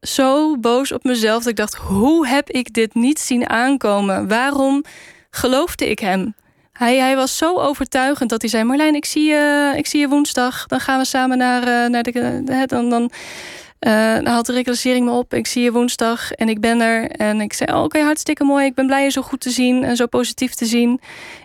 zo 0.01 0.59
boos 0.59 0.93
op 0.93 1.05
mezelf 1.05 1.39
dat 1.39 1.51
ik 1.51 1.57
dacht: 1.57 1.75
hoe 1.75 2.27
heb 2.27 2.51
ik 2.51 2.73
dit 2.73 2.95
niet 2.95 3.19
zien 3.19 3.49
aankomen? 3.49 4.29
Waarom 4.29 4.85
geloofde 5.31 5.91
ik 5.91 5.99
hem? 5.99 6.35
Hij, 6.83 6.99
hij 6.99 7.17
was 7.17 7.37
zo 7.37 7.59
overtuigend 7.59 8.31
dat 8.31 8.41
hij 8.41 8.51
zei: 8.51 8.65
Marlijn, 8.65 8.95
ik 8.95 9.05
zie 9.05 9.25
je, 9.25 9.73
ik 9.77 9.87
zie 9.87 10.01
je 10.01 10.09
woensdag. 10.09 10.67
Dan 10.67 10.81
gaan 10.81 10.99
we 10.99 11.05
samen 11.05 11.39
naar, 11.39 11.61
uh, 11.69 11.91
naar 11.91 12.03
de. 12.03 12.65
Dan, 12.67 12.91
dan, 12.91 13.03
uh, 13.81 14.15
dan 14.15 14.27
haalt 14.27 14.47
de 14.47 14.53
reclassering 14.53 15.07
me 15.07 15.13
op. 15.13 15.35
Ik 15.35 15.47
zie 15.47 15.63
je 15.63 15.73
woensdag 15.73 16.33
en 16.33 16.49
ik 16.49 16.61
ben 16.61 16.81
er. 16.81 17.11
En 17.11 17.41
ik 17.41 17.53
zei, 17.53 17.71
oh, 17.71 17.77
oké, 17.77 17.85
okay, 17.85 18.03
hartstikke 18.03 18.45
mooi. 18.45 18.67
Ik 18.67 18.75
ben 18.75 18.87
blij 18.87 19.03
je 19.03 19.11
zo 19.11 19.23
goed 19.23 19.41
te 19.41 19.51
zien 19.51 19.85
en 19.85 19.97
zo 19.97 20.07
positief 20.07 20.55
te 20.55 20.67
zien. 20.67 20.89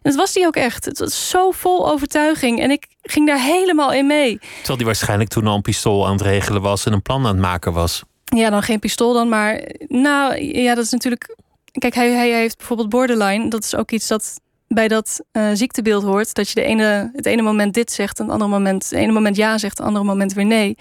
En 0.02 0.12
dat 0.12 0.16
was 0.16 0.34
hij 0.34 0.46
ook 0.46 0.56
echt. 0.56 0.86
Het 0.86 1.00
was 1.00 1.30
zo 1.30 1.52
vol 1.52 1.92
overtuiging. 1.92 2.60
En 2.60 2.72
ik 2.72 2.88
ging 3.02 3.28
daar 3.28 3.42
helemaal 3.42 3.94
in 3.94 4.08
mee. 4.08 4.40
Terwijl 4.40 4.78
hij 4.78 4.86
waarschijnlijk 4.86 5.30
toen 5.30 5.48
al 5.48 5.56
een 5.56 5.62
pistool 5.62 6.06
aan 6.06 6.12
het 6.12 6.22
regelen 6.22 6.62
was... 6.62 6.86
en 6.86 6.94
een 6.94 7.02
plan 7.02 7.26
aan 7.26 7.28
het 7.28 7.42
maken 7.42 7.74
was. 7.74 8.04
Ja, 8.24 8.50
dan 8.50 8.64
geen 8.64 8.80
pistool 8.80 9.14
dan, 9.14 9.30
maar... 9.30 9.62
Nou, 9.88 10.42
ja, 10.44 10.76
dat 10.76 10.86
is 10.86 10.92
natuurlijk... 10.92 11.36
Kijk, 11.72 11.94
hij, 11.94 12.12
hij 12.12 12.32
heeft 12.32 12.58
bijvoorbeeld 12.58 12.90
borderline. 12.90 13.50
Dat 13.50 13.64
is 13.64 13.76
ook 13.76 13.92
iets 13.92 14.08
dat 14.08 14.40
bij 14.68 14.88
dat 14.88 15.22
uh, 15.32 15.50
ziektebeeld 15.54 16.04
hoort. 16.04 16.34
Dat 16.34 16.50
je 16.50 16.56
de 16.56 16.64
ene, 16.64 17.12
het 17.16 17.26
ene 17.26 17.42
moment 17.42 17.74
dit 17.74 17.92
zegt... 17.92 18.20
en 18.20 18.26
het 18.26 18.34
andere 18.34 18.52
moment, 18.52 18.84
het 18.84 18.92
ene 18.92 19.12
moment 19.12 19.36
ja 19.36 19.58
zegt... 19.58 19.78
het 19.78 19.88
andere 19.88 20.06
moment 20.06 20.34
weer 20.34 20.46
nee... 20.46 20.78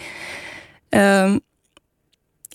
Um, 0.90 1.40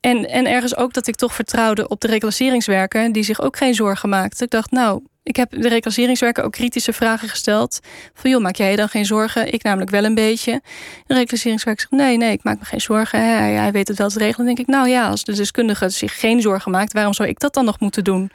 en, 0.02 0.30
en 0.30 0.46
ergens 0.48 0.76
ook 0.76 0.94
dat 0.94 1.08
ik 1.08 1.16
toch 1.16 1.34
vertrouwde 1.34 1.88
op 1.88 2.02
de 2.02 2.08
reclasseringswerker, 2.08 3.12
die 3.12 3.24
zich 3.24 3.42
ook 3.42 3.58
geen 3.58 3.74
zorgen 3.74 4.10
maakte. 4.10 4.44
Ik 4.44 4.50
dacht, 4.50 4.72
nou, 4.72 5.02
ik 5.24 5.36
heb 5.36 5.50
de 5.52 5.68
reclasseringswerker 5.68 6.44
ook 6.44 6.52
kritische 6.52 6.94
vragen 6.94 7.30
gesteld. 7.30 7.80
Van 8.14 8.30
joh, 8.30 8.42
maak 8.42 8.56
jij 8.56 8.76
dan 8.76 8.90
geen 8.90 9.06
zorgen? 9.06 9.54
Ik 9.54 9.64
namelijk 9.64 9.92
wel 9.92 10.04
een 10.04 10.16
beetje. 10.16 10.62
De 11.06 11.14
reclasseringswerker 11.14 11.88
zegt, 11.90 12.04
nee, 12.04 12.18
nee, 12.18 12.32
ik 12.32 12.44
maak 12.44 12.60
me 12.60 12.66
geen 12.66 12.82
zorgen. 12.82 13.20
Hij, 13.20 13.54
hij 13.54 13.72
weet 13.72 13.88
het 13.88 13.98
wel 13.98 14.10
te 14.10 14.18
regelen. 14.18 14.46
Dan 14.46 14.56
denk 14.56 14.68
ik, 14.68 14.76
nou 14.76 14.90
ja, 14.90 15.10
als 15.10 15.24
de 15.24 15.36
deskundige 15.36 15.90
zich 15.90 16.20
geen 16.20 16.42
zorgen 16.42 16.72
maakt, 16.72 16.94
waarom 16.94 17.14
zou 17.14 17.30
ik 17.30 17.40
dat 17.40 17.54
dan 17.54 17.66
nog 17.66 17.80
moeten 17.80 18.04
doen? 18.04 18.32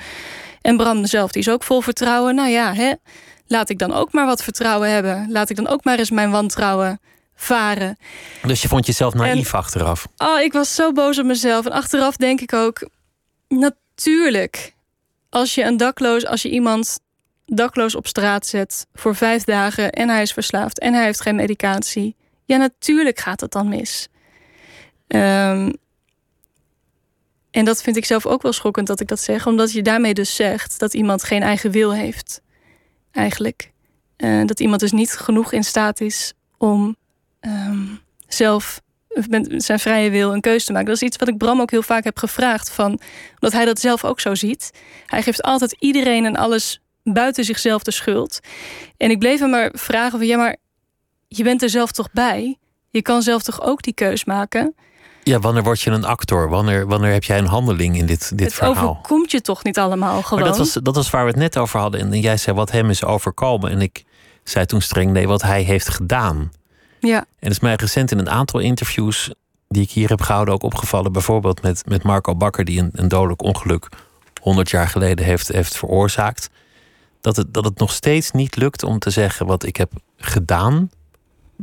En 0.67 0.77
Bram 0.77 1.07
zelf, 1.07 1.33
die 1.33 1.43
is 1.43 1.49
ook 1.49 1.63
vol 1.63 1.81
vertrouwen. 1.81 2.35
Nou 2.35 2.49
ja, 2.49 2.75
hè, 2.75 2.93
laat 3.47 3.69
ik 3.69 3.79
dan 3.79 3.93
ook 3.93 4.13
maar 4.13 4.27
wat 4.27 4.43
vertrouwen 4.43 4.91
hebben. 4.91 5.27
Laat 5.31 5.51
ik 5.51 5.57
dan 5.57 5.69
ook 5.69 5.85
maar 5.85 5.99
eens 5.99 6.11
mijn 6.11 6.31
wantrouwen 6.31 7.01
varen. 7.35 7.97
Dus 8.43 8.63
je 8.63 8.69
vond 8.69 8.87
jezelf 8.87 9.15
naïef 9.15 9.55
achteraf? 9.55 10.07
Oh, 10.17 10.41
ik 10.41 10.53
was 10.53 10.75
zo 10.75 10.93
boos 10.93 11.19
op 11.19 11.25
mezelf. 11.25 11.67
En 11.67 11.73
achteraf 11.73 12.17
denk 12.17 12.41
ik 12.41 12.53
ook, 12.53 12.89
natuurlijk. 13.49 14.75
Als 15.31 15.55
je 15.55 15.65
een 15.65 15.77
dakloos, 15.77 16.27
als 16.27 16.43
je 16.43 16.51
iemand 16.51 16.99
dakloos 17.45 17.95
op 17.95 18.07
straat 18.07 18.47
zet 18.47 18.87
voor 18.95 19.15
vijf 19.15 19.45
dagen 19.45 19.93
en 19.93 20.09
hij 20.09 20.23
is 20.23 20.33
verslaafd 20.33 20.79
en 20.79 20.95
hij 20.95 21.05
heeft 21.05 21.21
geen 21.21 21.37
medicatie, 21.37 22.17
ja, 22.45 22.57
natuurlijk 22.57 23.19
gaat 23.19 23.41
het 23.41 23.53
dan 23.53 23.69
mis. 23.69 24.09
Um, 25.09 25.73
en 27.57 27.65
dat 27.65 27.83
vind 27.83 27.97
ik 27.97 28.05
zelf 28.05 28.27
ook 28.27 28.43
wel 28.43 28.53
schokkend 28.53 28.87
dat 28.87 29.01
ik 29.01 29.09
dat 29.09 29.21
zeg, 29.21 29.47
omdat 29.47 29.73
je 29.73 29.83
daarmee 29.83 30.15
dus 30.15 30.35
zegt 30.35 30.79
dat 30.79 30.95
iemand 30.95 31.25
geen 31.25 31.43
eigen 31.43 31.71
wil 31.71 31.93
heeft. 31.93 32.41
Eigenlijk. 33.13 33.73
Uh, 34.17 34.47
dat 34.47 34.61
iemand 34.61 34.81
dus 34.81 34.93
niet 34.93 35.11
genoeg 35.11 35.53
in 35.53 35.65
staat 35.65 36.01
is 36.01 36.33
om 36.59 36.97
um, 37.41 38.01
zelf 38.29 38.81
met 39.29 39.53
zijn 39.57 39.79
vrije 39.79 40.11
wil 40.11 40.33
een 40.33 40.41
keuze 40.41 40.67
te 40.67 40.73
maken. 40.73 40.87
Dat 40.87 40.97
is 40.97 41.03
iets 41.03 41.17
wat 41.17 41.29
ik 41.29 41.37
Bram 41.37 41.61
ook 41.61 41.71
heel 41.71 41.83
vaak 41.83 42.05
heb 42.05 42.19
gevraagd. 42.19 42.71
Van, 42.71 43.01
omdat 43.35 43.53
hij 43.53 43.65
dat 43.65 43.81
zelf 43.81 44.05
ook 44.05 44.21
zo 44.21 44.35
ziet. 44.35 44.71
Hij 45.07 45.23
geeft 45.23 45.43
altijd 45.43 45.77
iedereen 45.79 46.25
en 46.25 46.37
alles 46.37 46.81
buiten 47.03 47.45
zichzelf 47.45 47.83
de 47.83 47.91
schuld. 47.91 48.41
En 48.97 49.11
ik 49.11 49.19
bleef 49.19 49.41
hem 49.41 49.51
maar 49.51 49.71
vragen 49.73 50.19
van... 50.19 50.27
ja, 50.27 50.37
maar 50.37 50.57
je 51.29 51.43
bent 51.43 51.63
er 51.63 51.71
zelf 51.71 51.93
toch 51.93 52.13
bij? 52.13 52.59
Je 52.91 53.03
kan 53.03 53.23
zelf 53.23 53.43
toch 53.43 53.63
ook 53.63 53.83
die 53.83 53.95
keus 53.95 54.25
maken? 54.25 54.75
Ja, 55.29 55.39
wanneer 55.39 55.63
word 55.63 55.81
je 55.81 55.91
een 55.91 56.05
actor? 56.05 56.49
Wanneer, 56.49 56.87
wanneer 56.87 57.13
heb 57.13 57.25
jij 57.25 57.39
een 57.39 57.47
handeling 57.47 57.97
in 57.97 58.07
dit, 58.07 58.29
dit 58.29 58.41
het 58.41 58.55
verhaal? 58.55 58.75
Het 58.75 58.83
overkomt 58.83 59.31
je 59.31 59.41
toch 59.41 59.65
niet 59.65 59.79
allemaal 59.79 60.23
gewoon? 60.23 60.43
Maar 60.43 60.49
dat 60.49 60.59
was, 60.59 60.73
dat 60.73 60.95
was 60.95 61.11
waar 61.11 61.25
we 61.25 61.31
het 61.31 61.39
net 61.39 61.59
over 61.59 61.81
hadden. 61.81 62.01
En 62.01 62.21
jij 62.21 62.37
zei 62.37 62.57
wat 62.57 62.71
hem 62.71 62.91
is 62.91 63.05
overkomen. 63.05 63.71
En 63.71 63.81
ik 63.81 64.05
zei 64.45 64.67
toen 64.67 64.81
streng 64.81 65.11
nee, 65.11 65.29
wat 65.29 65.43
hij 65.43 65.63
heeft 65.63 65.89
gedaan. 65.89 66.53
Ja. 67.01 67.19
En 67.19 67.27
het 67.39 67.53
is 67.53 67.61
mij 67.61 67.75
recent 67.75 68.11
in 68.11 68.19
een 68.19 68.31
aantal 68.31 68.61
interviews 68.61 69.31
die 69.69 69.83
ik 69.83 69.91
hier 69.91 70.09
heb 70.09 70.21
gehouden 70.21 70.55
ook 70.55 70.63
opgevallen. 70.63 71.13
Bijvoorbeeld 71.13 71.63
met, 71.63 71.83
met 71.87 72.03
Marco 72.03 72.35
Bakker, 72.35 72.65
die 72.65 72.81
een, 72.81 72.91
een 72.93 73.09
dodelijk 73.09 73.43
ongeluk 73.43 73.89
100 74.41 74.71
jaar 74.71 74.89
geleden 74.89 75.25
heeft, 75.25 75.49
heeft 75.49 75.77
veroorzaakt. 75.77 76.51
Dat 77.21 77.37
het, 77.37 77.55
dat 77.55 77.65
het 77.65 77.79
nog 77.79 77.93
steeds 77.93 78.31
niet 78.31 78.57
lukt 78.57 78.83
om 78.83 78.99
te 78.99 79.11
zeggen 79.11 79.47
wat 79.47 79.65
ik 79.65 79.77
heb 79.77 79.93
gedaan. 80.17 80.91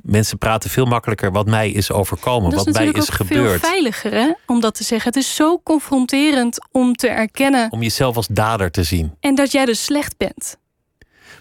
Mensen 0.02 0.38
praten 0.38 0.70
veel 0.70 0.86
makkelijker 0.86 1.32
wat 1.32 1.46
mij 1.46 1.72
is 1.72 1.92
overkomen, 1.92 2.56
wat 2.56 2.72
mij 2.72 2.88
is 2.88 3.10
gebeurd. 3.10 3.52
Het 3.52 3.54
is 3.54 3.60
veel 3.60 3.70
veiliger 3.70 4.14
hè, 4.14 4.32
om 4.46 4.60
dat 4.60 4.76
te 4.76 4.84
zeggen. 4.84 5.08
Het 5.14 5.24
is 5.24 5.36
zo 5.36 5.62
confronterend 5.64 6.68
om 6.72 6.96
te 6.96 7.08
erkennen. 7.08 7.72
Om 7.72 7.82
jezelf 7.82 8.16
als 8.16 8.28
dader 8.28 8.72
te 8.72 8.84
zien. 8.84 9.14
En 9.20 9.36
dat 9.36 9.52
jij 9.52 9.66
dus 9.66 9.84
slecht 9.84 10.18
bent. 10.18 10.58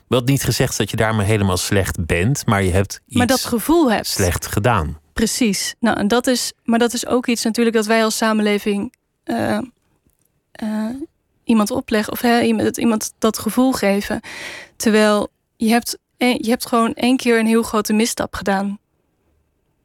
Wel 0.08 0.20
niet 0.20 0.44
gezegd 0.44 0.76
dat 0.76 0.90
je 0.90 0.96
daarmee 0.96 1.26
helemaal 1.26 1.56
slecht 1.56 2.06
bent, 2.06 2.46
maar 2.46 2.62
je 2.62 2.70
hebt 2.70 3.00
iets 3.06 3.16
maar 3.16 3.26
dat 3.26 3.44
gevoel 3.44 3.92
hebt. 3.92 4.06
slecht 4.06 4.46
gedaan. 4.46 4.98
Precies. 5.12 5.74
Nou, 5.80 5.98
en 5.98 6.08
dat 6.08 6.26
is, 6.26 6.52
maar 6.64 6.78
dat 6.78 6.92
is 6.92 7.06
ook 7.06 7.26
iets 7.26 7.44
natuurlijk 7.44 7.76
dat 7.76 7.86
wij 7.86 8.04
als 8.04 8.16
samenleving 8.16 8.94
uh, 9.24 9.58
uh, 10.62 10.86
iemand 11.44 11.70
opleggen 11.70 12.12
of 12.12 12.20
hè, 12.20 12.40
iemand, 12.40 12.76
iemand 12.76 13.12
dat 13.18 13.38
gevoel 13.38 13.72
geven. 13.72 14.20
Terwijl 14.76 15.28
je 15.56 15.68
hebt, 15.68 15.98
je 16.28 16.48
hebt 16.48 16.66
gewoon 16.66 16.94
één 16.94 17.16
keer 17.16 17.38
een 17.38 17.46
heel 17.46 17.62
grote 17.62 17.92
misstap 17.92 18.34
gedaan. 18.34 18.78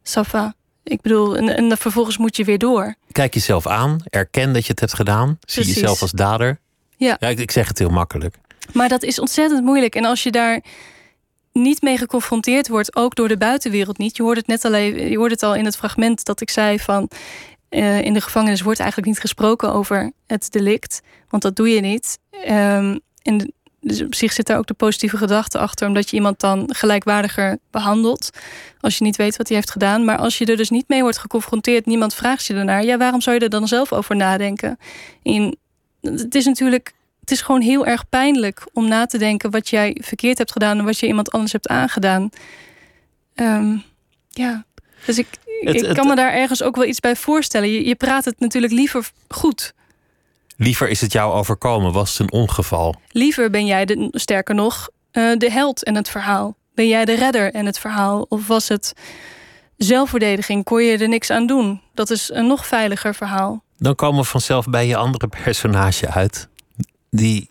Safa. 0.03 0.55
Ik 0.83 1.01
bedoel, 1.01 1.37
en, 1.37 1.49
en 1.49 1.77
vervolgens 1.77 2.17
moet 2.17 2.35
je 2.35 2.43
weer 2.43 2.57
door. 2.57 2.95
Kijk 3.11 3.33
jezelf 3.33 3.67
aan, 3.67 3.99
erken 4.09 4.53
dat 4.53 4.65
je 4.65 4.71
het 4.71 4.79
hebt 4.79 4.93
gedaan, 4.93 5.37
zie 5.41 5.65
jezelf 5.65 6.01
als 6.01 6.11
dader. 6.11 6.59
Ja. 6.97 7.17
ja 7.19 7.27
ik, 7.27 7.39
ik 7.39 7.51
zeg 7.51 7.67
het 7.67 7.79
heel 7.79 7.89
makkelijk. 7.89 8.35
Maar 8.73 8.89
dat 8.89 9.03
is 9.03 9.19
ontzettend 9.19 9.63
moeilijk. 9.63 9.95
En 9.95 10.05
als 10.05 10.23
je 10.23 10.31
daar 10.31 10.63
niet 11.51 11.81
mee 11.81 11.97
geconfronteerd 11.97 12.67
wordt, 12.67 12.95
ook 12.95 13.15
door 13.15 13.27
de 13.27 13.37
buitenwereld 13.37 13.97
niet. 13.97 14.17
Je 14.17 14.23
hoort 14.23 14.37
het 14.37 14.47
net 14.47 14.65
al, 14.65 14.73
even, 14.73 15.09
je 15.09 15.17
hoort 15.17 15.31
het 15.31 15.43
al 15.43 15.55
in 15.55 15.65
het 15.65 15.77
fragment 15.77 16.25
dat 16.25 16.41
ik 16.41 16.49
zei 16.49 16.79
van. 16.79 17.09
Uh, 17.69 18.01
in 18.01 18.13
de 18.13 18.21
gevangenis 18.21 18.61
wordt 18.61 18.79
eigenlijk 18.79 19.09
niet 19.09 19.19
gesproken 19.19 19.73
over 19.73 20.11
het 20.27 20.51
delict. 20.51 21.01
Want 21.29 21.43
dat 21.43 21.55
doe 21.55 21.69
je 21.69 21.81
niet. 21.81 22.19
Um, 22.47 22.99
en 23.21 23.53
dus 23.87 24.01
op 24.01 24.15
zich 24.15 24.33
zit 24.33 24.45
daar 24.45 24.57
ook 24.57 24.67
de 24.67 24.73
positieve 24.73 25.17
gedachte 25.17 25.57
achter, 25.57 25.87
omdat 25.87 26.09
je 26.09 26.15
iemand 26.15 26.39
dan 26.39 26.69
gelijkwaardiger 26.73 27.57
behandelt. 27.71 28.29
Als 28.79 28.97
je 28.97 29.03
niet 29.03 29.15
weet 29.15 29.37
wat 29.37 29.47
hij 29.47 29.57
heeft 29.57 29.71
gedaan. 29.71 30.05
Maar 30.05 30.17
als 30.17 30.37
je 30.37 30.45
er 30.45 30.57
dus 30.57 30.69
niet 30.69 30.87
mee 30.87 31.01
wordt 31.01 31.17
geconfronteerd, 31.17 31.85
niemand 31.85 32.13
vraagt 32.13 32.45
je 32.45 32.53
ernaar. 32.53 32.83
Ja, 32.83 32.97
waarom 32.97 33.21
zou 33.21 33.35
je 33.35 33.41
er 33.41 33.49
dan 33.49 33.67
zelf 33.67 33.93
over 33.93 34.15
nadenken? 34.15 34.77
In, 35.21 35.57
het 36.01 36.35
is 36.35 36.45
natuurlijk 36.45 36.95
het 37.27 37.35
is 37.37 37.41
gewoon 37.41 37.61
heel 37.61 37.85
erg 37.85 38.09
pijnlijk 38.09 38.67
om 38.73 38.87
na 38.87 39.05
te 39.05 39.17
denken 39.17 39.51
wat 39.51 39.69
jij 39.69 39.97
verkeerd 40.01 40.37
hebt 40.37 40.51
gedaan 40.51 40.77
en 40.77 40.85
wat 40.85 40.99
je 40.99 41.07
iemand 41.07 41.31
anders 41.31 41.51
hebt 41.51 41.67
aangedaan. 41.67 42.29
Um, 43.35 43.83
ja, 44.29 44.65
dus 45.05 45.17
ik, 45.17 45.27
ik 45.61 45.93
kan 45.93 46.07
me 46.07 46.15
daar 46.15 46.33
ergens 46.33 46.63
ook 46.63 46.75
wel 46.75 46.85
iets 46.85 46.99
bij 46.99 47.15
voorstellen. 47.15 47.71
Je, 47.71 47.87
je 47.87 47.95
praat 47.95 48.25
het 48.25 48.39
natuurlijk 48.39 48.73
liever 48.73 49.11
goed. 49.27 49.73
Liever 50.57 50.89
is 50.89 51.01
het 51.01 51.11
jou 51.11 51.33
overkomen, 51.33 51.91
was 51.91 52.17
het 52.17 52.19
een 52.19 52.39
ongeval. 52.39 52.95
Liever 53.11 53.49
ben 53.49 53.65
jij, 53.65 53.85
de, 53.85 54.07
sterker 54.11 54.55
nog, 54.55 54.89
uh, 55.11 55.37
de 55.37 55.51
held 55.51 55.83
en 55.83 55.95
het 55.95 56.09
verhaal. 56.09 56.55
Ben 56.73 56.87
jij 56.87 57.05
de 57.05 57.15
redder 57.15 57.53
en 57.53 57.65
het 57.65 57.79
verhaal? 57.79 58.25
Of 58.29 58.47
was 58.47 58.67
het 58.67 58.93
zelfverdediging? 59.77 60.63
Kon 60.63 60.83
je 60.83 60.97
er 60.97 61.09
niks 61.09 61.29
aan 61.29 61.47
doen? 61.47 61.81
Dat 61.93 62.09
is 62.09 62.29
een 62.33 62.47
nog 62.47 62.67
veiliger 62.67 63.15
verhaal. 63.15 63.63
Dan 63.77 63.95
komen 63.95 64.21
we 64.21 64.27
vanzelf 64.27 64.65
bij 64.65 64.87
je 64.87 64.95
andere 64.95 65.27
personage 65.27 66.09
uit 66.09 66.47
die, 67.09 67.49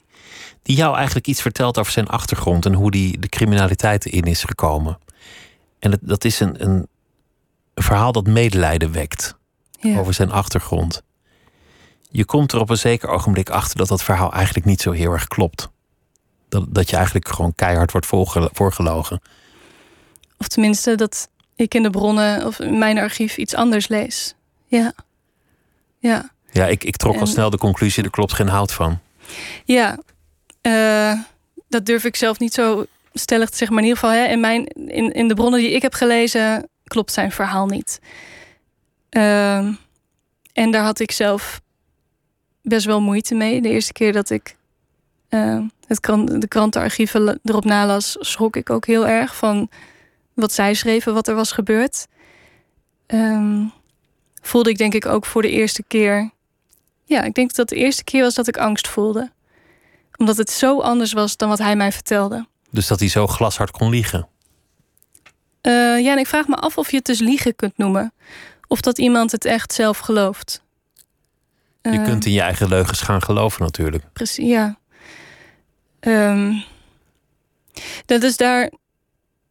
die 0.62 0.76
jou 0.76 0.96
eigenlijk 0.96 1.26
iets 1.26 1.42
vertelt 1.42 1.78
over 1.78 1.92
zijn 1.92 2.08
achtergrond 2.08 2.66
en 2.66 2.74
hoe 2.74 2.90
die 2.90 3.18
de 3.18 3.28
criminaliteit 3.28 4.06
in 4.06 4.22
is 4.22 4.44
gekomen. 4.44 4.98
En 5.78 5.90
dat, 5.90 6.00
dat 6.02 6.24
is 6.24 6.40
een, 6.40 6.62
een, 6.62 6.88
verhaal 7.74 8.12
dat 8.12 8.26
medelijden 8.26 8.92
wekt 8.92 9.36
ja. 9.80 9.98
over 9.98 10.14
zijn 10.14 10.30
achtergrond. 10.30 11.02
Je 12.16 12.24
komt 12.24 12.52
er 12.52 12.60
op 12.60 12.70
een 12.70 12.78
zeker 12.78 13.08
ogenblik 13.08 13.50
achter 13.50 13.76
dat 13.76 13.88
dat 13.88 14.02
verhaal 14.02 14.32
eigenlijk 14.32 14.66
niet 14.66 14.80
zo 14.80 14.90
heel 14.90 15.12
erg 15.12 15.26
klopt. 15.26 15.68
Dat, 16.48 16.74
dat 16.74 16.90
je 16.90 16.96
eigenlijk 16.96 17.28
gewoon 17.28 17.54
keihard 17.54 17.92
wordt 17.92 18.06
voorgelogen. 18.52 19.20
Of 20.38 20.48
tenminste 20.48 20.94
dat 20.94 21.28
ik 21.56 21.74
in 21.74 21.82
de 21.82 21.90
bronnen 21.90 22.46
of 22.46 22.60
in 22.60 22.78
mijn 22.78 22.98
archief 22.98 23.36
iets 23.36 23.54
anders 23.54 23.88
lees. 23.88 24.34
Ja. 24.66 24.92
Ja. 25.98 26.30
Ja, 26.50 26.66
ik, 26.66 26.84
ik 26.84 26.96
trok 26.96 27.14
en... 27.14 27.20
al 27.20 27.26
snel 27.26 27.50
de 27.50 27.58
conclusie, 27.58 28.04
er 28.04 28.10
klopt 28.10 28.32
geen 28.32 28.48
hout 28.48 28.72
van. 28.72 28.98
Ja, 29.64 29.98
uh, 30.62 31.20
dat 31.68 31.86
durf 31.86 32.04
ik 32.04 32.16
zelf 32.16 32.38
niet 32.38 32.54
zo 32.54 32.84
stellig 33.12 33.50
te 33.50 33.56
zeggen. 33.56 33.76
Maar 33.76 33.84
in 33.84 33.90
ieder 33.90 34.04
geval, 34.04 34.22
hè, 34.22 34.26
in, 34.26 34.40
mijn, 34.40 34.66
in, 34.66 35.12
in 35.12 35.28
de 35.28 35.34
bronnen 35.34 35.60
die 35.60 35.70
ik 35.70 35.82
heb 35.82 35.94
gelezen, 35.94 36.68
klopt 36.84 37.12
zijn 37.12 37.32
verhaal 37.32 37.66
niet. 37.66 38.00
Uh, 39.10 39.56
en 40.52 40.70
daar 40.70 40.84
had 40.84 41.00
ik 41.00 41.10
zelf 41.10 41.60
best 42.68 42.86
wel 42.86 43.00
moeite 43.00 43.34
mee. 43.34 43.60
De 43.60 43.68
eerste 43.68 43.92
keer 43.92 44.12
dat 44.12 44.30
ik 44.30 44.56
uh, 45.30 45.64
het 45.86 46.00
krant, 46.00 46.40
de 46.40 46.48
krantenarchieven 46.48 47.40
erop 47.44 47.64
nalas, 47.64 48.16
schrok 48.20 48.56
ik 48.56 48.70
ook 48.70 48.86
heel 48.86 49.06
erg 49.06 49.36
van 49.36 49.68
wat 50.34 50.52
zij 50.52 50.74
schreven, 50.74 51.14
wat 51.14 51.28
er 51.28 51.34
was 51.34 51.52
gebeurd. 51.52 52.06
Um, 53.06 53.72
voelde 54.42 54.70
ik 54.70 54.78
denk 54.78 54.94
ik 54.94 55.06
ook 55.06 55.26
voor 55.26 55.42
de 55.42 55.50
eerste 55.50 55.82
keer 55.82 56.30
ja, 57.06 57.22
ik 57.22 57.34
denk 57.34 57.54
dat 57.54 57.68
de 57.68 57.76
eerste 57.76 58.04
keer 58.04 58.22
was 58.22 58.34
dat 58.34 58.48
ik 58.48 58.56
angst 58.56 58.88
voelde. 58.88 59.30
Omdat 60.16 60.36
het 60.36 60.50
zo 60.50 60.80
anders 60.80 61.12
was 61.12 61.36
dan 61.36 61.48
wat 61.48 61.58
hij 61.58 61.76
mij 61.76 61.92
vertelde. 61.92 62.46
Dus 62.70 62.86
dat 62.86 62.98
hij 62.98 63.08
zo 63.08 63.26
glashard 63.26 63.70
kon 63.70 63.90
liegen? 63.90 64.28
Uh, 65.62 66.00
ja, 66.00 66.12
en 66.12 66.18
ik 66.18 66.26
vraag 66.26 66.48
me 66.48 66.56
af 66.56 66.78
of 66.78 66.90
je 66.90 66.96
het 66.96 67.06
dus 67.06 67.18
liegen 67.18 67.56
kunt 67.56 67.76
noemen. 67.76 68.12
Of 68.66 68.80
dat 68.80 68.98
iemand 68.98 69.32
het 69.32 69.44
echt 69.44 69.72
zelf 69.72 69.98
gelooft. 69.98 70.62
Je 71.92 71.98
uh, 71.98 72.04
kunt 72.04 72.26
in 72.26 72.32
je 72.32 72.40
eigen 72.40 72.68
leugens 72.68 73.00
gaan 73.00 73.22
geloven 73.22 73.62
natuurlijk. 73.62 74.04
Precies, 74.12 74.48
ja. 74.48 74.78
Um, 76.00 76.64
dat 78.06 78.22
is 78.22 78.36
daar 78.36 78.70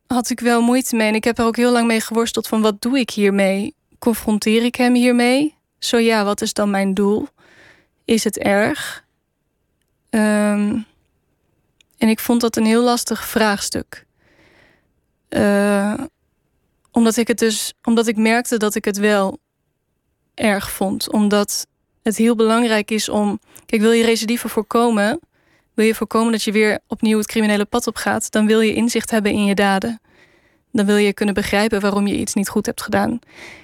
had 0.07 0.29
ik 0.29 0.39
wel 0.39 0.61
moeite 0.61 0.95
mee. 0.95 1.07
En 1.07 1.15
ik 1.15 1.23
heb 1.23 1.37
er 1.37 1.45
ook 1.45 1.55
heel 1.55 1.71
lang 1.71 1.87
mee 1.87 2.01
geworsteld 2.01 2.47
van 2.47 2.61
wat 2.61 2.81
doe 2.81 2.99
ik 2.99 3.09
hiermee? 3.09 3.75
Confronteer 3.99 4.63
ik 4.63 4.75
hem 4.75 4.93
hiermee? 4.93 5.55
Zo 5.79 5.97
ja, 5.97 6.23
wat 6.23 6.41
is 6.41 6.53
dan 6.53 6.69
mijn 6.69 6.93
doel? 6.93 7.27
is 8.05 8.23
het 8.23 8.37
erg? 8.37 9.05
Um, 10.09 10.85
en 11.97 12.09
ik 12.09 12.19
vond 12.19 12.41
dat 12.41 12.55
een 12.55 12.65
heel 12.65 12.83
lastig 12.83 13.27
vraagstuk. 13.27 14.05
Uh, 15.29 15.93
omdat 16.91 17.17
ik 17.17 17.27
het 17.27 17.39
dus, 17.39 17.73
omdat 17.83 18.07
ik 18.07 18.17
merkte 18.17 18.57
dat 18.57 18.75
ik 18.75 18.85
het 18.85 18.97
wel 18.97 19.39
erg 20.33 20.71
vond. 20.71 21.11
Omdat 21.11 21.67
het 22.05 22.17
heel 22.17 22.35
belangrijk 22.35 22.91
is 22.91 23.09
om. 23.09 23.39
Kijk, 23.65 23.81
wil 23.81 23.91
je 23.91 24.03
recidive 24.03 24.49
voorkomen? 24.49 25.19
Wil 25.73 25.85
je 25.85 25.95
voorkomen 25.95 26.31
dat 26.31 26.43
je 26.43 26.51
weer 26.51 26.79
opnieuw 26.87 27.17
het 27.17 27.27
criminele 27.27 27.65
pad 27.65 27.87
op 27.87 27.95
gaat? 27.95 28.31
Dan 28.31 28.45
wil 28.47 28.59
je 28.59 28.73
inzicht 28.73 29.11
hebben 29.11 29.31
in 29.31 29.45
je 29.45 29.55
daden. 29.55 30.01
Dan 30.71 30.85
wil 30.85 30.97
je 30.97 31.13
kunnen 31.13 31.35
begrijpen 31.35 31.81
waarom 31.81 32.07
je 32.07 32.17
iets 32.17 32.33
niet 32.33 32.49
goed 32.49 32.65
hebt 32.65 32.81
gedaan. 32.81 33.19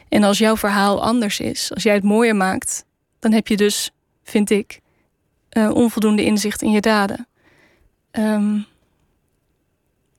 En 0.10 0.24
als 0.24 0.38
jouw 0.38 0.58
verhaal 0.58 1.04
anders 1.04 1.40
is, 1.40 1.74
als 1.74 1.84
jij 1.84 1.94
het 1.94 2.04
mooier 2.04 2.36
maakt, 2.36 2.86
dan 3.20 3.32
heb 3.32 3.48
je 3.48 3.58
dus 3.58 3.92
vind 4.24 4.50
ik, 4.50 4.80
uh, 5.58 5.72
onvoldoende 5.72 6.26
inzicht 6.26 6.62
in 6.62 6.72
je 6.72 6.82
daden. 6.82 7.28
Um, 8.12 8.66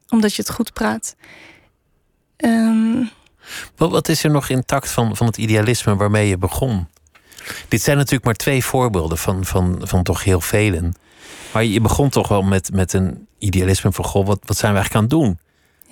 omdat 0.09 0.35
je 0.35 0.43
het 0.43 0.51
goed 0.51 0.73
praat. 0.73 1.16
Ehm, 2.37 3.05
wat 3.77 4.09
is 4.09 4.25
er 4.25 4.31
nog 4.31 4.49
intact 4.49 4.91
van, 4.91 5.16
van 5.16 5.27
het 5.27 5.37
idealisme 5.37 5.97
waarmee 5.97 6.29
je 6.29 6.39
begon? 6.39 6.89
Dit 7.68 7.82
zijn 7.82 7.97
natuurlijk 7.97 8.24
maar 8.24 8.34
twee 8.34 8.64
voorbeelden 8.64 9.18
van, 9.18 9.45
van, 9.45 9.80
van 9.82 10.03
toch 10.03 10.24
heel 10.24 10.40
velen. 10.40 10.95
Maar 11.53 11.64
je 11.64 11.80
begon 11.80 12.09
toch 12.09 12.28
wel 12.28 12.43
met, 12.43 12.70
met 12.72 12.93
een 12.93 13.26
idealisme 13.38 13.93
van: 13.93 14.05
goh, 14.05 14.26
wat, 14.26 14.38
wat 14.45 14.57
zijn 14.57 14.72
we 14.72 14.78
eigenlijk 14.78 15.12
aan 15.12 15.18
het 15.18 15.26
doen? 15.26 15.38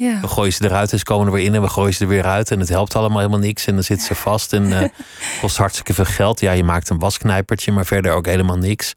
ja. 0.00 0.20
We 0.20 0.28
gooien 0.28 0.52
ze 0.52 0.64
eruit 0.64 0.92
en 0.92 0.98
ze 0.98 1.04
komen 1.04 1.26
er 1.26 1.32
weer 1.32 1.44
in 1.44 1.54
en 1.54 1.62
we 1.62 1.68
gooien 1.68 1.94
ze 1.94 2.02
er 2.02 2.08
weer 2.08 2.24
uit. 2.24 2.50
En 2.50 2.58
het 2.58 2.68
helpt 2.68 2.96
allemaal 2.96 3.18
helemaal 3.18 3.38
niks. 3.38 3.66
En 3.66 3.74
dan 3.74 3.82
zitten 3.82 4.06
ze 4.06 4.14
vast 4.14 4.52
en 4.52 4.66
uh, 4.66 4.82
kost 5.40 5.56
hartstikke 5.56 5.94
veel 5.94 6.04
geld. 6.04 6.40
Ja, 6.40 6.52
je 6.52 6.64
maakt 6.64 6.88
een 6.88 6.98
wasknijpertje, 6.98 7.72
maar 7.72 7.86
verder 7.86 8.12
ook 8.12 8.26
helemaal 8.26 8.56
niks. 8.56 8.94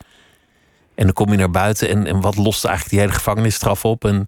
En 0.95 1.04
dan 1.04 1.14
kom 1.14 1.32
je 1.32 1.38
naar 1.38 1.51
buiten 1.51 1.89
en, 1.89 2.08
en 2.08 2.22
wat 2.22 2.36
lost 2.36 2.66
eigenlijk 2.66 2.95
die 2.95 3.06
hele 3.06 3.20
gevangenisstraf 3.20 3.86
op? 3.86 4.06
En 4.06 4.28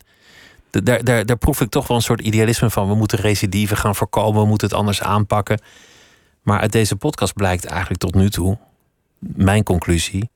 daar, 0.70 1.04
daar, 1.04 1.26
daar 1.26 1.38
proef 1.38 1.62
ik 1.62 1.70
toch 1.70 1.88
wel 1.88 1.98
een 1.98 2.04
soort 2.04 2.22
idealisme 2.22 2.70
van. 2.70 2.88
We 2.88 2.96
moeten 2.96 3.20
recidieven 3.20 3.78
gaan 3.78 3.96
voorkomen, 3.96 4.42
we 4.42 4.48
moeten 4.48 4.68
het 4.68 4.78
anders 4.78 5.02
aanpakken. 5.02 5.62
Maar 6.46 6.60
uit 6.60 6.72
deze 6.72 6.96
podcast 6.96 7.34
blijkt 7.34 7.66
eigenlijk 7.66 8.00
tot 8.00 8.16
nu 8.16 8.30
toe, 8.30 8.58
mijn 9.20 9.64
conclusie, 9.64 10.30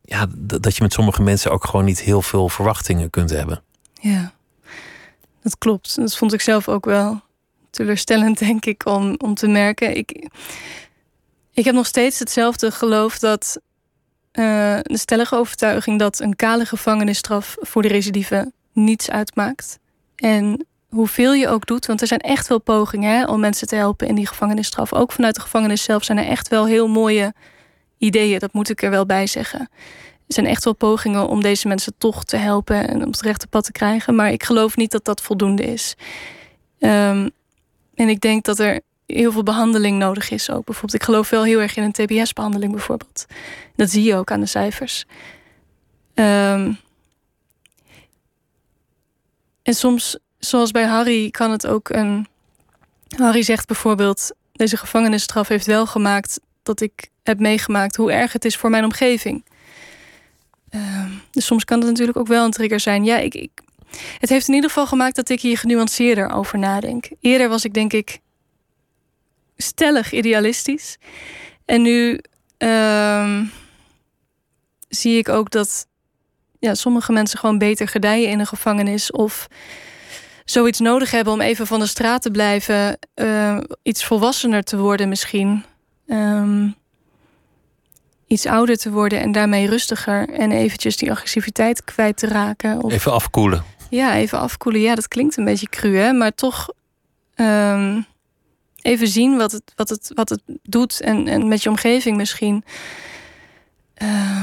ja, 0.00 0.26
dat 0.36 0.76
je 0.76 0.82
met 0.82 0.92
sommige 0.92 1.22
mensen 1.22 1.50
ook 1.50 1.64
gewoon 1.64 1.84
niet 1.84 2.00
heel 2.00 2.22
veel 2.22 2.48
verwachtingen 2.48 3.10
kunt 3.10 3.30
hebben. 3.30 3.62
Ja, 4.00 4.32
dat 5.42 5.58
klopt. 5.58 5.96
Dat 5.96 6.16
vond 6.16 6.32
ik 6.32 6.40
zelf 6.40 6.68
ook 6.68 6.84
wel 6.84 7.20
teleurstellend, 7.70 8.38
denk 8.38 8.64
ik, 8.64 8.86
om, 8.86 9.14
om 9.18 9.34
te 9.34 9.46
merken. 9.48 9.96
Ik, 9.96 10.28
ik 11.52 11.64
heb 11.64 11.74
nog 11.74 11.86
steeds 11.86 12.18
hetzelfde 12.18 12.70
geloof 12.70 13.18
dat 13.18 13.60
uh, 14.32 14.78
de 14.82 14.98
stellige 14.98 15.36
overtuiging 15.36 15.98
dat 15.98 16.20
een 16.20 16.36
kale 16.36 16.64
gevangenisstraf 16.64 17.56
voor 17.60 17.82
de 17.82 17.88
recidive 17.88 18.52
niets 18.72 19.10
uitmaakt. 19.10 19.78
En 20.16 20.66
hoeveel 20.94 21.32
je 21.32 21.48
ook 21.48 21.66
doet, 21.66 21.86
want 21.86 22.00
er 22.00 22.06
zijn 22.06 22.20
echt 22.20 22.48
wel 22.48 22.60
pogingen 22.60 23.18
hè, 23.18 23.24
om 23.24 23.40
mensen 23.40 23.66
te 23.66 23.76
helpen 23.76 24.08
in 24.08 24.14
die 24.14 24.26
gevangenisstraf. 24.26 24.92
Ook 24.92 25.12
vanuit 25.12 25.34
de 25.34 25.40
gevangenis 25.40 25.82
zelf 25.82 26.04
zijn 26.04 26.18
er 26.18 26.26
echt 26.26 26.48
wel 26.48 26.66
heel 26.66 26.88
mooie 26.88 27.34
ideeën, 27.98 28.38
dat 28.38 28.52
moet 28.52 28.70
ik 28.70 28.82
er 28.82 28.90
wel 28.90 29.06
bij 29.06 29.26
zeggen. 29.26 29.60
Er 30.26 30.34
zijn 30.34 30.46
echt 30.46 30.64
wel 30.64 30.74
pogingen 30.74 31.28
om 31.28 31.42
deze 31.42 31.68
mensen 31.68 31.94
toch 31.98 32.24
te 32.24 32.36
helpen 32.36 32.88
en 32.88 33.06
op 33.06 33.12
het 33.12 33.20
rechte 33.20 33.46
pad 33.46 33.64
te 33.64 33.72
krijgen. 33.72 34.14
Maar 34.14 34.32
ik 34.32 34.42
geloof 34.42 34.76
niet 34.76 34.90
dat 34.90 35.04
dat 35.04 35.22
voldoende 35.22 35.62
is. 35.62 35.94
Um, 36.78 37.30
en 37.94 38.08
ik 38.08 38.20
denk 38.20 38.44
dat 38.44 38.58
er 38.58 38.80
heel 39.06 39.32
veel 39.32 39.42
behandeling 39.42 39.98
nodig 39.98 40.30
is 40.30 40.50
ook. 40.50 40.64
Bijvoorbeeld, 40.64 40.94
ik 40.94 41.02
geloof 41.02 41.30
wel 41.30 41.44
heel 41.44 41.60
erg 41.60 41.76
in 41.76 41.82
een 41.82 41.92
TBS-behandeling 41.92 42.72
bijvoorbeeld. 42.72 43.26
Dat 43.76 43.90
zie 43.90 44.02
je 44.02 44.16
ook 44.16 44.30
aan 44.30 44.40
de 44.40 44.46
cijfers. 44.46 45.04
Um, 46.14 46.78
en 49.62 49.74
soms, 49.74 50.18
zoals 50.48 50.70
bij 50.70 50.84
Harry, 50.84 51.30
kan 51.30 51.50
het 51.50 51.66
ook 51.66 51.88
een. 51.88 52.26
Harry 53.16 53.42
zegt 53.42 53.66
bijvoorbeeld: 53.66 54.30
deze 54.52 54.76
gevangenisstraf 54.76 55.48
heeft 55.48 55.66
wel 55.66 55.86
gemaakt 55.86 56.40
dat 56.62 56.80
ik 56.80 57.08
heb 57.22 57.38
meegemaakt 57.38 57.96
hoe 57.96 58.12
erg 58.12 58.32
het 58.32 58.44
is 58.44 58.56
voor 58.56 58.70
mijn 58.70 58.84
omgeving. 58.84 59.44
Uh, 60.70 61.06
dus 61.30 61.46
soms 61.46 61.64
kan 61.64 61.78
het 61.78 61.88
natuurlijk 61.88 62.18
ook 62.18 62.26
wel 62.26 62.44
een 62.44 62.50
trigger 62.50 62.80
zijn. 62.80 63.04
Ja, 63.04 63.16
ik, 63.16 63.34
ik, 63.34 63.50
het 64.18 64.28
heeft 64.28 64.48
in 64.48 64.54
ieder 64.54 64.68
geval 64.68 64.86
gemaakt 64.86 65.16
dat 65.16 65.28
ik 65.28 65.40
hier 65.40 65.58
genuanceerder 65.58 66.30
over 66.30 66.58
nadenk. 66.58 67.08
Eerder 67.20 67.48
was 67.48 67.64
ik 67.64 67.74
denk 67.74 67.92
ik 67.92 68.20
stellig 69.56 70.12
idealistisch. 70.12 70.98
En 71.64 71.82
nu 71.82 72.20
uh, 72.58 73.40
zie 74.88 75.18
ik 75.18 75.28
ook 75.28 75.50
dat 75.50 75.86
ja, 76.58 76.74
sommige 76.74 77.12
mensen 77.12 77.38
gewoon 77.38 77.58
beter 77.58 77.88
gedijen 77.88 78.30
in 78.30 78.40
een 78.40 78.46
gevangenis. 78.46 79.10
Of 79.10 79.48
zoiets 80.44 80.80
nodig 80.80 81.10
hebben 81.10 81.32
om 81.32 81.40
even 81.40 81.66
van 81.66 81.80
de 81.80 81.86
straat 81.86 82.22
te 82.22 82.30
blijven. 82.30 82.98
Uh, 83.14 83.58
iets 83.82 84.04
volwassener 84.04 84.62
te 84.62 84.76
worden 84.76 85.08
misschien. 85.08 85.64
Um, 86.06 86.74
iets 88.26 88.46
ouder 88.46 88.76
te 88.76 88.90
worden 88.90 89.20
en 89.20 89.32
daarmee 89.32 89.68
rustiger. 89.68 90.28
En 90.28 90.52
eventjes 90.52 90.96
die 90.96 91.10
agressiviteit 91.10 91.84
kwijt 91.84 92.16
te 92.16 92.26
raken. 92.26 92.82
Of, 92.82 92.92
even 92.92 93.12
afkoelen. 93.12 93.64
Ja, 93.90 94.14
even 94.14 94.38
afkoelen. 94.38 94.80
Ja, 94.80 94.94
dat 94.94 95.08
klinkt 95.08 95.36
een 95.36 95.44
beetje 95.44 95.68
cru, 95.68 95.96
hè? 95.96 96.12
Maar 96.12 96.34
toch 96.34 96.68
um, 97.36 98.06
even 98.82 99.08
zien 99.08 99.36
wat 99.36 99.52
het, 99.52 99.72
wat 99.76 99.88
het, 99.88 100.10
wat 100.14 100.28
het 100.28 100.40
doet. 100.62 101.00
En, 101.00 101.28
en 101.28 101.48
met 101.48 101.62
je 101.62 101.68
omgeving 101.68 102.16
misschien. 102.16 102.64
Uh, 104.02 104.42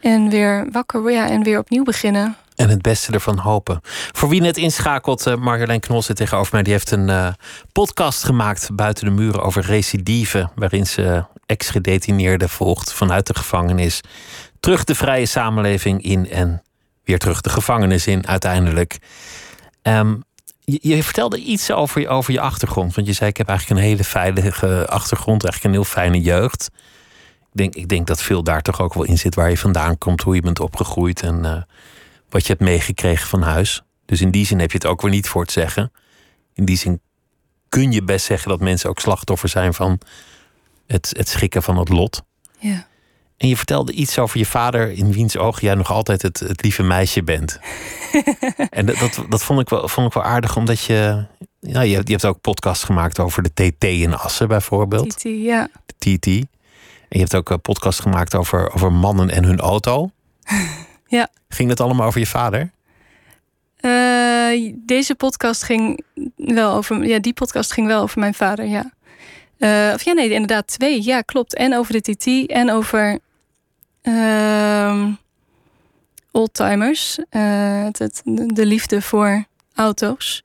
en 0.00 0.28
weer 0.28 0.66
wakker 0.70 1.10
ja, 1.10 1.28
en 1.28 1.42
weer 1.42 1.58
opnieuw 1.58 1.84
beginnen. 1.84 2.36
En 2.56 2.68
het 2.68 2.82
beste 2.82 3.12
ervan 3.12 3.38
hopen. 3.38 3.80
Voor 4.12 4.28
wie 4.28 4.40
net 4.40 4.56
inschakelt, 4.56 5.26
uh, 5.26 5.34
Marjolein 5.34 5.80
Knol 5.80 6.02
zit 6.02 6.16
tegenover 6.16 6.54
mij. 6.54 6.62
Die 6.62 6.72
heeft 6.72 6.90
een 6.90 7.08
uh, 7.08 7.28
podcast 7.72 8.24
gemaakt 8.24 8.68
buiten 8.72 9.04
de 9.04 9.10
muren 9.10 9.42
over 9.42 9.62
recidive. 9.62 10.50
Waarin 10.54 10.86
ze 10.86 11.24
ex-gedetineerden 11.46 12.48
volgt 12.48 12.92
vanuit 12.92 13.26
de 13.26 13.34
gevangenis. 13.34 14.00
Terug 14.60 14.84
de 14.84 14.94
vrije 14.94 15.26
samenleving 15.26 16.02
in 16.02 16.30
en 16.30 16.62
weer 17.04 17.18
terug 17.18 17.40
de 17.40 17.50
gevangenis 17.50 18.06
in 18.06 18.26
uiteindelijk. 18.26 18.98
Um, 19.82 20.22
je, 20.64 20.78
je, 20.82 21.02
vertelde 21.02 21.38
iets 21.38 21.70
over 21.70 22.00
je, 22.00 22.08
over 22.08 22.32
je 22.32 22.40
achtergrond. 22.40 22.94
Want 22.94 23.06
je 23.06 23.12
zei, 23.12 23.30
ik 23.30 23.36
heb 23.36 23.48
eigenlijk 23.48 23.80
een 23.80 23.86
hele 23.86 24.04
veilige 24.04 24.86
achtergrond. 24.88 25.44
Eigenlijk 25.44 25.74
een 25.74 25.80
heel 25.82 25.92
fijne 25.92 26.20
jeugd 26.20 26.70
denk, 27.54 27.74
ik 27.74 27.88
denk 27.88 28.06
dat 28.06 28.22
veel 28.22 28.42
daar 28.42 28.62
toch 28.62 28.80
ook 28.80 28.94
wel 28.94 29.04
in 29.04 29.18
zit 29.18 29.34
waar 29.34 29.50
je 29.50 29.58
vandaan 29.58 29.98
komt, 29.98 30.22
hoe 30.22 30.34
je 30.34 30.40
bent 30.40 30.60
opgegroeid 30.60 31.22
en 31.22 31.44
uh, 31.44 31.62
wat 32.34 32.46
je 32.46 32.52
hebt 32.52 32.64
meegekregen 32.64 33.28
van 33.28 33.42
huis. 33.42 33.82
Dus 34.04 34.20
in 34.20 34.30
die 34.30 34.46
zin 34.46 34.58
heb 34.58 34.70
je 34.70 34.76
het 34.76 34.86
ook 34.86 35.02
weer 35.02 35.10
niet 35.10 35.28
voor 35.28 35.42
het 35.42 35.52
zeggen. 35.52 35.92
In 36.54 36.64
die 36.64 36.76
zin 36.76 37.00
kun 37.68 37.92
je 37.92 38.02
best 38.02 38.26
zeggen 38.26 38.48
dat 38.48 38.60
mensen 38.60 38.90
ook 38.90 39.00
slachtoffer 39.00 39.48
zijn 39.48 39.74
van 39.74 39.98
het, 40.86 41.12
het 41.16 41.28
schikken 41.28 41.62
van 41.62 41.78
het 41.78 41.88
lot. 41.88 42.22
Ja. 42.58 42.86
En 43.36 43.48
je 43.48 43.56
vertelde 43.56 43.92
iets 43.92 44.18
over 44.18 44.38
je 44.38 44.46
vader, 44.46 44.90
in 44.90 45.12
wiens 45.12 45.36
ogen 45.36 45.62
jij 45.62 45.74
nog 45.74 45.90
altijd 45.90 46.22
het, 46.22 46.40
het 46.40 46.62
lieve 46.62 46.82
meisje 46.82 47.22
bent. 47.22 47.58
en 48.70 48.86
dat, 48.86 48.98
dat, 48.98 49.24
dat, 49.28 49.42
vond, 49.42 49.60
ik 49.60 49.68
wel, 49.68 49.88
vond 49.88 50.06
ik 50.06 50.12
wel 50.12 50.22
aardig, 50.22 50.56
omdat 50.56 50.80
je. 50.80 51.26
Ja, 51.60 51.80
je, 51.80 52.00
je 52.04 52.10
hebt 52.10 52.24
ook 52.24 52.40
podcast 52.40 52.84
gemaakt 52.84 53.18
over 53.18 53.42
de 53.42 53.52
TT 53.52 53.84
in 53.84 54.14
Assen 54.14 54.48
bijvoorbeeld. 54.48 55.10
TT, 55.10 55.22
ja. 55.22 55.68
De 55.86 56.18
TT 56.18 56.26
je 57.08 57.18
hebt 57.18 57.34
ook 57.34 57.50
een 57.50 57.60
podcast 57.60 58.00
gemaakt 58.00 58.34
over, 58.34 58.74
over 58.74 58.92
mannen 58.92 59.30
en 59.30 59.44
hun 59.44 59.60
auto. 59.60 60.10
ja. 61.06 61.28
Ging 61.48 61.68
dat 61.68 61.80
allemaal 61.80 62.06
over 62.06 62.20
je 62.20 62.26
vader? 62.26 62.70
Uh, 63.80 64.74
deze 64.76 65.14
podcast 65.14 65.62
ging 65.62 66.04
wel 66.36 66.72
over. 66.72 67.04
Ja, 67.04 67.18
die 67.18 67.32
podcast 67.32 67.72
ging 67.72 67.86
wel 67.86 68.02
over 68.02 68.18
mijn 68.18 68.34
vader, 68.34 68.64
ja. 68.64 68.92
Uh, 69.58 69.94
of 69.94 70.02
ja, 70.02 70.12
nee, 70.12 70.30
inderdaad, 70.30 70.66
twee. 70.66 71.04
Ja, 71.04 71.20
klopt. 71.20 71.54
En 71.54 71.74
over 71.74 71.92
de 71.92 72.00
TT 72.00 72.50
en 72.50 72.70
over. 72.70 73.18
Uh, 74.02 75.06
oldtimers. 76.30 77.18
Het, 77.28 78.22
de 78.46 78.66
liefde 78.66 79.02
voor 79.02 79.44
auto's. 79.74 80.44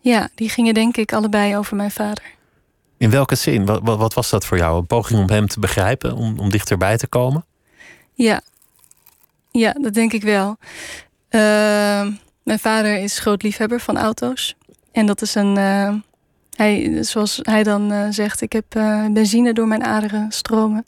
ja, 0.00 0.28
die 0.34 0.48
gingen 0.48 0.74
denk 0.74 0.96
ik 0.96 1.12
allebei 1.12 1.56
over 1.56 1.76
mijn 1.76 1.90
vader. 1.90 2.24
In 2.98 3.10
welke 3.10 3.34
zin? 3.34 3.66
Wat, 3.66 3.80
wat, 3.82 3.98
wat, 3.98 4.14
was 4.14 4.30
dat 4.30 4.46
voor 4.46 4.56
jou? 4.56 4.78
Een 4.78 4.86
poging 4.86 5.20
om 5.20 5.30
hem 5.30 5.46
te 5.46 5.60
begrijpen, 5.60 6.16
om, 6.16 6.38
om 6.38 6.50
dichterbij 6.50 6.96
te 6.96 7.06
komen? 7.06 7.44
Ja, 8.14 8.40
ja 9.50 9.72
dat 9.72 9.94
denk 9.94 10.12
ik 10.12 10.22
wel. 10.22 10.56
Uh, 11.30 12.06
mijn 12.42 12.58
vader 12.58 12.96
is 12.96 13.18
groot 13.18 13.42
liefhebber 13.42 13.80
van 13.80 13.98
auto's. 13.98 14.56
En 14.92 15.06
dat 15.06 15.22
is 15.22 15.34
een. 15.34 15.56
Uh, 15.56 15.94
hij, 16.56 17.02
zoals 17.02 17.38
hij 17.42 17.62
dan 17.62 17.92
uh, 17.92 18.06
zegt, 18.10 18.40
ik 18.40 18.52
heb 18.52 18.66
benzine 19.10 19.52
door 19.52 19.66
mijn 19.66 19.84
aderen 19.84 20.32
stromen. 20.32 20.86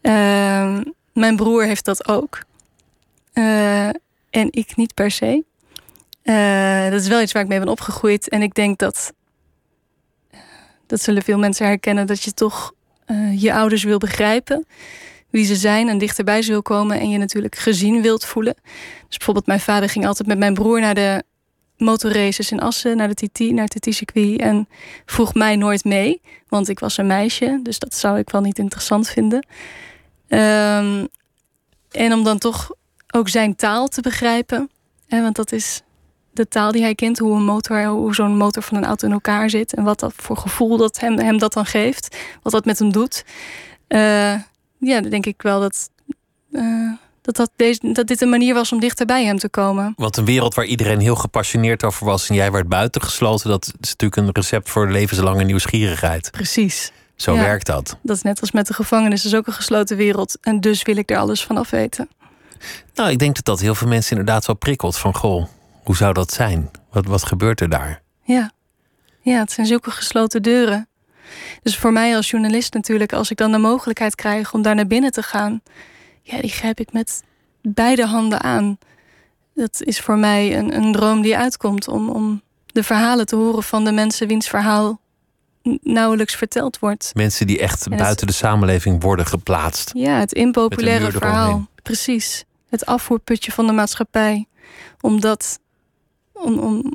Ehm, 0.00 0.82
mijn 1.12 1.36
broer 1.36 1.64
heeft 1.64 1.84
dat 1.84 2.08
ook. 2.08 2.42
en 4.30 4.48
ik 4.50 4.76
niet 4.76 4.94
per 4.94 5.10
se. 5.10 5.44
dat 6.90 7.00
is 7.00 7.08
wel 7.08 7.20
iets 7.20 7.32
waar 7.32 7.42
ik 7.42 7.48
mee 7.48 7.58
ben 7.58 7.68
opgegroeid. 7.68 8.28
En 8.28 8.42
ik 8.42 8.54
denk 8.54 8.78
dat 8.78 9.12
dat 10.86 11.00
zullen 11.00 11.22
veel 11.22 11.38
mensen 11.38 11.66
herkennen, 11.66 12.06
dat 12.06 12.22
je 12.22 12.34
toch 12.34 12.72
je 13.36 13.54
ouders 13.54 13.82
wil 13.82 13.98
begrijpen. 13.98 14.66
Wie 15.30 15.44
ze 15.44 15.56
zijn 15.56 15.88
en 15.88 15.98
dichterbij 15.98 16.42
ze 16.42 16.50
wil 16.50 16.62
komen. 16.62 17.00
En 17.00 17.10
je 17.10 17.18
natuurlijk 17.18 17.56
gezien 17.56 18.02
wilt 18.02 18.24
voelen. 18.24 18.54
Dus 19.08 19.16
bijvoorbeeld 19.16 19.46
mijn 19.46 19.60
vader 19.60 19.88
ging 19.88 20.06
altijd 20.06 20.28
met 20.28 20.38
mijn 20.38 20.54
broer 20.54 20.80
naar 20.80 20.94
de 20.94 21.22
motorraces 21.76 22.50
in 22.50 22.60
Assen, 22.60 22.96
naar 22.96 23.14
de 23.14 23.28
TT, 23.28 23.38
naar 23.38 23.68
het 23.68 23.82
TT-circuit. 23.82 24.40
En 24.40 24.68
vroeg 25.06 25.34
mij 25.34 25.56
nooit 25.56 25.84
mee, 25.84 26.20
want 26.48 26.68
ik 26.68 26.78
was 26.78 26.96
een 26.96 27.06
meisje. 27.06 27.60
Dus 27.62 27.78
dat 27.78 27.94
zou 27.94 28.18
ik 28.18 28.30
wel 28.30 28.40
niet 28.40 28.58
interessant 28.58 29.08
vinden. 29.08 29.46
Um, 30.28 31.08
en 31.90 32.12
om 32.12 32.24
dan 32.24 32.38
toch 32.38 32.70
ook 33.12 33.28
zijn 33.28 33.56
taal 33.56 33.88
te 33.88 34.00
begrijpen. 34.00 34.70
Hè, 35.06 35.22
want 35.22 35.36
dat 35.36 35.52
is 35.52 35.82
de 36.32 36.48
taal 36.48 36.72
die 36.72 36.82
hij 36.82 36.94
kent, 36.94 37.18
hoe 37.18 37.36
een 37.36 37.44
motor, 37.44 37.84
hoe 37.84 38.14
zo'n 38.14 38.36
motor 38.36 38.62
van 38.62 38.76
een 38.76 38.84
auto 38.84 39.06
in 39.06 39.12
elkaar 39.12 39.50
zit 39.50 39.74
en 39.74 39.84
wat 39.84 40.00
dat 40.00 40.12
voor 40.16 40.36
gevoel 40.36 40.76
dat 40.76 41.00
hem, 41.00 41.18
hem 41.18 41.38
dat 41.38 41.52
dan 41.52 41.66
geeft, 41.66 42.16
wat 42.42 42.52
dat 42.52 42.64
met 42.64 42.78
hem 42.78 42.92
doet. 42.92 43.24
Uh, 43.88 44.34
ja, 44.80 45.00
dan 45.00 45.10
denk 45.10 45.26
ik 45.26 45.42
wel 45.42 45.60
dat, 45.60 45.90
uh, 46.52 46.92
Dat, 47.22 47.36
dat, 47.36 47.50
deze, 47.56 47.92
dat 47.92 48.06
dit 48.06 48.20
een 48.20 48.28
manier 48.28 48.54
was 48.54 48.72
om 48.72 48.80
dichter 48.80 49.06
bij 49.06 49.24
hem 49.24 49.38
te 49.38 49.48
komen. 49.48 49.92
Want 49.96 50.16
een 50.16 50.24
wereld 50.24 50.54
waar 50.54 50.64
iedereen 50.64 51.00
heel 51.00 51.14
gepassioneerd 51.16 51.84
over 51.84 52.06
was 52.06 52.28
en 52.28 52.34
jij 52.34 52.52
werd 52.52 52.68
buitengesloten, 52.68 53.50
dat 53.50 53.64
is 53.66 53.72
natuurlijk 53.90 54.16
een 54.16 54.30
recept 54.32 54.70
voor 54.70 54.90
levenslange 54.90 55.44
nieuwsgierigheid. 55.44 56.30
Precies. 56.30 56.92
Zo 57.16 57.34
Ja. 57.34 57.40
werkt 57.40 57.66
dat. 57.66 57.96
Dat 58.02 58.16
is 58.16 58.22
net 58.22 58.40
als 58.40 58.50
met 58.52 58.66
de 58.66 58.74
gevangenis, 58.74 59.24
is 59.24 59.34
ook 59.34 59.46
een 59.46 59.52
gesloten 59.52 59.96
wereld. 59.96 60.38
En 60.40 60.60
dus 60.60 60.82
wil 60.82 60.96
ik 60.96 61.10
er 61.10 61.16
alles 61.16 61.44
van 61.44 61.56
af 61.56 61.70
weten. 61.70 62.08
Nou, 62.94 63.10
ik 63.10 63.18
denk 63.18 63.34
dat 63.34 63.44
dat 63.44 63.60
heel 63.60 63.74
veel 63.74 63.88
mensen 63.88 64.10
inderdaad 64.16 64.46
wel 64.46 64.56
prikkelt. 64.56 64.96
Van 64.98 65.14
goh, 65.14 65.46
hoe 65.84 65.96
zou 65.96 66.12
dat 66.12 66.32
zijn? 66.32 66.70
Wat, 66.90 67.06
wat 67.06 67.24
gebeurt 67.24 67.60
er 67.60 67.68
daar? 67.68 68.02
Ja. 68.22 68.50
ja, 69.20 69.38
het 69.40 69.52
zijn 69.52 69.66
zulke 69.66 69.90
gesloten 69.90 70.42
deuren. 70.42 70.88
Dus 71.62 71.76
voor 71.76 71.92
mij 71.92 72.16
als 72.16 72.30
journalist 72.30 72.74
natuurlijk, 72.74 73.12
als 73.12 73.30
ik 73.30 73.36
dan 73.36 73.52
de 73.52 73.58
mogelijkheid 73.58 74.14
krijg 74.14 74.52
om 74.54 74.62
daar 74.62 74.74
naar 74.74 74.86
binnen 74.86 75.10
te 75.12 75.22
gaan, 75.22 75.62
ja, 76.22 76.40
die 76.40 76.50
grijp 76.50 76.80
ik 76.80 76.92
met 76.92 77.22
beide 77.62 78.06
handen 78.06 78.40
aan. 78.40 78.78
Dat 79.54 79.82
is 79.82 80.00
voor 80.00 80.18
mij 80.18 80.58
een, 80.58 80.76
een 80.76 80.92
droom 80.92 81.20
die 81.22 81.36
uitkomt 81.36 81.88
om, 81.88 82.08
om 82.10 82.42
de 82.66 82.82
verhalen 82.82 83.26
te 83.26 83.36
horen 83.36 83.62
van 83.62 83.84
de 83.84 83.92
mensen 83.92 84.26
wiens 84.28 84.48
verhaal 84.48 85.00
nauwelijks 85.82 86.34
verteld 86.34 86.78
wordt. 86.78 87.10
Mensen 87.14 87.46
die 87.46 87.58
echt 87.58 87.84
het- 87.84 87.96
buiten 87.96 88.26
de 88.26 88.32
samenleving 88.32 89.02
worden 89.02 89.26
geplaatst. 89.26 89.90
Ja, 89.94 90.18
het 90.18 90.32
impopulaire 90.32 91.10
verhaal. 91.12 91.66
Precies. 91.82 92.44
Het 92.68 92.86
afvoerputje 92.86 93.52
van 93.52 93.66
de 93.66 93.72
maatschappij. 93.72 94.46
Om 95.00 95.20
dat, 95.20 95.58
om, 96.32 96.58
om, 96.58 96.94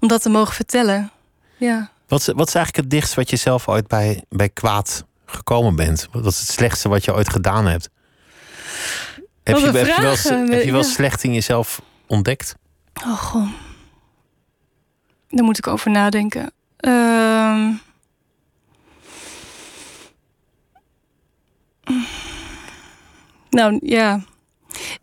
om 0.00 0.08
dat 0.08 0.22
te 0.22 0.28
mogen 0.28 0.54
vertellen. 0.54 1.10
Ja. 1.56 1.90
Wat, 2.12 2.20
is- 2.20 2.26
wat 2.34 2.48
is 2.48 2.54
eigenlijk 2.54 2.76
het 2.76 2.90
dichtst 2.90 3.14
wat 3.14 3.30
je 3.30 3.36
zelf 3.36 3.68
ooit 3.68 3.86
bij, 3.86 4.24
bij 4.28 4.48
kwaad 4.48 5.04
gekomen 5.26 5.76
bent? 5.76 6.08
Wat 6.10 6.26
is 6.26 6.38
het 6.40 6.48
slechtste 6.48 6.88
wat 6.88 7.04
je 7.04 7.14
ooit 7.14 7.28
gedaan 7.28 7.66
hebt? 7.66 7.90
Heb 9.42 9.56
je, 9.56 9.66
een 9.66 9.74
heb 9.74 9.86
je 9.86 10.00
wel, 10.02 10.46
heb 10.50 10.64
je 10.64 10.72
wel 10.72 10.82
slecht 10.82 11.24
in 11.24 11.32
jezelf 11.34 11.82
ontdekt? 12.06 12.54
Oh, 13.06 13.18
goh. 13.18 13.48
Daar 15.28 15.44
moet 15.44 15.58
ik 15.58 15.66
over 15.66 15.90
nadenken. 15.90 16.52
Ehm. 16.76 17.70
Nou 23.50 23.78
ja. 23.82 24.20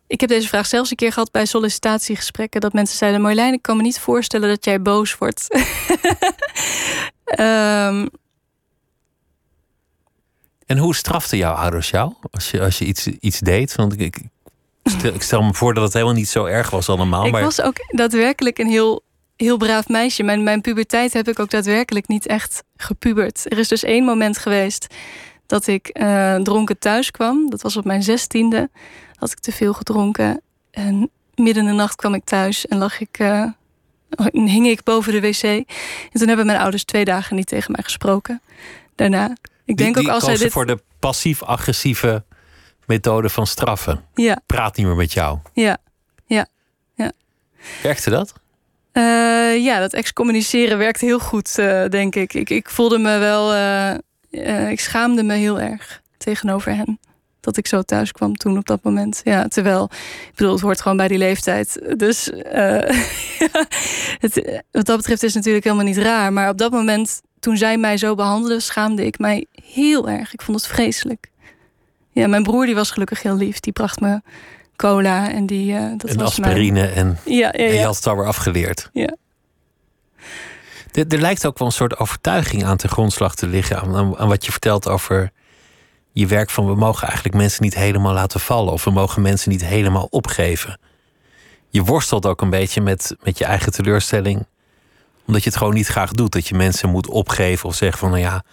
Ik 0.07 0.19
heb 0.19 0.29
deze 0.29 0.47
vraag 0.47 0.67
zelfs 0.67 0.89
een 0.89 0.95
keer 0.95 1.13
gehad 1.13 1.31
bij 1.31 1.45
sollicitatiegesprekken. 1.45 2.61
Dat 2.61 2.73
mensen 2.73 2.97
zeiden: 2.97 3.21
Marjolein, 3.21 3.53
ik 3.53 3.61
kan 3.61 3.77
me 3.77 3.83
niet 3.83 3.99
voorstellen 3.99 4.49
dat 4.49 4.65
jij 4.65 4.81
boos 4.81 5.17
wordt. 5.17 5.47
Ehm, 7.23 8.07
En 10.65 10.77
hoe 10.77 10.95
straften 10.95 11.37
jouw 11.37 11.53
ouders 11.53 11.89
jou 11.89 12.13
als 12.31 12.51
je, 12.51 12.61
als 12.61 12.77
je 12.77 12.85
iets, 12.85 13.07
iets 13.07 13.39
deed? 13.39 13.75
Want 13.75 13.99
ik, 13.99 14.01
ik, 14.01 14.23
stel, 14.83 15.13
ik 15.13 15.21
stel 15.21 15.41
me 15.41 15.53
voor 15.53 15.73
dat 15.73 15.83
het 15.83 15.93
helemaal 15.93 16.13
niet 16.13 16.29
zo 16.29 16.45
erg 16.45 16.69
was 16.69 16.89
allemaal. 16.89 17.25
ik 17.25 17.31
maar 17.31 17.43
was 17.43 17.61
ook 17.61 17.75
daadwerkelijk 17.87 18.57
een 18.57 18.69
heel, 18.69 19.03
heel 19.35 19.57
braaf 19.57 19.87
meisje. 19.87 20.23
Mijn, 20.23 20.43
mijn 20.43 20.61
puberteit 20.61 21.13
heb 21.13 21.27
ik 21.27 21.39
ook 21.39 21.49
daadwerkelijk 21.49 22.07
niet 22.07 22.27
echt 22.27 22.63
gepubert. 22.75 23.51
Er 23.51 23.57
is 23.57 23.67
dus 23.67 23.83
één 23.83 24.03
moment 24.05 24.37
geweest 24.37 24.87
dat 25.45 25.67
ik 25.67 25.87
eh, 25.87 26.35
dronken 26.35 26.79
thuis 26.79 27.11
kwam. 27.11 27.49
Dat 27.49 27.61
was 27.61 27.77
op 27.77 27.85
mijn 27.85 28.03
zestiende. 28.03 28.69
Had 29.19 29.31
ik 29.31 29.39
te 29.39 29.51
veel 29.51 29.73
gedronken. 29.73 30.41
En 30.71 31.09
midden 31.35 31.63
in 31.63 31.69
de 31.69 31.75
nacht 31.75 31.95
kwam 31.95 32.13
ik 32.13 32.23
thuis 32.23 32.67
en 32.67 32.77
lag 32.77 32.99
ik, 32.99 33.19
eh, 33.19 33.45
hing 34.31 34.67
ik 34.67 34.83
boven 34.83 35.11
de 35.11 35.21
wc. 35.21 35.43
En 35.43 35.65
toen 36.11 36.27
hebben 36.27 36.45
mijn 36.45 36.59
ouders 36.59 36.83
twee 36.83 37.05
dagen 37.05 37.35
niet 37.35 37.47
tegen 37.47 37.71
mij 37.71 37.83
gesproken. 37.83 38.41
Daarna. 38.95 39.35
Ik 39.65 39.77
denk 39.77 39.95
die, 39.95 40.07
ook 40.07 40.13
als 40.13 40.39
dit... 40.39 40.51
voor 40.51 40.65
de 40.65 40.81
passief-agressieve 40.99 42.23
methode 42.85 43.29
van 43.29 43.47
straffen. 43.47 44.03
Ja, 44.13 44.41
Praat 44.45 44.77
niet 44.77 44.85
meer 44.85 44.95
met 44.95 45.13
jou. 45.13 45.39
ja. 45.53 45.77
Werkte 47.83 48.09
dat? 48.09 48.33
Eh, 48.91 49.63
ja, 49.63 49.79
dat 49.79 49.93
excommuniceren 49.93 50.77
werkt 50.77 51.01
heel 51.01 51.19
goed, 51.19 51.57
eh, 51.57 51.85
denk 51.85 52.15
ik. 52.15 52.33
ik. 52.33 52.49
Ik 52.49 52.69
voelde 52.69 52.97
me 52.97 53.17
wel. 53.17 53.53
ik 54.69 54.79
schaamde 54.79 55.23
me 55.23 55.33
heel 55.33 55.59
erg 55.59 56.01
tegenover 56.17 56.75
hen. 56.75 56.99
Dat 57.41 57.57
ik 57.57 57.67
zo 57.67 57.81
thuis 57.81 58.11
kwam 58.11 58.35
toen 58.35 58.57
op 58.57 58.65
dat 58.65 58.83
moment. 58.83 59.21
Ja, 59.23 59.47
terwijl, 59.47 59.89
ik 60.29 60.35
bedoel, 60.35 60.51
het 60.53 60.61
hoort 60.61 60.81
gewoon 60.81 60.97
bij 60.97 61.07
die 61.07 61.17
leeftijd. 61.17 61.81
Dus 61.97 62.31
eh, 62.31 62.79
het, 64.25 64.61
wat 64.71 64.85
dat 64.85 64.97
betreft 64.97 65.23
is 65.23 65.33
het 65.33 65.35
natuurlijk 65.35 65.63
helemaal 65.63 65.85
niet 65.85 65.97
raar. 65.97 66.33
Maar 66.33 66.49
op 66.49 66.57
dat 66.57 66.71
moment, 66.71 67.21
toen 67.39 67.57
zij 67.57 67.77
mij 67.77 67.97
zo 67.97 68.15
behandelden, 68.15 68.61
schaamde 68.61 69.05
ik 69.05 69.19
mij 69.19 69.45
heel 69.63 70.09
erg. 70.09 70.33
Ik 70.33 70.41
vond 70.41 70.57
het 70.61 70.67
vreselijk. 70.71 71.31
Ja, 72.11 72.27
mijn 72.27 72.43
broer 72.43 72.65
die 72.65 72.75
was 72.75 72.91
gelukkig 72.91 73.21
heel 73.21 73.35
lief. 73.35 73.59
Die 73.59 73.73
bracht 73.73 73.99
me 74.01 74.21
cola 74.75 75.31
en 75.31 75.45
die. 75.45 75.73
eh, 75.75 75.81
dat 75.97 76.09
en 76.09 76.17
was 76.17 76.37
mijn- 76.39 76.51
aspirine 76.51 76.87
en, 76.87 77.17
Ja, 77.25 77.33
ja, 77.35 77.51
en 77.51 77.73
je 77.73 77.83
had 77.83 77.95
het 77.95 78.07
alweer 78.07 78.25
afgeleerd. 78.27 78.89
Ja. 78.93 79.15
Er, 80.91 81.05
er 81.07 81.19
lijkt 81.21 81.45
ook 81.45 81.57
wel 81.57 81.67
een 81.67 81.73
soort 81.73 81.97
overtuiging 81.97 82.63
aan 82.65 82.77
ten 82.77 82.89
grondslag 82.89 83.35
te 83.35 83.47
liggen... 83.47 83.79
Aan, 83.81 83.95
aan, 83.95 84.17
aan 84.17 84.27
wat 84.27 84.45
je 84.45 84.51
vertelt 84.51 84.87
over 84.87 85.31
je 86.11 86.27
werk 86.27 86.49
van... 86.49 86.67
we 86.67 86.75
mogen 86.75 87.07
eigenlijk 87.07 87.37
mensen 87.37 87.63
niet 87.63 87.75
helemaal 87.75 88.13
laten 88.13 88.39
vallen... 88.39 88.73
of 88.73 88.83
we 88.83 88.91
mogen 88.91 89.21
mensen 89.21 89.51
niet 89.51 89.65
helemaal 89.65 90.07
opgeven. 90.09 90.79
Je 91.69 91.83
worstelt 91.83 92.25
ook 92.25 92.41
een 92.41 92.49
beetje 92.49 92.81
met, 92.81 93.15
met 93.23 93.37
je 93.37 93.45
eigen 93.45 93.71
teleurstelling... 93.71 94.45
omdat 95.25 95.43
je 95.43 95.49
het 95.49 95.57
gewoon 95.57 95.73
niet 95.73 95.87
graag 95.87 96.11
doet. 96.11 96.31
Dat 96.31 96.47
je 96.47 96.55
mensen 96.55 96.89
moet 96.89 97.07
opgeven 97.07 97.69
of 97.69 97.75
zeggen 97.75 97.99
van... 97.99 98.09
nou 98.09 98.21
ja, 98.21 98.43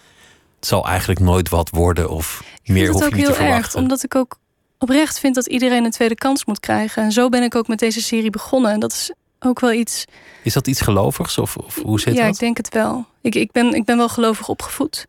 het 0.56 0.66
zal 0.66 0.86
eigenlijk 0.86 1.20
nooit 1.20 1.48
wat 1.48 1.70
worden... 1.70 2.10
of 2.10 2.44
meer 2.64 2.90
hoef 2.90 3.08
je 3.08 3.14
niet 3.14 3.14
te 3.14 3.20
heel 3.20 3.28
erg, 3.28 3.36
verwachten. 3.36 3.80
omdat 3.80 4.04
ik 4.04 4.14
ook 4.14 4.38
oprecht 4.78 5.18
vind 5.18 5.34
dat 5.34 5.46
iedereen 5.46 5.84
een 5.84 5.90
tweede 5.90 6.14
kans 6.14 6.44
moet 6.44 6.60
krijgen. 6.60 7.02
En 7.02 7.12
zo 7.12 7.28
ben 7.28 7.42
ik 7.42 7.54
ook 7.54 7.68
met 7.68 7.78
deze 7.78 8.02
serie 8.02 8.30
begonnen. 8.30 8.70
En 8.70 8.80
dat 8.80 8.92
is 8.92 9.12
ook 9.40 9.60
wel 9.60 9.72
iets. 9.72 10.04
Is 10.42 10.52
dat 10.52 10.66
iets 10.66 10.80
gelovigs 10.80 11.38
of, 11.38 11.56
of 11.56 11.74
hoe 11.82 12.00
zit 12.00 12.14
ja, 12.14 12.24
dat? 12.24 12.34
ik 12.34 12.40
denk 12.40 12.56
het 12.56 12.74
wel. 12.74 13.06
Ik, 13.20 13.34
ik, 13.34 13.52
ben, 13.52 13.74
ik 13.74 13.84
ben 13.84 13.96
wel 13.96 14.08
gelovig 14.08 14.48
opgevoed. 14.48 15.06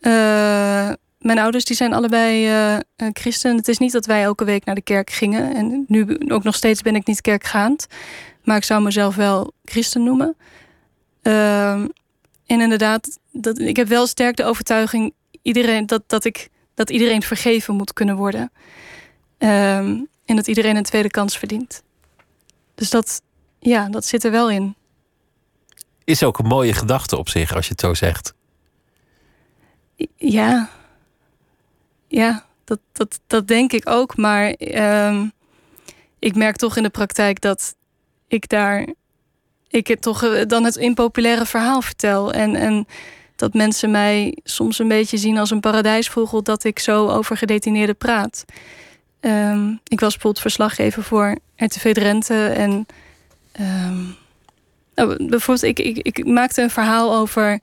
Eh, 0.00 0.90
mijn 1.20 1.38
ouders 1.38 1.64
die 1.64 1.76
zijn 1.76 1.92
allebei 1.92 2.46
eh, 2.46 2.74
eh, 2.74 2.82
christen. 2.96 3.56
Het 3.56 3.68
is 3.68 3.78
niet 3.78 3.92
dat 3.92 4.06
wij 4.06 4.22
elke 4.22 4.44
week 4.44 4.64
naar 4.64 4.74
de 4.74 4.82
kerk 4.82 5.10
gingen. 5.10 5.54
En 5.54 5.84
nu 5.86 6.18
ook 6.28 6.42
nog 6.42 6.54
steeds 6.54 6.82
ben 6.82 6.94
ik 6.94 7.06
niet 7.06 7.20
kerkgaand. 7.20 7.86
Maar 8.44 8.56
ik 8.56 8.64
zou 8.64 8.82
mezelf 8.82 9.14
wel 9.14 9.52
christen 9.64 10.02
noemen. 10.02 10.36
Ehm, 11.22 11.86
en 12.46 12.60
inderdaad, 12.60 13.18
dat, 13.32 13.58
ik 13.58 13.76
heb 13.76 13.88
wel 13.88 14.06
sterk 14.06 14.36
de 14.36 14.44
overtuiging 14.44 15.14
iedereen, 15.42 15.86
dat, 15.86 16.02
dat, 16.06 16.24
ik, 16.24 16.48
dat 16.74 16.90
iedereen 16.90 17.22
vergeven 17.22 17.74
moet 17.74 17.92
kunnen 17.92 18.16
worden. 18.16 18.52
Ehm, 19.38 19.98
en 20.24 20.36
dat 20.36 20.46
iedereen 20.46 20.76
een 20.76 20.82
tweede 20.82 21.10
kans 21.10 21.38
verdient. 21.38 21.82
Dus 22.74 22.90
dat, 22.90 23.22
ja, 23.58 23.88
dat 23.88 24.04
zit 24.04 24.24
er 24.24 24.30
wel 24.30 24.50
in. 24.50 24.74
Is 26.04 26.22
ook 26.22 26.38
een 26.38 26.46
mooie 26.46 26.72
gedachte 26.72 27.16
op 27.16 27.28
zich, 27.28 27.54
als 27.54 27.64
je 27.64 27.70
het 27.70 27.80
zo 27.80 27.94
zegt. 27.94 28.34
Ja, 30.16 30.70
ja 32.10 32.44
dat, 32.64 32.78
dat, 32.92 33.20
dat 33.26 33.48
denk 33.48 33.72
ik 33.72 33.88
ook. 33.88 34.16
Maar 34.16 34.50
ehm, 34.50 35.26
ik 36.18 36.34
merk 36.34 36.56
toch 36.56 36.76
in 36.76 36.82
de 36.82 36.90
praktijk 36.90 37.40
dat 37.40 37.74
ik 38.28 38.48
daar. 38.48 38.86
Ik 39.68 39.86
het 39.86 40.02
toch 40.02 40.22
eh, 40.24 40.46
dan 40.46 40.64
het 40.64 40.76
impopulaire 40.76 41.46
verhaal 41.46 41.82
vertel. 41.82 42.32
En, 42.32 42.54
en 42.56 42.86
dat 43.36 43.54
mensen 43.54 43.90
mij 43.90 44.38
soms 44.44 44.78
een 44.78 44.88
beetje 44.88 45.16
zien 45.16 45.38
als 45.38 45.50
een 45.50 45.60
paradijsvogel 45.60 46.42
dat 46.42 46.64
ik 46.64 46.78
zo 46.78 47.08
over 47.08 47.36
gedetineerden 47.36 47.96
praat. 47.96 48.44
Ehm, 49.20 49.68
ik 49.70 50.00
was 50.00 50.12
bijvoorbeeld 50.12 50.40
verslaggever 50.40 51.02
voor 51.02 51.38
RTV 51.56 51.92
Drenthe. 51.92 52.46
En 52.46 52.86
ehm, 53.52 54.02
nou, 54.94 55.26
bijvoorbeeld, 55.28 55.62
ik, 55.62 55.78
ik, 55.78 55.98
ik 55.98 56.26
maakte 56.26 56.62
een 56.62 56.70
verhaal 56.70 57.14
over 57.14 57.60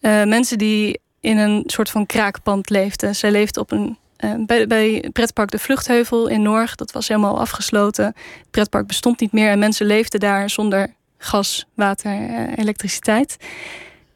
eh, 0.00 0.24
mensen 0.24 0.58
die 0.58 1.00
in 1.22 1.38
een 1.38 1.62
soort 1.66 1.90
van 1.90 2.06
kraakpand 2.06 2.70
leefden. 2.70 3.16
Zij 3.16 3.30
leefden 3.30 3.62
op 3.62 3.72
een, 3.72 3.98
eh, 4.16 4.34
bij, 4.46 4.66
bij 4.66 5.08
pretpark 5.12 5.50
De 5.50 5.58
Vluchtheuvel 5.58 6.28
in 6.28 6.42
Norg. 6.42 6.74
Dat 6.74 6.92
was 6.92 7.08
helemaal 7.08 7.38
afgesloten. 7.38 8.04
Het 8.04 8.50
pretpark 8.50 8.86
bestond 8.86 9.20
niet 9.20 9.32
meer 9.32 9.50
en 9.50 9.58
mensen 9.58 9.86
leefden 9.86 10.20
daar 10.20 10.50
zonder 10.50 10.94
gas, 11.18 11.66
water, 11.74 12.10
eh, 12.10 12.58
elektriciteit. 12.58 13.36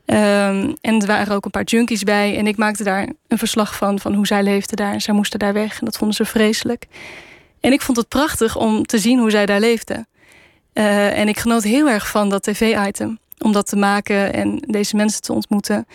Ehm, 0.04 0.72
en 0.80 1.00
er 1.00 1.06
waren 1.06 1.34
ook 1.34 1.44
een 1.44 1.50
paar 1.50 1.64
junkies 1.64 2.02
bij. 2.02 2.36
En 2.36 2.46
ik 2.46 2.56
maakte 2.56 2.84
daar 2.84 3.08
een 3.28 3.38
verslag 3.38 3.76
van, 3.76 3.98
van 3.98 4.14
hoe 4.14 4.26
zij 4.26 4.42
leefden 4.42 4.76
daar. 4.76 5.00
Zij 5.00 5.14
moesten 5.14 5.38
daar 5.38 5.52
weg 5.52 5.78
en 5.78 5.84
dat 5.84 5.96
vonden 5.96 6.16
ze 6.16 6.24
vreselijk. 6.24 6.86
En 7.60 7.72
ik 7.72 7.82
vond 7.82 7.96
het 7.96 8.08
prachtig 8.08 8.56
om 8.56 8.86
te 8.86 8.98
zien 8.98 9.18
hoe 9.18 9.30
zij 9.30 9.46
daar 9.46 9.60
leefden. 9.60 10.06
Eh, 10.72 11.18
en 11.18 11.28
ik 11.28 11.38
genoot 11.38 11.62
heel 11.62 11.88
erg 11.88 12.08
van 12.08 12.28
dat 12.28 12.42
tv-item. 12.42 13.18
Om 13.38 13.52
dat 13.52 13.66
te 13.66 13.76
maken 13.76 14.32
en 14.32 14.58
deze 14.66 14.96
mensen 14.96 15.22
te 15.22 15.32
ontmoeten. 15.32 15.86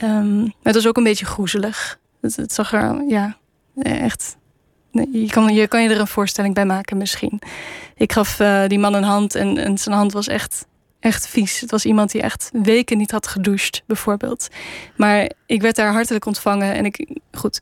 Maar 0.00 0.52
het 0.62 0.74
was 0.74 0.86
ook 0.86 0.96
een 0.96 1.04
beetje 1.04 1.24
groezelig. 1.24 1.98
Het, 2.20 2.52
zag 2.52 2.72
er, 2.72 3.04
ja, 3.08 3.36
echt... 3.82 4.36
Je 5.12 5.26
kan, 5.30 5.54
je 5.54 5.68
kan 5.68 5.82
je 5.82 5.88
er 5.88 6.00
een 6.00 6.06
voorstelling 6.06 6.54
bij 6.54 6.64
maken 6.64 6.96
misschien. 6.96 7.40
Ik 7.96 8.12
gaf 8.12 8.40
eh, 8.40 8.66
die 8.66 8.78
man 8.78 8.94
een 8.94 9.02
hand 9.02 9.34
en, 9.34 9.58
en 9.58 9.78
zijn 9.78 9.94
hand 9.94 10.12
was 10.12 10.28
echt, 10.28 10.66
echt 11.00 11.28
vies. 11.28 11.60
Het 11.60 11.70
was 11.70 11.84
iemand 11.84 12.10
die 12.10 12.22
echt 12.22 12.50
weken 12.52 12.98
niet 12.98 13.10
had 13.10 13.26
gedoucht, 13.26 13.82
bijvoorbeeld. 13.86 14.48
Maar 14.96 15.30
ik 15.46 15.62
werd 15.62 15.76
daar 15.76 15.92
hartelijk 15.92 16.26
ontvangen 16.26 16.74
en 16.74 16.84
ik... 16.84 17.08
Goed, 17.32 17.58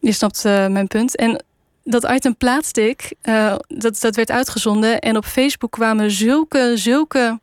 je 0.00 0.12
snapt 0.12 0.44
eh, 0.44 0.66
mijn 0.66 0.86
punt. 0.86 1.16
En 1.16 1.44
dat 1.84 2.10
item 2.10 2.36
plaatste 2.36 2.88
ik. 2.88 3.14
Uh, 3.22 3.56
dat, 3.66 4.00
dat 4.00 4.16
werd 4.16 4.30
uitgezonden. 4.30 4.98
En 4.98 5.16
op 5.16 5.24
Facebook 5.24 5.70
kwamen 5.70 6.10
zulke, 6.10 6.72
zulke 6.74 7.40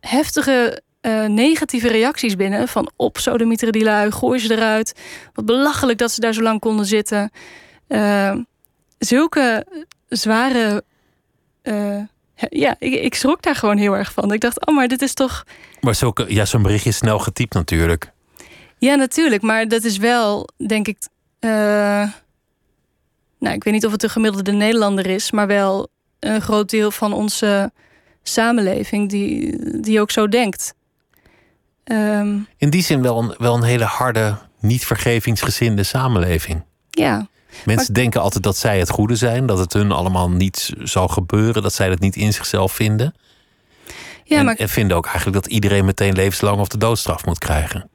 heftige 0.00 0.82
uh, 1.02 1.26
negatieve 1.26 1.88
reacties 1.88 2.36
binnen. 2.36 2.68
Van 2.68 2.90
op 2.96 3.18
sodemieteren 3.18 3.72
die 3.72 3.84
lui, 3.84 4.10
gooi 4.10 4.38
ze 4.38 4.52
eruit. 4.52 4.94
Wat 5.34 5.44
belachelijk 5.44 5.98
dat 5.98 6.10
ze 6.10 6.20
daar 6.20 6.34
zo 6.34 6.42
lang 6.42 6.60
konden 6.60 6.86
zitten. 6.86 7.30
Uh, 7.88 8.36
zulke 8.98 9.66
zware... 10.08 10.84
Uh, 11.62 12.00
ja, 12.50 12.76
ik, 12.78 12.94
ik 12.94 13.14
schrok 13.14 13.42
daar 13.42 13.54
gewoon 13.54 13.76
heel 13.76 13.96
erg 13.96 14.12
van. 14.12 14.32
Ik 14.32 14.40
dacht, 14.40 14.66
oh, 14.66 14.74
maar 14.74 14.88
dit 14.88 15.02
is 15.02 15.14
toch... 15.14 15.44
Maar 15.80 15.94
zulke, 15.94 16.34
ja, 16.34 16.44
zo'n 16.44 16.62
berichtje 16.62 16.90
is 16.90 16.96
snel 16.96 17.18
getypt 17.18 17.54
natuurlijk. 17.54 18.12
Ja, 18.78 18.94
natuurlijk. 18.94 19.42
Maar 19.42 19.68
dat 19.68 19.84
is 19.84 19.96
wel, 19.96 20.48
denk 20.66 20.88
ik... 20.88 20.98
nou, 21.40 22.10
ik 23.54 23.64
weet 23.64 23.72
niet 23.72 23.86
of 23.86 23.92
het 23.92 24.00
de 24.00 24.08
gemiddelde 24.08 24.52
Nederlander 24.52 25.06
is... 25.06 25.30
maar 25.30 25.46
wel 25.46 25.88
een 26.18 26.40
groot 26.40 26.70
deel 26.70 26.90
van 26.90 27.12
onze 27.12 27.72
samenleving 28.22 29.08
die, 29.08 29.56
die 29.80 30.00
ook 30.00 30.10
zo 30.10 30.28
denkt. 30.28 30.74
Ehm, 31.90 32.38
In 32.56 32.70
die 32.70 32.82
zin 32.82 33.02
wel 33.02 33.18
een, 33.18 33.34
wel 33.38 33.54
een 33.54 33.62
hele 33.62 33.84
harde, 33.84 34.38
niet 34.60 34.86
vergevingsgezinde 34.86 35.82
samenleving. 35.82 36.62
Ja. 36.90 37.26
Mensen 37.64 37.94
denken 37.94 38.20
altijd 38.20 38.44
dat 38.44 38.56
zij 38.56 38.78
het 38.78 38.90
goede 38.90 39.16
zijn, 39.16 39.46
dat 39.46 39.58
het 39.58 39.72
hun 39.72 39.92
allemaal 39.92 40.30
niet 40.30 40.72
zal 40.82 41.08
gebeuren, 41.08 41.62
dat 41.62 41.72
zij 41.72 41.90
het 41.90 42.00
niet 42.00 42.16
in 42.16 42.32
zichzelf 42.32 42.72
vinden. 42.72 43.14
Ja, 44.24 44.38
en, 44.38 44.44
maar... 44.44 44.54
en 44.54 44.68
vinden 44.68 44.96
ook 44.96 45.06
eigenlijk 45.06 45.36
dat 45.36 45.46
iedereen 45.52 45.84
meteen 45.84 46.12
levenslang 46.12 46.60
of 46.60 46.68
de 46.68 46.78
doodstraf 46.78 47.24
moet 47.24 47.38
krijgen. 47.38 47.90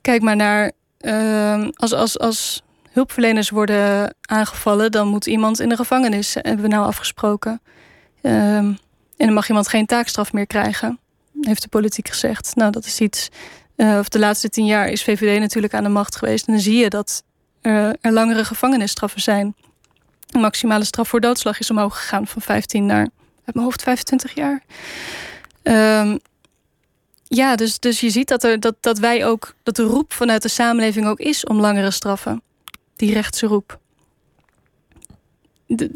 Kijk 0.00 0.22
maar 0.22 0.36
naar 0.36 0.72
uh, 1.00 1.68
als, 1.74 1.92
als, 1.92 2.18
als 2.18 2.62
hulpverleners 2.90 3.50
worden 3.50 4.14
aangevallen, 4.20 4.90
dan 4.90 5.08
moet 5.08 5.26
iemand 5.26 5.60
in 5.60 5.68
de 5.68 5.76
gevangenis, 5.76 6.34
hebben 6.34 6.62
we 6.62 6.68
nou 6.68 6.86
afgesproken. 6.86 7.60
Uh, 8.22 8.56
en 8.56 8.78
dan 9.16 9.32
mag 9.32 9.48
iemand 9.48 9.68
geen 9.68 9.86
taakstraf 9.86 10.32
meer 10.32 10.46
krijgen 10.46 11.00
heeft 11.40 11.62
de 11.62 11.68
politiek 11.68 12.08
gezegd. 12.08 12.54
Nou, 12.54 12.70
dat 12.70 12.84
is 12.84 13.00
iets. 13.00 13.28
Uh, 13.76 13.98
of 13.98 14.08
de 14.08 14.18
laatste 14.18 14.48
tien 14.48 14.66
jaar 14.66 14.88
is 14.88 15.02
VVD 15.02 15.40
natuurlijk 15.40 15.74
aan 15.74 15.82
de 15.82 15.88
macht 15.88 16.16
geweest. 16.16 16.46
En 16.46 16.52
dan 16.52 16.62
zie 16.62 16.76
je 16.76 16.88
dat 16.88 17.22
er 17.60 17.96
langere 18.00 18.44
gevangenisstraffen 18.44 19.20
zijn. 19.20 19.54
De 20.26 20.38
maximale 20.38 20.84
straf 20.84 21.08
voor 21.08 21.20
doodslag 21.20 21.58
is 21.58 21.70
omhoog 21.70 21.96
gegaan 22.00 22.26
van 22.26 22.42
15 22.42 22.86
naar, 22.86 23.08
uit 23.44 23.54
mijn 23.54 23.64
hoofd, 23.64 23.82
25 23.82 24.34
jaar. 24.34 24.62
Um, 25.62 26.18
ja, 27.34 27.56
dus, 27.56 27.78
dus 27.78 28.00
je 28.00 28.10
ziet 28.10 28.28
dat, 28.28 28.44
er, 28.44 28.60
dat, 28.60 28.76
dat 28.80 28.98
wij 28.98 29.26
ook, 29.26 29.54
dat 29.62 29.76
de 29.76 29.82
roep 29.82 30.12
vanuit 30.12 30.42
de 30.42 30.48
samenleving 30.48 31.06
ook 31.06 31.18
is 31.18 31.44
om 31.44 31.60
langere 31.60 31.90
straffen. 31.90 32.42
Die 32.96 33.12
rechtse 33.12 33.46
roep 33.46 33.80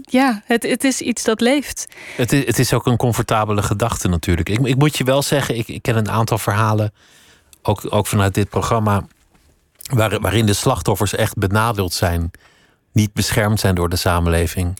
ja, 0.02 0.42
het, 0.44 0.62
het 0.62 0.84
is 0.84 1.00
iets 1.00 1.24
dat 1.24 1.40
leeft. 1.40 1.86
Het 2.16 2.32
is, 2.32 2.46
het 2.46 2.58
is 2.58 2.72
ook 2.72 2.86
een 2.86 2.96
comfortabele 2.96 3.62
gedachte 3.62 4.08
natuurlijk. 4.08 4.48
Ik, 4.48 4.58
ik 4.58 4.76
moet 4.76 4.96
je 4.96 5.04
wel 5.04 5.22
zeggen, 5.22 5.56
ik, 5.56 5.68
ik 5.68 5.82
ken 5.82 5.96
een 5.96 6.10
aantal 6.10 6.38
verhalen, 6.38 6.92
ook, 7.62 7.82
ook 7.88 8.06
vanuit 8.06 8.34
dit 8.34 8.48
programma, 8.48 9.06
waar, 9.82 10.20
waarin 10.20 10.46
de 10.46 10.52
slachtoffers 10.52 11.14
echt 11.14 11.36
benadeeld 11.36 11.92
zijn, 11.92 12.30
niet 12.92 13.12
beschermd 13.12 13.60
zijn 13.60 13.74
door 13.74 13.88
de 13.88 13.96
samenleving. 13.96 14.78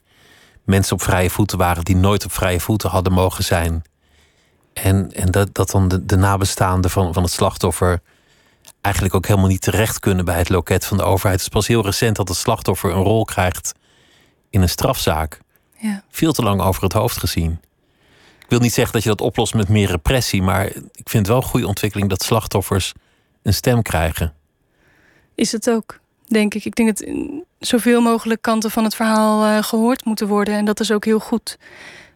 Mensen 0.65 0.93
op 0.93 1.03
vrije 1.03 1.31
voeten 1.31 1.59
waren 1.59 1.85
die 1.85 1.97
nooit 1.97 2.25
op 2.25 2.33
vrije 2.33 2.61
voeten 2.61 2.91
hadden 2.91 3.13
mogen 3.13 3.45
zijn. 3.45 3.83
En, 4.73 5.13
en 5.13 5.31
dat, 5.31 5.55
dat 5.55 5.71
dan 5.71 5.89
de, 5.89 6.07
de 6.07 6.17
nabestaanden 6.17 6.91
van, 6.91 7.15
van 7.15 7.23
het 7.23 7.33
slachtoffer 7.33 8.01
eigenlijk 8.81 9.15
ook 9.15 9.27
helemaal 9.27 9.49
niet 9.49 9.61
terecht 9.61 10.01
kunnen 10.01 10.25
bij 10.25 10.39
het 10.39 10.49
loket 10.49 10.85
van 10.85 10.97
de 10.97 11.03
overheid. 11.03 11.35
Het 11.35 11.47
is 11.47 11.55
pas 11.55 11.67
heel 11.67 11.85
recent 11.85 12.17
dat 12.17 12.29
het 12.29 12.37
slachtoffer 12.37 12.91
een 12.91 13.03
rol 13.03 13.25
krijgt 13.25 13.75
in 14.51 14.63
een 14.63 14.69
strafzaak 14.69 15.41
ja. 15.79 16.03
veel 16.11 16.33
te 16.33 16.43
lang 16.43 16.61
over 16.61 16.83
het 16.83 16.93
hoofd 16.93 17.19
gezien. 17.19 17.61
Ik 18.39 18.53
wil 18.53 18.61
niet 18.61 18.73
zeggen 18.73 18.93
dat 18.93 19.03
je 19.03 19.09
dat 19.09 19.21
oplost 19.21 19.55
met 19.55 19.69
meer 19.69 19.89
repressie, 19.89 20.43
maar 20.43 20.67
ik 20.93 21.09
vind 21.09 21.13
het 21.13 21.27
wel 21.27 21.37
een 21.37 21.43
goede 21.43 21.67
ontwikkeling 21.67 22.09
dat 22.09 22.23
slachtoffers 22.23 22.93
een 23.43 23.55
stem 23.55 23.83
krijgen. 23.83 24.35
Is 25.35 25.53
het 25.53 25.71
ook, 25.71 26.01
denk 26.27 26.55
ik. 26.55 26.65
Ik 26.65 26.75
denk 26.75 26.97
dat 26.97 27.09
zoveel 27.59 28.01
mogelijk 28.01 28.43
kanten 28.43 28.71
van 28.71 28.85
het 28.85 28.95
verhaal 28.95 29.47
uh, 29.47 29.63
gehoord 29.63 30.05
moeten 30.05 30.27
worden 30.29 30.55
en 30.55 30.65
dat 30.65 30.81
is 30.81 30.91
ook 30.91 31.05
heel 31.05 31.19
goed. 31.19 31.59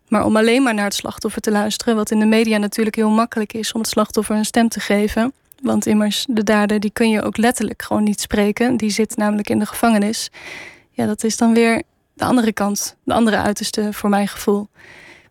Maar 0.09 0.25
om 0.25 0.37
alleen 0.37 0.63
maar 0.63 0.75
naar 0.75 0.85
het 0.85 0.95
slachtoffer 0.95 1.41
te 1.41 1.51
luisteren, 1.51 1.97
wat 1.97 2.11
in 2.11 2.19
de 2.19 2.27
media 2.27 2.59
natuurlijk 2.59 2.97
heel 2.97 3.11
makkelijk 3.11 3.53
is 3.53 3.73
om 3.73 3.81
het 3.81 3.91
slachtoffer 3.91 4.37
een 4.37 4.45
stem 4.45 4.69
te 4.69 4.81
geven. 4.81 5.33
Want 5.63 5.87
immers, 5.87 6.27
de 6.29 6.45
dader 6.45 6.81
die 6.81 6.91
kun 6.91 7.11
je 7.11 7.23
ook 7.23 7.37
letterlijk 7.37 7.83
gewoon 7.83 8.03
niet 8.03 8.21
spreken. 8.21 8.77
Die 8.77 8.91
zit 8.91 9.17
namelijk 9.17 9.51
in 9.51 9.59
de 9.59 9.67
gevangenis. 9.67 10.31
Ja, 10.91 11.07
dat 11.07 11.25
is 11.25 11.37
dan 11.37 11.55
weer 11.55 11.83
de 12.21 12.27
andere 12.27 12.53
kant, 12.53 12.97
de 13.05 13.15
andere 13.15 13.37
uiterste 13.37 13.93
voor 13.93 14.09
mijn 14.09 14.29
gevoel. 14.29 14.69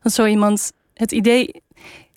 Want 0.01 0.15
zo 0.15 0.25
iemand, 0.25 0.71
het 0.93 1.11
idee. 1.11 1.61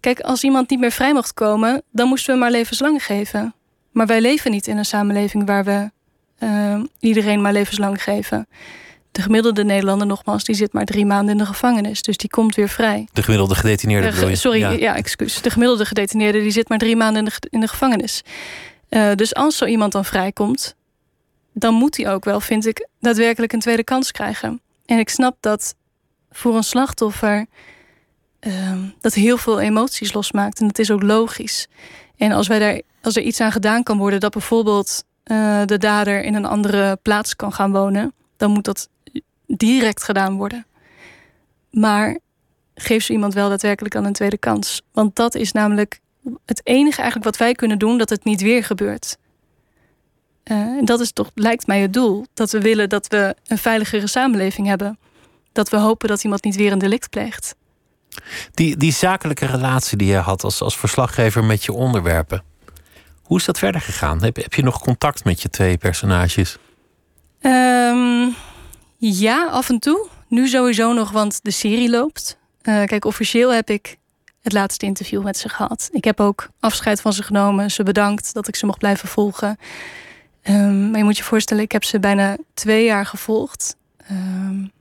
Kijk, 0.01 0.21
als 0.21 0.43
iemand 0.43 0.71
niet 0.71 0.81
meer 0.81 0.91
vrij 0.91 1.13
mocht 1.13 1.35
komen, 1.35 1.83
dan 1.91 2.09
moesten 2.09 2.35
we 2.35 2.41
maar 2.41 2.51
levenslang 2.51 3.05
geven. 3.05 3.55
Maar 3.91 4.07
wij 4.07 4.21
leven 4.21 4.51
niet 4.51 4.67
in 4.67 4.77
een 4.77 4.85
samenleving 4.85 5.47
waar 5.47 5.65
we 5.65 5.91
uh, 6.39 6.83
iedereen 6.99 7.43
maar 7.43 7.53
levenslang 7.53 8.03
geven. 8.03 8.49
De 9.11 9.23
gemiddelde 9.23 9.65
Nederlander, 9.65 10.07
nogmaals, 10.07 10.45
die 10.45 10.55
zit 10.55 10.73
maar 10.73 10.85
drie 10.85 11.07
maanden 11.07 11.33
in 11.33 11.39
de 11.39 11.47
gevangenis. 11.47 12.03
Dus 12.03 12.17
die 12.17 12.31
komt 12.31 12.55
weer 12.55 12.69
vrij. 12.69 13.09
De 13.13 13.23
gemiddelde 13.23 13.55
gedetineerde 13.55 14.27
de, 14.27 14.37
Sorry, 14.37 14.61
ja. 14.61 14.71
ja, 14.71 14.97
excuus. 14.97 15.43
De 15.43 15.51
gemiddelde 15.51 15.85
gedetineerde 15.85 16.41
die 16.41 16.51
zit 16.51 16.69
maar 16.69 16.79
drie 16.79 16.97
maanden 16.97 17.25
in 17.25 17.25
de, 17.25 17.49
in 17.51 17.61
de 17.61 17.69
gevangenis. 17.69 18.23
Uh, 18.91 19.15
dus 19.15 19.35
als 19.35 19.57
zo 19.57 19.65
iemand 19.65 19.93
dan 19.93 20.05
vrijkomt, 20.05 20.75
dan 21.53 21.75
moet 21.75 21.97
hij 21.97 22.13
ook 22.13 22.25
wel, 22.25 22.41
vind 22.41 22.67
ik, 22.67 22.89
daadwerkelijk 23.01 23.53
een 23.53 23.61
tweede 23.61 23.85
kans 23.85 24.11
krijgen. 24.11 24.61
En 24.87 24.99
ik 24.99 25.09
snap 25.09 25.37
dat 25.41 25.75
voor 26.31 26.57
een 26.57 26.63
slachtoffer 26.63 27.47
uh, 28.41 28.83
dat 29.01 29.15
heel 29.15 29.37
veel 29.37 29.61
emoties 29.61 30.13
losmaakt. 30.13 30.61
En 30.61 30.67
dat 30.67 30.79
is 30.79 30.91
ook 30.91 31.03
logisch. 31.03 31.69
En 32.17 32.33
als, 32.33 32.47
wij 32.47 32.59
daar, 32.59 32.81
als 33.03 33.17
er 33.17 33.23
iets 33.23 33.41
aan 33.41 33.53
gedaan 33.53 33.83
kan 33.83 33.99
worden, 33.99 34.21
dat 34.21 34.33
bijvoorbeeld 34.33 35.05
uh, 35.25 35.63
de 35.65 35.79
dader 35.79 36.25
in 36.25 36.35
een 36.35 36.45
andere 36.45 36.99
plaats 37.03 37.37
kan 37.37 37.53
gaan 37.53 37.73
wonen, 37.73 38.13
dan 38.37 38.51
moet 38.51 38.65
dat 38.65 38.89
direct 39.47 40.03
gedaan 40.03 40.37
worden. 40.37 40.67
Maar 41.71 42.19
geef 42.75 43.05
zo 43.05 43.13
iemand 43.13 43.35
wel 43.35 43.49
daadwerkelijk 43.49 43.95
dan 43.95 44.05
een 44.05 44.13
tweede 44.13 44.39
kans. 44.39 44.83
Want 44.93 45.17
dat 45.17 45.35
is 45.35 45.53
namelijk 45.53 46.01
het 46.45 46.61
enige 46.65 46.97
eigenlijk 46.97 47.25
wat 47.25 47.37
wij 47.37 47.55
kunnen 47.55 47.79
doen 47.79 47.99
dat 47.99 48.11
het 48.11 48.25
niet 48.25 48.41
weer 48.41 48.65
gebeurt. 48.65 49.17
En 50.43 50.85
dat 50.85 51.01
is 51.01 51.13
toch, 51.13 51.31
lijkt 51.35 51.67
mij 51.67 51.81
het 51.81 51.93
doel. 51.93 52.27
Dat 52.35 52.51
we 52.51 52.61
willen 52.61 52.89
dat 52.89 53.07
we 53.07 53.37
een 53.47 53.59
veiligere 53.59 54.07
samenleving 54.07 54.67
hebben. 54.67 54.99
Dat 55.53 55.69
we 55.69 55.77
hopen 55.77 56.09
dat 56.09 56.25
iemand 56.25 56.45
niet 56.45 56.57
weer 56.57 56.73
een 56.73 56.79
delict 56.79 57.11
pleegt. 57.11 57.55
Die, 58.55 58.77
die 58.77 58.93
zakelijke 58.93 59.47
relatie 59.47 59.99
die 59.99 60.09
je 60.09 60.17
had 60.17 60.45
als, 60.45 60.61
als 60.61 60.79
verslaggever 60.79 61.45
met 61.45 61.65
je 61.65 61.73
onderwerpen. 61.73 62.43
Hoe 63.23 63.39
is 63.39 63.45
dat 63.45 63.59
verder 63.59 63.81
gegaan? 63.81 64.23
Heb, 64.23 64.37
heb 64.37 64.55
je 64.55 64.63
nog 64.63 64.81
contact 64.81 65.25
met 65.25 65.43
je 65.43 65.51
twee 65.51 65.79
personages? 65.79 66.57
Um, 67.41 68.35
ja, 68.97 69.49
af 69.49 69.69
en 69.69 69.79
toe. 69.79 70.09
Nu 70.29 70.49
sowieso 70.49 70.93
nog, 70.93 71.11
want 71.11 71.41
de 71.43 71.51
serie 71.51 71.91
loopt. 71.91 72.39
Uh, 72.63 72.85
kijk, 72.85 73.05
officieel 73.05 73.53
heb 73.53 73.71
ik 73.71 73.97
het 74.43 74.53
laatste 74.53 74.87
interview 74.87 75.23
met 75.23 75.39
ze 75.39 75.49
gehad. 75.49 75.89
Ik 75.93 76.05
heb 76.05 76.21
ook 76.21 76.49
afscheid 76.61 77.01
van 77.01 77.13
ze 77.13 77.23
genomen. 77.23 77.71
Ze 77.71 77.83
bedankt 77.83 78.35
dat 78.35 78.49
ik 78.49 78.57
ze 78.57 78.67
mocht 78.67 78.79
blijven 78.79 79.09
volgen. 79.09 79.59
Um, 80.49 80.91
maar 80.91 80.99
je 80.99 81.05
moet 81.05 81.17
je 81.17 81.23
voorstellen, 81.25 81.63
ik 81.63 81.73
heb 81.73 81.85
ze 81.85 82.01
bijna 82.01 82.37
twee 82.55 82.85
jaar 82.85 83.07
gevolgd. 83.07 83.77
Um, 84.11 84.73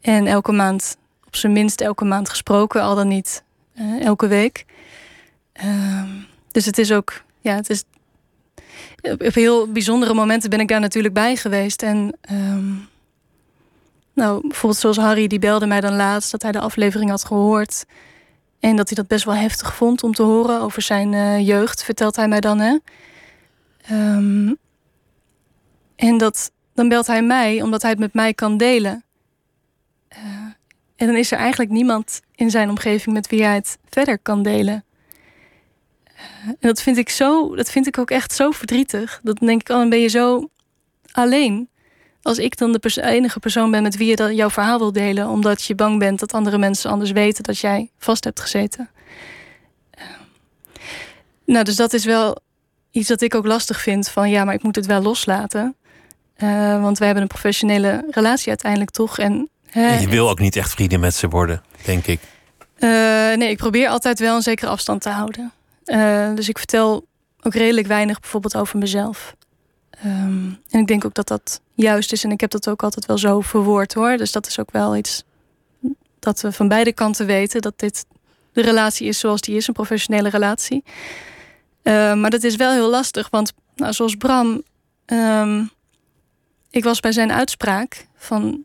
en 0.00 0.26
elke 0.26 0.52
maand, 0.52 0.96
op 1.26 1.36
zijn 1.36 1.52
minst 1.52 1.80
elke 1.80 2.04
maand 2.04 2.28
gesproken, 2.28 2.82
al 2.82 2.94
dan 2.94 3.08
niet 3.08 3.42
uh, 3.74 4.04
elke 4.04 4.26
week. 4.26 4.64
Um, 5.64 6.26
dus 6.52 6.64
het 6.64 6.78
is 6.78 6.92
ook, 6.92 7.22
ja, 7.40 7.54
het 7.54 7.70
is. 7.70 7.84
Op 9.02 9.34
heel 9.34 9.72
bijzondere 9.72 10.14
momenten 10.14 10.50
ben 10.50 10.60
ik 10.60 10.68
daar 10.68 10.80
natuurlijk 10.80 11.14
bij 11.14 11.36
geweest. 11.36 11.82
En 11.82 12.18
nou, 14.12 14.40
bijvoorbeeld 14.40 14.80
zoals 14.80 14.96
Harry, 14.96 15.26
die 15.26 15.38
belde 15.38 15.66
mij 15.66 15.80
dan 15.80 15.96
laatst 15.96 16.30
dat 16.30 16.42
hij 16.42 16.52
de 16.52 16.60
aflevering 16.60 17.10
had 17.10 17.24
gehoord. 17.24 17.84
En 18.60 18.76
dat 18.76 18.88
hij 18.88 18.96
dat 18.96 19.06
best 19.06 19.24
wel 19.24 19.34
heftig 19.34 19.74
vond 19.74 20.02
om 20.02 20.12
te 20.12 20.22
horen 20.22 20.60
over 20.60 20.82
zijn 20.82 21.12
uh, 21.12 21.46
jeugd, 21.46 21.84
vertelt 21.84 22.16
hij 22.16 22.28
mij 22.28 22.40
dan. 22.40 22.58
Hè? 22.58 22.76
Um, 23.90 24.56
en 25.96 26.18
dat, 26.18 26.52
dan 26.74 26.88
belt 26.88 27.06
hij 27.06 27.22
mij 27.22 27.62
omdat 27.62 27.82
hij 27.82 27.90
het 27.90 28.00
met 28.00 28.14
mij 28.14 28.34
kan 28.34 28.56
delen. 28.56 29.04
Uh, 30.12 30.18
en 30.96 31.06
dan 31.06 31.16
is 31.16 31.30
er 31.32 31.38
eigenlijk 31.38 31.70
niemand 31.70 32.20
in 32.34 32.50
zijn 32.50 32.68
omgeving 32.68 33.14
met 33.14 33.28
wie 33.28 33.42
hij 33.42 33.54
het 33.54 33.78
verder 33.88 34.18
kan 34.18 34.42
delen. 34.42 34.84
Uh, 36.16 36.48
en 36.48 36.56
dat 36.60 36.82
vind 36.82 36.96
ik 36.96 37.08
zo, 37.08 37.54
dat 37.54 37.70
vind 37.70 37.86
ik 37.86 37.98
ook 37.98 38.10
echt 38.10 38.32
zo 38.32 38.50
verdrietig. 38.50 39.20
Dat 39.22 39.38
denk 39.38 39.60
ik, 39.60 39.68
oh, 39.68 39.76
dan 39.76 39.88
ben 39.88 40.00
je 40.00 40.08
zo 40.08 40.48
alleen. 41.12 41.68
Als 42.22 42.38
ik 42.38 42.56
dan 42.56 42.72
de 42.72 43.02
enige 43.02 43.38
persoon 43.38 43.70
ben 43.70 43.82
met 43.82 43.96
wie 43.96 44.08
je 44.08 44.16
dat, 44.16 44.34
jouw 44.34 44.50
verhaal 44.50 44.78
wil 44.78 44.92
delen, 44.92 45.28
omdat 45.28 45.62
je 45.62 45.74
bang 45.74 45.98
bent 45.98 46.18
dat 46.18 46.32
andere 46.32 46.58
mensen 46.58 46.90
anders 46.90 47.10
weten 47.10 47.42
dat 47.42 47.58
jij 47.58 47.90
vast 47.98 48.24
hebt 48.24 48.40
gezeten. 48.40 48.90
Uh, 49.98 50.04
nou, 51.44 51.64
dus 51.64 51.76
dat 51.76 51.92
is 51.92 52.04
wel 52.04 52.42
iets 52.94 53.08
dat 53.08 53.20
ik 53.20 53.34
ook 53.34 53.46
lastig 53.46 53.80
vind. 53.80 54.08
Van 54.08 54.30
ja, 54.30 54.44
maar 54.44 54.54
ik 54.54 54.62
moet 54.62 54.76
het 54.76 54.86
wel 54.86 55.02
loslaten. 55.02 55.76
Uh, 56.42 56.82
want 56.82 56.98
we 56.98 57.04
hebben 57.04 57.22
een 57.22 57.28
professionele 57.28 58.06
relatie 58.10 58.48
uiteindelijk 58.48 58.90
toch. 58.90 59.18
En, 59.18 59.48
je 59.72 60.06
wil 60.08 60.30
ook 60.30 60.38
niet 60.38 60.56
echt 60.56 60.70
vrienden 60.70 61.00
met 61.00 61.14
ze 61.14 61.28
worden, 61.28 61.62
denk 61.84 62.06
ik. 62.06 62.20
Uh, 62.78 62.90
nee, 63.34 63.50
ik 63.50 63.56
probeer 63.56 63.88
altijd 63.88 64.18
wel 64.18 64.36
een 64.36 64.42
zekere 64.42 64.70
afstand 64.70 65.02
te 65.02 65.08
houden. 65.08 65.52
dus 66.36 66.48
ik 66.48 66.58
vertel 66.58 67.06
ook 67.42 67.54
redelijk 67.54 67.86
weinig 67.86 68.20
bijvoorbeeld 68.20 68.56
over 68.56 68.78
mezelf. 68.78 69.34
Um, 70.04 70.58
en 70.70 70.80
ik 70.80 70.86
denk 70.86 71.04
ook 71.04 71.14
dat 71.14 71.28
dat 71.28 71.60
juist 71.74 72.12
is. 72.12 72.24
En 72.24 72.30
ik 72.30 72.40
heb 72.40 72.50
dat 72.50 72.68
ook 72.68 72.82
altijd 72.82 73.06
wel 73.06 73.18
zo 73.18 73.40
verwoord 73.40 73.94
hoor. 73.94 74.16
Dus 74.16 74.32
dat 74.32 74.46
is 74.46 74.60
ook 74.60 74.70
wel 74.70 74.96
iets 74.96 75.24
dat 76.18 76.40
we 76.40 76.52
van 76.52 76.68
beide 76.68 76.92
kanten 76.92 77.26
weten 77.26 77.62
dat 77.62 77.78
dit 77.78 78.06
de 78.52 78.62
relatie 78.62 79.08
is 79.08 79.18
zoals 79.18 79.40
die 79.40 79.56
is, 79.56 79.66
een 79.66 79.74
professionele 79.74 80.28
relatie. 80.28 80.84
Uh, 81.84 82.14
maar 82.14 82.30
dat 82.30 82.42
is 82.42 82.56
wel 82.56 82.72
heel 82.72 82.90
lastig, 82.90 83.30
want 83.30 83.52
nou, 83.74 83.92
zoals 83.92 84.14
Bram, 84.14 84.62
um, 85.06 85.70
ik 86.70 86.84
was 86.84 87.00
bij 87.00 87.12
zijn 87.12 87.32
uitspraak 87.32 88.06
van 88.16 88.64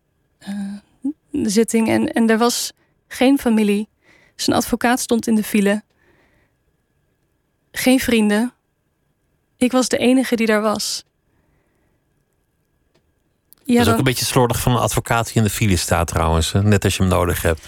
uh, 0.49 1.09
de 1.31 1.49
zitting 1.49 1.89
en, 1.89 2.13
en 2.13 2.29
er 2.29 2.37
was 2.37 2.71
geen 3.07 3.39
familie. 3.39 3.87
Zijn 4.35 4.57
advocaat 4.57 4.99
stond 4.99 5.27
in 5.27 5.35
de 5.35 5.43
file. 5.43 5.83
Geen 7.71 7.99
vrienden. 7.99 8.53
Ik 9.57 9.71
was 9.71 9.87
de 9.87 9.97
enige 9.97 10.35
die 10.35 10.47
daar 10.47 10.61
was. 10.61 11.03
Ja, 13.63 13.75
dat 13.77 13.85
is 13.85 13.91
ook 13.91 13.97
een 13.97 14.03
beetje 14.03 14.25
slordig 14.25 14.59
van 14.59 14.71
een 14.71 14.77
advocaat 14.77 15.25
die 15.25 15.35
in 15.35 15.43
de 15.43 15.49
file 15.49 15.75
staat 15.75 16.07
trouwens. 16.07 16.51
Net 16.51 16.83
als 16.83 16.95
je 16.95 17.01
hem 17.01 17.11
nodig 17.11 17.41
hebt. 17.41 17.65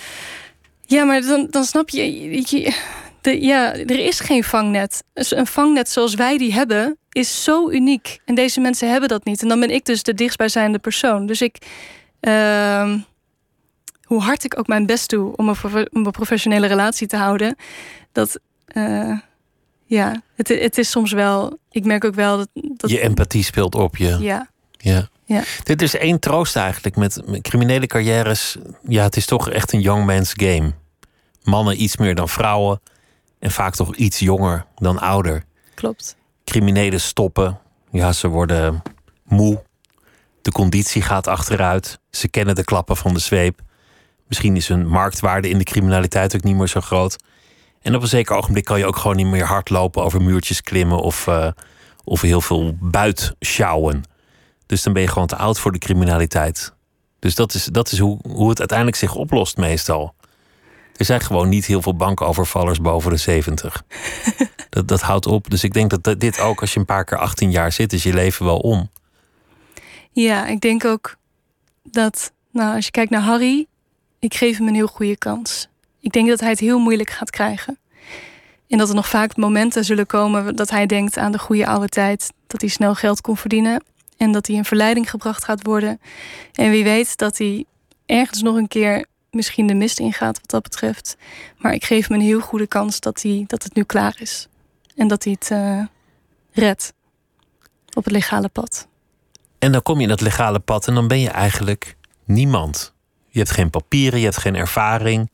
Ja, 0.86 1.04
maar 1.04 1.22
dan, 1.22 1.47
dan 1.49 1.64
snap 1.64 1.89
je... 1.89 2.22
je 2.45 2.76
de, 3.22 3.41
ja, 3.41 3.74
er 3.74 3.99
is 3.99 4.19
geen 4.19 4.43
vangnet. 4.43 5.03
Dus 5.13 5.36
een 5.36 5.47
vangnet 5.47 5.89
zoals 5.89 6.13
wij 6.13 6.38
die 6.38 6.53
hebben, 6.53 6.97
is 7.09 7.43
zo 7.43 7.69
uniek. 7.69 8.19
En 8.26 8.36
deze 8.36 8.59
mensen 8.59 8.91
hebben 8.91 9.09
dat 9.09 9.26
niet. 9.26 9.41
En 9.41 9.47
dan 9.47 9.59
ben 9.59 9.69
ik 9.69 9.86
dus 9.86 10.03
de 10.03 10.13
dichtstbijzijnde 10.13 10.80
persoon. 10.80 11.26
Dus 11.26 11.41
ik... 11.41 11.57
Uh, 12.22 12.93
hoe 14.03 14.22
hard 14.22 14.43
ik 14.43 14.59
ook 14.59 14.67
mijn 14.67 14.86
best 14.86 15.09
doe 15.09 15.36
om 15.36 15.49
een, 15.49 15.55
om 15.91 16.05
een 16.05 16.11
professionele 16.11 16.67
relatie 16.67 17.07
te 17.07 17.17
houden... 17.17 17.55
dat... 18.11 18.39
Uh, 18.74 19.19
ja, 19.86 20.22
het, 20.36 20.47
het 20.47 20.78
is 20.78 20.89
soms 20.89 21.11
wel... 21.11 21.57
Ik 21.72 21.86
merk 21.86 22.05
ook 22.05 22.15
wel 22.15 22.38
dat... 22.38 22.49
dat 22.53 22.89
je 22.89 23.01
empathie 23.01 23.43
speelt 23.43 23.76
op 23.76 23.97
je. 23.97 24.17
Ja. 24.19 24.49
Ja. 24.78 25.09
Ja. 25.26 25.43
Dit 25.63 25.82
is 25.82 25.95
één 25.95 26.19
troost 26.19 26.55
eigenlijk 26.55 26.95
met 26.95 27.22
criminele 27.41 27.88
carrières. 27.88 28.57
Ja, 28.88 29.03
het 29.03 29.15
is 29.15 29.26
toch 29.26 29.49
echt 29.49 29.74
een 29.74 29.82
young 29.82 30.05
man's 30.05 30.34
game. 30.36 30.72
Mannen 31.43 31.82
iets 31.82 31.97
meer 31.97 32.15
dan 32.15 32.30
vrouwen. 32.30 32.82
En 33.42 33.52
vaak 33.52 33.76
toch 33.76 33.96
iets 33.96 34.20
jonger 34.20 34.66
dan 34.76 35.00
ouder. 35.00 35.44
Klopt. 35.74 36.16
Criminelen 36.44 37.02
stoppen. 37.02 37.60
Ja, 37.92 38.12
ze 38.12 38.28
worden 38.28 38.82
moe. 39.24 39.64
De 40.42 40.52
conditie 40.52 41.02
gaat 41.02 41.28
achteruit. 41.28 42.00
Ze 42.10 42.28
kennen 42.28 42.56
de 42.56 42.64
klappen 42.64 42.98
van 42.98 43.14
de 43.14 43.20
zweep. 43.20 43.60
Misschien 44.28 44.56
is 44.56 44.68
hun 44.68 44.88
marktwaarde 44.88 45.50
in 45.50 45.58
de 45.58 45.64
criminaliteit 45.64 46.36
ook 46.36 46.44
niet 46.44 46.56
meer 46.56 46.68
zo 46.68 46.82
groot. 46.82 47.16
En 47.82 47.96
op 47.96 48.02
een 48.02 48.08
zeker 48.08 48.36
ogenblik 48.36 48.66
kan 48.66 48.80
je 48.80 48.86
ook 48.86 48.98
gewoon 48.98 49.16
niet 49.16 49.26
meer 49.26 49.46
hardlopen 49.46 50.04
over 50.04 50.22
muurtjes 50.22 50.62
klimmen 50.62 51.00
of, 51.00 51.28
uh, 51.28 51.48
of 52.04 52.22
heel 52.22 52.42
veel 52.42 52.76
buit 52.80 53.34
sjouwen. 53.39 54.04
Dus 54.66 54.84
dan 54.84 54.94
ben 54.94 55.02
je 55.02 55.08
gewoon 55.08 55.28
te 55.28 55.36
oud 55.36 55.60
voor 55.60 55.72
de 55.72 55.78
criminaliteit. 55.78 56.74
Dus 57.20 57.36
dat 57.36 57.54
is, 57.54 57.66
dat 57.66 57.92
is 57.92 58.00
hoe, 58.00 58.20
hoe 58.28 58.50
het 58.50 58.60
uiteindelijk 58.60 58.98
zich 58.98 59.16
oplost 59.16 59.58
meestal. 59.58 60.14
Er 60.96 61.06
zijn 61.06 61.22
gewoon 61.22 61.50
niet 61.50 61.66
heel 61.66 61.82
veel 61.82 61.96
bankovervallers 61.96 62.82
boven 62.82 63.12
de 63.12 63.18
70. 63.18 63.84
dat, 64.70 64.88
dat 64.88 65.02
houdt 65.02 65.26
op. 65.28 65.50
Dus 65.50 65.64
ik 65.64 65.74
denk 65.74 66.02
dat 66.02 66.20
dit 66.20 66.39
ook, 66.39 66.62
als 66.62 66.74
je 66.74 66.80
een 66.80 66.86
paar 66.86 67.06
keer 67.06 67.18
18 67.18 67.52
jaar 67.52 67.72
zit, 67.72 67.94
is 67.94 68.04
je 68.04 68.14
leven 68.14 68.46
wel 68.46 68.60
om. 68.60 68.89
Ja, 70.12 70.48
ik 70.48 70.62
denk 70.62 70.86
ook 70.86 71.16
dat, 71.84 72.32
nou, 72.52 72.76
als 72.76 72.86
je 72.86 72.92
kijkt 72.92 73.12
naar 73.12 73.22
Harry, 73.22 73.68
ik 74.20 74.34
geef 74.34 74.58
hem 74.58 74.68
een 74.68 74.76
heel 74.76 74.88
goede 74.88 75.18
kans. 75.18 75.68
Ik 76.00 76.12
denk 76.12 76.28
dat 76.28 76.39
hij 76.39 76.50
het 76.50 76.60
heel 76.60 76.80
moeilijk 76.80 77.10
gaat 77.10 77.30
krijgen. 77.30 77.80
En 78.68 78.78
dat 78.78 78.89
er 78.89 78.96
nog 78.96 79.08
vaak 79.08 79.36
momenten 79.36 79.86
zullen 79.86 80.06
komen 80.06 80.56
dat 80.56 80.70
hij 80.70 80.86
denkt 80.86 81.18
aan 81.18 81.32
de 81.32 81.39
goede 81.39 81.68
oude 81.68 81.88
tijd, 81.88 82.34
dat 82.48 82.62
hij 82.62 82.70
snel 82.70 82.96
geld 82.96 83.22
kon 83.22 83.38
verdienen 83.38 83.84
en 84.18 84.32
dat 84.32 84.48
hij 84.48 84.56
in 84.56 84.66
verleiding 84.66 85.10
gebracht 85.10 85.44
gaat 85.44 85.66
worden. 85.66 86.02
En 86.54 86.70
wie 86.70 86.84
weet 86.84 87.18
dat 87.18 87.38
hij 87.38 87.66
ergens 88.06 88.42
nog 88.42 88.56
een 88.56 88.68
keer 88.68 89.06
misschien 89.32 89.67
de 89.67 89.73
mist 89.73 89.99
ingaat 89.99 90.39
wat 90.39 90.49
dat 90.49 90.61
betreft. 90.61 91.17
Maar 91.57 91.73
ik 91.73 91.86
geef 91.86 92.07
hem 92.07 92.17
een 92.17 92.25
heel 92.25 92.39
goede 92.39 92.67
kans 92.67 92.99
dat, 92.99 93.21
hij, 93.21 93.43
dat 93.47 93.63
het 93.63 93.75
nu 93.75 93.84
klaar 93.84 94.15
is. 94.19 94.47
En 94.95 95.07
dat 95.07 95.23
hij 95.23 95.36
het 95.39 95.49
uh, 95.51 95.86
redt 96.51 96.93
op 97.93 98.03
het 98.03 98.13
legale 98.13 98.49
pad. 98.49 98.88
En 99.59 99.71
dan 99.71 99.82
kom 99.82 99.95
je 99.95 100.01
in 100.01 100.07
dat 100.07 100.21
legale 100.21 100.59
pad 100.59 100.88
en 100.88 100.93
dan 100.93 101.07
ben 101.07 101.19
je 101.19 101.29
eigenlijk 101.29 101.95
niemand. 102.25 102.93
Je 103.27 103.39
hebt 103.39 103.51
geen 103.51 103.69
papieren, 103.69 104.19
je 104.19 104.25
hebt 104.25 104.38
geen 104.38 104.55
ervaring. 104.55 105.32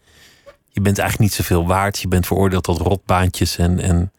Je 0.70 0.82
bent 0.82 0.98
eigenlijk 0.98 1.30
niet 1.30 1.40
zoveel 1.40 1.68
waard. 1.68 2.00
Je 2.00 2.08
bent 2.08 2.28
veroordeeld 2.28 2.64
tot 2.64 2.78
rotbaantjes 2.78 3.58
en, 3.58 3.80
en 3.80 4.12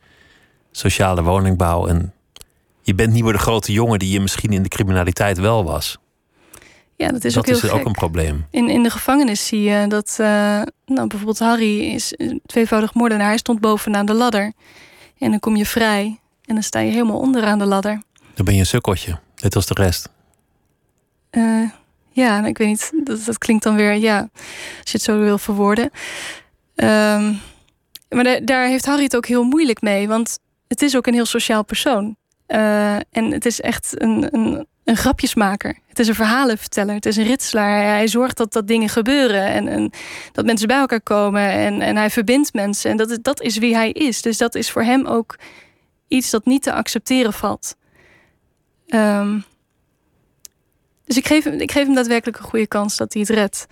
sociale 0.70 1.22
woningbouw. 1.22 1.86
En 1.86 2.14
je 2.82 2.94
bent 2.94 3.12
niet 3.12 3.24
meer 3.24 3.32
de 3.32 3.38
grote 3.38 3.72
jongen 3.72 3.98
die 3.98 4.10
je 4.10 4.20
misschien 4.20 4.52
in 4.52 4.62
de 4.62 4.68
criminaliteit 4.68 5.38
wel 5.38 5.64
was. 5.64 5.98
Ja, 6.99 7.09
dat 7.09 7.24
is 7.24 7.38
ook 7.38 7.46
heel 7.46 7.57
is 7.57 7.70
ook 7.70 7.84
een 7.84 7.92
probleem. 7.92 8.46
In, 8.51 8.68
in 8.68 8.82
de 8.82 8.90
gevangenis 8.90 9.46
zie 9.46 9.62
je 9.62 9.86
dat, 9.86 10.16
uh, 10.20 10.26
nou, 10.86 11.07
bijvoorbeeld 11.07 11.38
Harry 11.38 11.80
is 11.80 12.14
tweevoudig 12.46 12.94
moordenaar. 12.94 13.26
Hij 13.26 13.38
stond 13.38 13.61
bovenaan 13.61 14.07
de 14.07 14.14
ladder. 14.14 14.53
En 15.18 15.30
dan 15.30 15.40
kom 15.40 15.57
je 15.57 15.66
vrij 15.66 16.20
en 16.44 16.55
dan 16.55 16.62
sta 16.62 16.78
je 16.78 16.90
helemaal 16.90 17.18
onderaan 17.18 17.59
de 17.59 17.64
ladder. 17.64 18.03
Dan 18.34 18.44
ben 18.44 18.55
je 18.55 18.61
een 18.61 18.66
sukkeltje, 18.66 19.18
net 19.36 19.55
als 19.57 19.66
de 19.66 19.74
rest. 19.74 20.09
Uh, 21.30 21.70
ja, 22.11 22.36
nou, 22.36 22.49
ik 22.49 22.59
weet 22.59 22.68
niet, 22.68 22.92
dat, 23.05 23.24
dat 23.24 23.38
klinkt 23.38 23.62
dan 23.62 23.76
weer, 23.76 23.94
ja, 23.94 24.28
als 24.80 24.90
je 24.90 24.92
het 24.92 25.03
zo 25.03 25.18
wil 25.18 25.38
verwoorden. 25.38 25.90
Um, 26.74 27.40
maar 28.09 28.44
daar 28.44 28.66
heeft 28.66 28.86
Harry 28.86 29.03
het 29.03 29.16
ook 29.16 29.26
heel 29.26 29.44
moeilijk 29.44 29.80
mee, 29.80 30.09
want 30.09 30.38
het 30.68 30.82
is 30.82 30.96
ook 30.96 31.07
een 31.07 31.14
heel 31.14 31.26
sociaal 31.26 31.64
persoon. 31.64 32.16
Uh, 32.49 32.94
en 32.94 33.32
het 33.32 33.46
is 33.46 33.61
echt 33.61 34.03
een, 34.03 34.34
een, 34.34 34.66
een 34.84 34.96
grapjesmaker. 34.96 35.78
Het 35.86 35.99
is 35.99 36.09
een 36.09 36.14
verhalenverteller. 36.14 36.94
Het 36.94 37.07
is 37.07 37.16
een 37.16 37.24
ritselaar. 37.24 37.82
Hij 37.82 38.09
zorgt 38.09 38.36
dat, 38.36 38.53
dat 38.53 38.66
dingen 38.66 38.88
gebeuren. 38.88 39.46
En, 39.46 39.68
en 39.68 39.90
dat 40.32 40.44
mensen 40.44 40.68
bij 40.68 40.78
elkaar 40.78 41.01
komen. 41.01 41.51
En, 41.51 41.80
en 41.80 41.96
hij 41.96 42.11
verbindt 42.11 42.53
mensen. 42.53 42.90
En 42.90 42.96
dat, 42.96 43.11
is, 43.11 43.18
dat 43.22 43.40
is 43.40 43.59
wie 43.59 43.74
hij 43.74 43.90
is. 43.90 44.22
Dus 44.22 44.38
dat 44.38 44.55
is 44.55 44.70
voor 44.70 44.82
hem 44.82 45.07
ook 45.07 45.38
iets 46.09 46.30
dat 46.30 46.44
niet 46.44 46.62
te 46.62 46.72
accepteren 46.72 47.32
valt. 47.32 47.76
Um, 48.86 49.44
dus 51.05 51.16
ik 51.16 51.26
geef, 51.26 51.46
ik 51.46 51.72
geef 51.72 51.84
hem 51.84 51.94
daadwerkelijk 51.94 52.38
een 52.38 52.44
goede 52.44 52.66
kans 52.66 52.96
dat 52.96 53.12
hij 53.12 53.22
het 53.22 53.30
redt. 53.30 53.66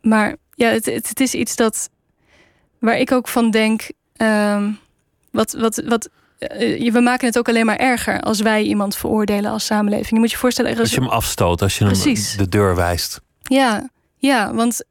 Maar 0.00 0.36
ja, 0.54 0.68
het, 0.68 0.84
het, 0.84 1.20
is 1.20 1.34
iets 1.34 1.56
dat 1.56 1.90
waar 2.78 2.98
ik 2.98 3.12
ook 3.12 3.28
van 3.28 3.50
denk. 3.50 3.90
Um, 4.16 4.78
wat, 5.30 5.52
wat, 5.52 5.82
wat 5.86 6.08
we 6.92 7.00
maken 7.02 7.26
het 7.26 7.38
ook 7.38 7.48
alleen 7.48 7.66
maar 7.66 7.76
erger 7.76 8.20
als 8.20 8.40
wij 8.40 8.62
iemand 8.62 8.96
veroordelen 8.96 9.50
als 9.50 9.64
samenleving. 9.64 10.10
Je 10.10 10.18
moet 10.18 10.30
je 10.30 10.36
voorstellen. 10.36 10.78
Als 10.78 10.94
je 10.94 11.00
hem 11.00 11.08
afstoot, 11.08 11.62
als 11.62 11.78
je 11.78 11.84
hem 11.84 12.14
de 12.36 12.48
deur 12.48 12.76
wijst. 12.76 13.20
Ja, 13.42 13.88
ja, 14.16 14.54
want 14.54 14.84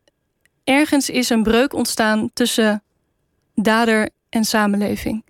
ergens 0.64 1.10
is 1.10 1.30
een 1.30 1.44
breuk 1.44 1.74
ontstaan 1.74 2.30
tussen 2.34 2.84
dader 3.56 4.10
en 4.30 4.44
samenleving. 4.44 5.24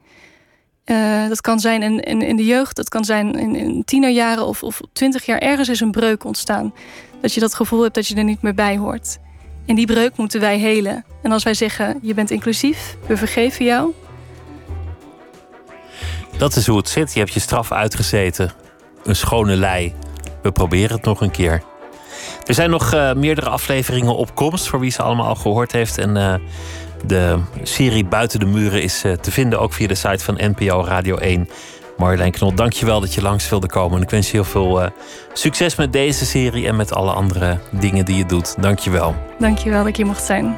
Uh, 0.85 1.27
dat 1.27 1.41
kan 1.41 1.59
zijn 1.59 1.81
in, 1.81 1.99
in, 1.99 2.21
in, 2.21 2.35
de 2.35 2.45
jeugd, 2.45 2.75
dat 2.75 2.89
kan 2.89 3.03
zijn 3.03 3.35
in, 3.35 3.55
in 3.55 3.83
tienerjaren 3.83 4.45
of, 4.45 4.63
of 4.63 4.81
twintig 4.93 5.25
jaar. 5.25 5.37
Ergens 5.37 5.69
is 5.69 5.79
een 5.79 5.91
breuk 5.91 6.23
ontstaan. 6.23 6.73
Dat 7.21 7.33
je 7.33 7.39
dat 7.39 7.53
gevoel 7.53 7.81
hebt 7.81 7.95
dat 7.95 8.07
je 8.07 8.15
er 8.15 8.23
niet 8.23 8.41
meer 8.41 8.55
bij 8.55 8.77
hoort. 8.77 9.17
En 9.65 9.75
die 9.75 9.85
breuk 9.85 10.17
moeten 10.17 10.39
wij 10.39 10.57
helen. 10.57 11.05
En 11.21 11.31
als 11.31 11.43
wij 11.43 11.53
zeggen, 11.53 11.99
je 12.01 12.13
bent 12.13 12.31
inclusief, 12.31 12.97
we 13.07 13.17
vergeven 13.17 13.65
jou, 13.65 13.93
dat 16.39 16.55
is 16.55 16.67
hoe 16.67 16.77
het 16.77 16.89
zit. 16.89 17.13
Je 17.13 17.19
hebt 17.19 17.33
je 17.33 17.39
straf 17.39 17.71
uitgezeten. 17.71 18.51
Een 19.03 19.15
schone 19.15 19.55
lei. 19.55 19.93
We 20.41 20.51
proberen 20.51 20.95
het 20.95 21.05
nog 21.05 21.21
een 21.21 21.31
keer. 21.31 21.63
Er 22.45 22.53
zijn 22.53 22.69
nog 22.69 22.93
uh, 22.93 23.13
meerdere 23.13 23.49
afleveringen 23.49 24.15
op 24.15 24.35
komst, 24.35 24.67
voor 24.67 24.79
wie 24.79 24.91
ze 24.91 25.01
allemaal 25.01 25.27
al 25.27 25.35
gehoord 25.35 25.71
heeft. 25.71 25.97
En 25.97 26.15
uh, 26.15 26.33
de 27.05 27.39
serie 27.63 28.05
Buiten 28.05 28.39
de 28.39 28.45
Muren 28.45 28.81
is 28.81 29.05
uh, 29.05 29.13
te 29.13 29.31
vinden 29.31 29.59
ook 29.59 29.73
via 29.73 29.87
de 29.87 29.95
site 29.95 30.23
van 30.23 30.39
NPO 30.41 30.83
Radio 30.83 31.17
1. 31.17 31.49
Marjolein 31.97 32.31
Knol, 32.31 32.53
dankjewel 32.53 32.99
dat 32.99 33.13
je 33.13 33.21
langs 33.21 33.49
wilde 33.49 33.67
komen. 33.67 33.97
En 33.97 34.03
ik 34.03 34.09
wens 34.09 34.25
je 34.25 34.33
heel 34.33 34.43
veel 34.43 34.89
succes 35.33 35.75
met 35.75 35.93
deze 35.93 36.25
serie 36.25 36.67
en 36.67 36.75
met 36.75 36.93
alle 36.93 37.11
andere 37.11 37.59
dingen 37.71 38.05
die 38.05 38.17
je 38.17 38.25
doet. 38.25 38.55
Dankjewel. 38.61 39.15
Dankjewel 39.39 39.79
dat 39.79 39.87
ik 39.87 39.95
hier 39.95 40.05
mocht 40.05 40.23
zijn. 40.23 40.55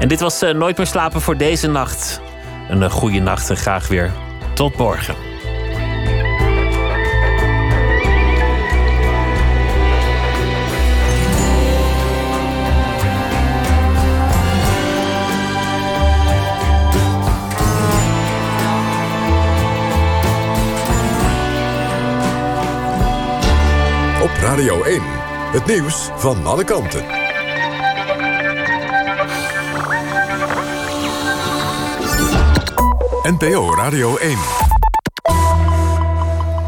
En 0.00 0.08
dit 0.08 0.20
was 0.20 0.40
Nooit 0.40 0.76
meer 0.76 0.86
slapen 0.86 1.20
voor 1.20 1.36
deze 1.36 1.68
nacht. 1.68 2.20
Een 2.68 2.90
goede 2.90 3.20
nacht 3.20 3.50
en 3.50 3.56
graag 3.56 3.88
weer 3.88 4.12
tot 4.54 4.76
morgen. 4.76 5.24
Radio 24.44 24.82
1. 24.82 25.02
Het 25.52 25.66
nieuws 25.66 26.10
van 26.16 26.46
alle 26.46 26.64
kanten. 26.64 27.23
NPO 33.24 33.74
Radio 33.74 34.18
1. 34.20 34.63